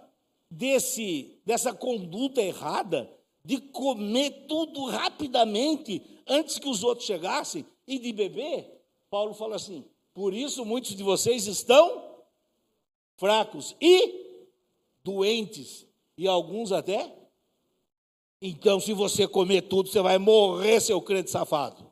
desse 0.50 1.38
dessa 1.44 1.72
conduta 1.72 2.40
errada 2.40 3.10
de 3.44 3.60
comer 3.60 4.46
tudo 4.46 4.86
rapidamente 4.86 6.02
antes 6.26 6.58
que 6.58 6.68
os 6.68 6.82
outros 6.84 7.06
chegassem 7.06 7.64
e 7.86 7.98
de 7.98 8.12
beber, 8.12 8.82
Paulo 9.10 9.34
fala 9.34 9.56
assim: 9.56 9.84
por 10.12 10.34
isso 10.34 10.64
muitos 10.64 10.94
de 10.94 11.02
vocês 11.02 11.46
estão 11.46 12.04
fracos 13.16 13.74
e 13.80 14.26
doentes 15.02 15.86
e 16.16 16.26
alguns 16.26 16.72
até 16.72 17.18
então, 18.40 18.78
se 18.78 18.92
você 18.92 19.26
comer 19.26 19.62
tudo, 19.62 19.88
você 19.88 20.00
vai 20.00 20.16
morrer, 20.16 20.80
seu 20.80 21.00
crente 21.00 21.30
safado. 21.30 21.90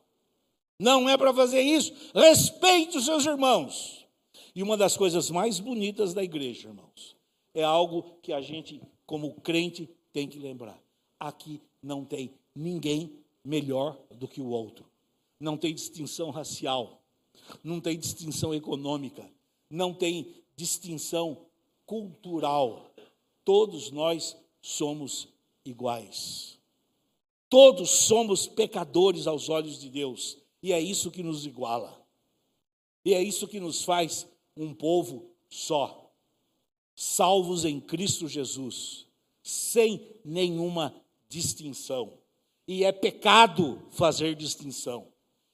Não 0.78 1.08
é 1.08 1.16
para 1.16 1.34
fazer 1.34 1.60
isso. 1.60 1.92
Respeite 2.14 2.96
os 2.98 3.04
seus 3.04 3.26
irmãos. 3.26 4.06
E 4.54 4.62
uma 4.62 4.76
das 4.76 4.96
coisas 4.96 5.30
mais 5.30 5.58
bonitas 5.58 6.14
da 6.14 6.22
igreja, 6.22 6.68
irmãos, 6.68 7.15
é 7.56 7.64
algo 7.64 8.18
que 8.20 8.34
a 8.34 8.40
gente, 8.42 8.82
como 9.06 9.40
crente, 9.40 9.88
tem 10.12 10.28
que 10.28 10.38
lembrar. 10.38 10.78
Aqui 11.18 11.62
não 11.82 12.04
tem 12.04 12.34
ninguém 12.54 13.18
melhor 13.42 13.98
do 14.10 14.28
que 14.28 14.42
o 14.42 14.48
outro. 14.48 14.84
Não 15.40 15.56
tem 15.56 15.74
distinção 15.74 16.28
racial, 16.28 17.02
não 17.64 17.80
tem 17.80 17.98
distinção 17.98 18.54
econômica, 18.54 19.26
não 19.70 19.94
tem 19.94 20.34
distinção 20.54 21.46
cultural. 21.86 22.90
Todos 23.42 23.90
nós 23.90 24.36
somos 24.60 25.26
iguais. 25.64 26.58
Todos 27.48 27.88
somos 27.88 28.46
pecadores 28.46 29.26
aos 29.26 29.48
olhos 29.48 29.80
de 29.80 29.88
Deus, 29.88 30.36
e 30.62 30.74
é 30.74 30.80
isso 30.80 31.10
que 31.10 31.22
nos 31.22 31.46
iguala. 31.46 32.04
E 33.02 33.14
é 33.14 33.22
isso 33.22 33.48
que 33.48 33.60
nos 33.60 33.82
faz 33.82 34.26
um 34.54 34.74
povo 34.74 35.30
só, 35.48 36.05
salvos 36.96 37.64
em 37.64 37.78
Cristo 37.78 38.26
Jesus, 38.26 39.06
sem 39.42 40.02
nenhuma 40.24 40.92
distinção. 41.28 42.14
E 42.66 42.82
é 42.82 42.90
pecado 42.90 43.80
fazer 43.92 44.34
distinção. 44.34 45.06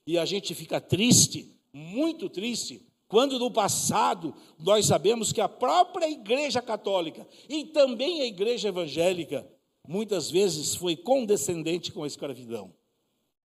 E 0.06 0.16
a 0.16 0.24
gente 0.24 0.54
fica 0.54 0.80
triste, 0.80 1.54
muito 1.72 2.30
triste, 2.30 2.80
quando 3.08 3.38
no 3.38 3.50
passado 3.50 4.34
nós 4.58 4.86
sabemos 4.86 5.32
que 5.32 5.40
a 5.40 5.48
própria 5.48 6.08
Igreja 6.08 6.62
Católica 6.62 7.28
e 7.48 7.66
também 7.66 8.22
a 8.22 8.26
Igreja 8.26 8.68
Evangélica 8.68 9.46
muitas 9.86 10.30
vezes 10.30 10.74
foi 10.74 10.96
condescendente 10.96 11.92
com 11.92 12.04
a 12.04 12.06
escravidão. 12.06 12.72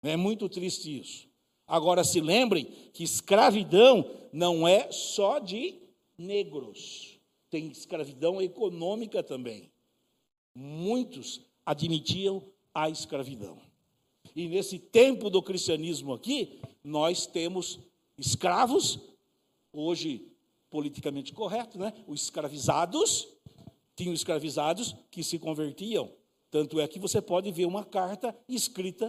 É 0.02 0.16
muito 0.16 0.48
triste 0.48 1.00
isso. 1.00 1.26
Agora 1.66 2.04
se 2.04 2.20
lembrem 2.20 2.64
que 2.92 3.02
escravidão 3.02 4.08
não 4.32 4.66
é 4.66 4.92
só 4.92 5.38
de 5.38 5.74
negros, 6.16 7.17
tem 7.50 7.68
escravidão 7.68 8.40
econômica 8.40 9.22
também. 9.22 9.70
Muitos 10.54 11.40
admitiam 11.64 12.42
a 12.74 12.88
escravidão. 12.88 13.60
E 14.34 14.48
nesse 14.48 14.78
tempo 14.78 15.30
do 15.30 15.42
cristianismo 15.42 16.12
aqui, 16.12 16.60
nós 16.82 17.26
temos 17.26 17.78
escravos, 18.16 19.00
hoje 19.72 20.32
politicamente 20.70 21.32
correto, 21.32 21.78
né? 21.78 21.92
Os 22.06 22.22
escravizados, 22.22 23.28
tinham 23.96 24.14
escravizados 24.14 24.94
que 25.10 25.24
se 25.24 25.38
convertiam. 25.38 26.12
Tanto 26.50 26.80
é 26.80 26.86
que 26.86 26.98
você 26.98 27.20
pode 27.20 27.50
ver 27.50 27.66
uma 27.66 27.84
carta 27.84 28.36
escrita 28.48 29.08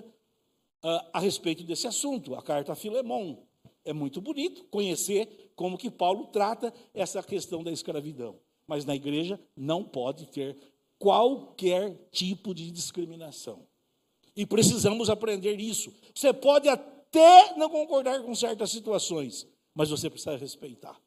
uh, 0.84 1.10
a 1.14 1.20
respeito 1.20 1.64
desse 1.64 1.88
assunto, 1.88 2.36
a 2.36 2.42
carta 2.42 2.74
a 2.74 2.76
Filemon. 2.76 3.38
É 3.84 3.94
muito 3.94 4.22
bonito 4.22 4.64
conhecer 4.66 5.52
como 5.56 5.78
que 5.78 5.90
Paulo 5.90 6.28
trata 6.28 6.74
essa 6.94 7.24
questão 7.24 7.64
da 7.64 7.72
escravidão. 7.72 8.40
Mas 8.68 8.86
na 8.86 8.96
igreja 8.96 9.40
não 9.56 9.84
pode 9.84 10.28
ter 10.28 10.58
qualquer 10.98 11.96
tipo 12.12 12.54
de 12.54 12.70
discriminação. 12.70 13.66
E 14.36 14.46
precisamos 14.46 15.10
aprender 15.10 15.60
isso. 15.60 15.94
Você 16.14 16.32
pode 16.32 16.70
até 16.70 17.56
não 17.58 17.70
concordar 17.70 18.22
com 18.22 18.36
certas 18.36 18.70
situações, 18.70 19.48
mas 19.74 19.90
você 19.90 20.10
precisa 20.10 20.38
respeitar. 20.38 21.00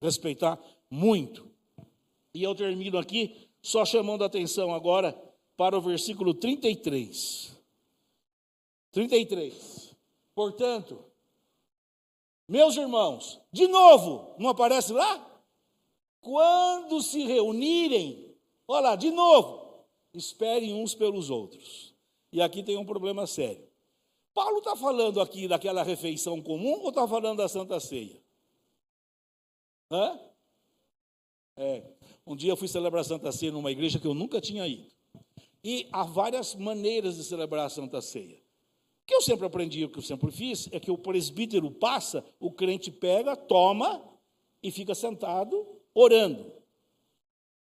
Respeitar 0.00 0.60
muito. 0.90 1.50
E 2.34 2.42
eu 2.42 2.54
termino 2.54 2.98
aqui 2.98 3.48
só 3.62 3.84
chamando 3.84 4.22
a 4.22 4.26
atenção 4.26 4.74
agora 4.74 5.16
para 5.56 5.78
o 5.78 5.80
versículo 5.80 6.34
33. 6.34 7.56
33. 8.92 9.96
Portanto, 10.34 11.04
meus 12.48 12.76
irmãos, 12.76 13.40
de 13.52 13.66
novo, 13.66 14.34
não 14.38 14.50
aparece 14.50 14.92
lá? 14.92 15.42
Quando 16.20 17.00
se 17.02 17.24
reunirem, 17.24 18.34
olha 18.66 18.90
lá, 18.90 18.96
de 18.96 19.10
novo, 19.10 19.84
esperem 20.12 20.74
uns 20.74 20.94
pelos 20.94 21.30
outros. 21.30 21.94
E 22.32 22.40
aqui 22.42 22.62
tem 22.62 22.76
um 22.76 22.84
problema 22.84 23.26
sério. 23.26 23.66
Paulo 24.32 24.58
está 24.58 24.74
falando 24.74 25.20
aqui 25.20 25.46
daquela 25.46 25.82
refeição 25.82 26.42
comum 26.42 26.80
ou 26.80 26.88
está 26.88 27.06
falando 27.06 27.38
da 27.38 27.48
Santa 27.48 27.78
Ceia? 27.78 28.20
Hã? 29.90 30.18
É. 31.56 31.84
Um 32.26 32.34
dia 32.34 32.50
eu 32.50 32.56
fui 32.56 32.66
celebrar 32.66 33.02
a 33.02 33.04
Santa 33.04 33.30
Ceia 33.30 33.52
numa 33.52 33.70
igreja 33.70 34.00
que 34.00 34.06
eu 34.06 34.14
nunca 34.14 34.40
tinha 34.40 34.66
ido. 34.66 34.90
E 35.62 35.88
há 35.92 36.02
várias 36.02 36.54
maneiras 36.54 37.16
de 37.16 37.24
celebrar 37.24 37.66
a 37.66 37.70
Santa 37.70 38.02
Ceia. 38.02 38.43
O 39.04 39.06
que 39.06 39.14
eu 39.14 39.20
sempre 39.20 39.44
aprendi, 39.44 39.84
o 39.84 39.90
que 39.90 39.98
eu 39.98 40.02
sempre 40.02 40.32
fiz, 40.32 40.66
é 40.72 40.80
que 40.80 40.90
o 40.90 40.96
presbítero 40.96 41.70
passa, 41.70 42.24
o 42.40 42.50
crente 42.50 42.90
pega, 42.90 43.36
toma 43.36 44.02
e 44.62 44.70
fica 44.70 44.94
sentado 44.94 45.66
orando. 45.92 46.50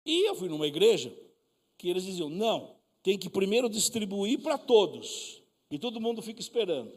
E 0.06 0.26
eu 0.26 0.34
fui 0.34 0.48
numa 0.48 0.66
igreja 0.66 1.14
que 1.76 1.90
eles 1.90 2.04
diziam: 2.04 2.30
não, 2.30 2.76
tem 3.02 3.18
que 3.18 3.28
primeiro 3.28 3.68
distribuir 3.68 4.40
para 4.40 4.56
todos. 4.56 5.42
E 5.70 5.78
todo 5.78 6.00
mundo 6.00 6.22
fica 6.22 6.40
esperando. 6.40 6.90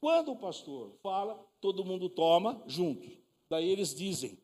Quando 0.00 0.32
o 0.32 0.36
pastor 0.36 0.92
fala, 1.00 1.38
todo 1.60 1.84
mundo 1.84 2.08
toma 2.08 2.60
junto. 2.66 3.08
Daí 3.48 3.70
eles 3.70 3.94
dizem 3.94 4.36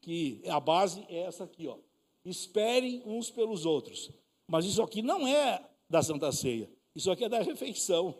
que 0.00 0.42
a 0.48 0.58
base 0.58 1.04
é 1.08 1.18
essa 1.18 1.44
aqui, 1.44 1.68
ó. 1.68 1.76
Esperem 2.24 3.02
uns 3.06 3.30
pelos 3.30 3.64
outros. 3.64 4.10
Mas 4.48 4.64
isso 4.64 4.82
aqui 4.82 5.00
não 5.00 5.28
é 5.28 5.64
da 5.88 6.02
Santa 6.02 6.32
Ceia. 6.32 6.68
Isso 6.94 7.10
aqui 7.10 7.24
é 7.24 7.28
da 7.28 7.40
refeição. 7.40 8.16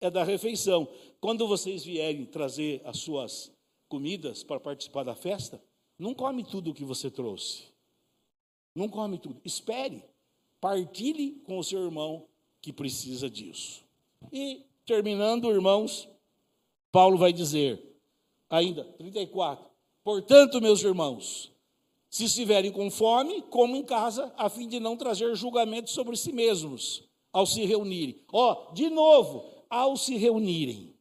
É 0.00 0.10
da 0.10 0.22
refeição. 0.24 0.88
Quando 1.20 1.46
vocês 1.46 1.84
vierem 1.84 2.24
trazer 2.24 2.80
as 2.84 2.98
suas 2.98 3.52
comidas 3.88 4.44
para 4.44 4.60
participar 4.60 5.02
da 5.02 5.14
festa, 5.14 5.60
não 5.98 6.14
come 6.14 6.44
tudo 6.44 6.70
o 6.70 6.74
que 6.74 6.84
você 6.84 7.10
trouxe. 7.10 7.64
Não 8.74 8.88
come 8.88 9.18
tudo. 9.18 9.40
Espere. 9.44 10.04
Partilhe 10.60 11.40
com 11.44 11.58
o 11.58 11.64
seu 11.64 11.84
irmão 11.84 12.26
que 12.60 12.72
precisa 12.72 13.28
disso. 13.28 13.82
E, 14.32 14.62
terminando, 14.84 15.50
irmãos, 15.50 16.08
Paulo 16.90 17.18
vai 17.18 17.32
dizer, 17.32 17.82
ainda, 18.48 18.84
34. 18.84 19.64
Portanto, 20.02 20.60
meus 20.60 20.82
irmãos, 20.82 21.52
se 22.10 22.24
estiverem 22.24 22.72
com 22.72 22.90
fome, 22.90 23.42
como 23.42 23.76
em 23.76 23.82
casa, 23.82 24.32
a 24.36 24.48
fim 24.48 24.66
de 24.68 24.80
não 24.80 24.96
trazer 24.96 25.34
julgamento 25.34 25.90
sobre 25.90 26.16
si 26.16 26.32
mesmos, 26.32 27.04
ao 27.32 27.46
se 27.46 27.64
reunirem. 27.64 28.22
Ó, 28.32 28.52
oh, 28.52 28.72
de 28.72 28.88
novo, 28.88 29.44
ao 29.68 29.96
se 29.96 30.16
reunirem. 30.16 30.94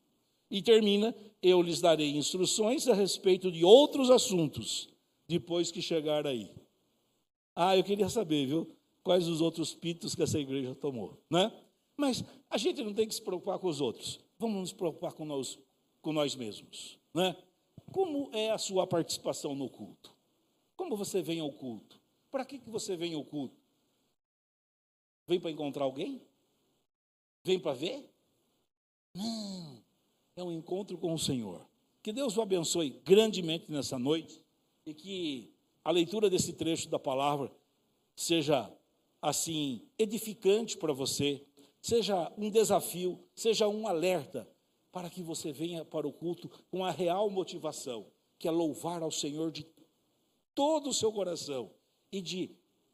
E 0.49 0.61
termina, 0.61 1.15
eu 1.41 1.61
lhes 1.61 1.81
darei 1.81 2.15
instruções 2.15 2.87
a 2.87 2.93
respeito 2.93 3.51
de 3.51 3.63
outros 3.63 4.09
assuntos, 4.09 4.89
depois 5.27 5.71
que 5.71 5.81
chegar 5.81 6.25
aí. 6.25 6.51
Ah, 7.55 7.75
eu 7.75 7.83
queria 7.83 8.09
saber, 8.09 8.45
viu? 8.45 8.75
Quais 9.03 9.27
os 9.27 9.41
outros 9.41 9.73
pitos 9.73 10.15
que 10.15 10.23
essa 10.23 10.39
igreja 10.39 10.75
tomou, 10.75 11.17
né? 11.29 11.51
Mas 11.95 12.23
a 12.49 12.57
gente 12.57 12.83
não 12.83 12.93
tem 12.93 13.07
que 13.07 13.15
se 13.15 13.21
preocupar 13.21 13.57
com 13.59 13.67
os 13.67 13.81
outros. 13.81 14.19
Vamos 14.37 14.59
nos 14.59 14.73
preocupar 14.73 15.13
com 15.13 15.25
nós, 15.25 15.59
com 16.01 16.13
nós 16.13 16.35
mesmos, 16.35 16.99
né? 17.13 17.35
Como 17.91 18.29
é 18.33 18.51
a 18.51 18.57
sua 18.57 18.85
participação 18.85 19.55
no 19.55 19.69
culto? 19.69 20.13
Como 20.75 20.95
você 20.95 21.21
vem 21.21 21.39
ao 21.39 21.51
culto? 21.51 21.99
Para 22.29 22.45
que, 22.45 22.59
que 22.59 22.69
você 22.69 22.95
vem 22.95 23.13
ao 23.13 23.23
culto? 23.23 23.57
Vem 25.25 25.39
para 25.39 25.51
encontrar 25.51 25.83
alguém? 25.83 26.21
Vem 27.43 27.59
para 27.59 27.73
ver? 27.73 28.09
Não, 29.17 29.83
é 30.35 30.43
um 30.43 30.51
encontro 30.51 30.95
com 30.95 31.11
o 31.11 31.17
Senhor. 31.17 31.67
Que 32.03 32.13
Deus 32.13 32.37
o 32.37 32.41
abençoe 32.41 33.01
grandemente 33.03 33.71
nessa 33.71 33.97
noite 33.97 34.45
e 34.85 34.93
que 34.93 35.51
a 35.83 35.89
leitura 35.89 36.29
desse 36.29 36.53
trecho 36.53 36.87
da 36.87 36.99
palavra 36.99 37.51
seja 38.15 38.71
assim 39.19 39.81
edificante 39.97 40.77
para 40.77 40.93
você, 40.93 41.43
seja 41.81 42.31
um 42.37 42.51
desafio, 42.51 43.19
seja 43.33 43.67
um 43.67 43.87
alerta 43.87 44.47
para 44.91 45.09
que 45.09 45.23
você 45.23 45.51
venha 45.51 45.83
para 45.83 46.07
o 46.07 46.13
culto 46.13 46.47
com 46.69 46.85
a 46.85 46.91
real 46.91 47.27
motivação, 47.29 48.05
que 48.37 48.47
é 48.47 48.51
louvar 48.51 49.01
ao 49.01 49.11
Senhor 49.11 49.51
de 49.51 49.65
todo 50.53 50.91
o 50.91 50.93
seu 50.93 51.11
coração 51.11 51.71
e 52.11 52.21
de 52.21 52.51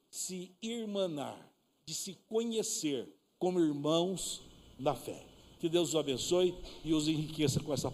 se 0.09 0.55
irmanar, 0.61 1.53
de 1.85 1.93
se 1.93 2.15
conhecer 2.29 3.13
como 3.37 3.59
irmãos 3.59 4.41
da 4.79 4.95
fé. 4.95 5.32
Que 5.63 5.69
Deus 5.69 5.91
os 5.91 5.95
abençoe 5.95 6.53
e 6.83 6.93
os 6.93 7.07
enriqueça 7.07 7.57
com 7.61 7.73
essa 7.73 7.89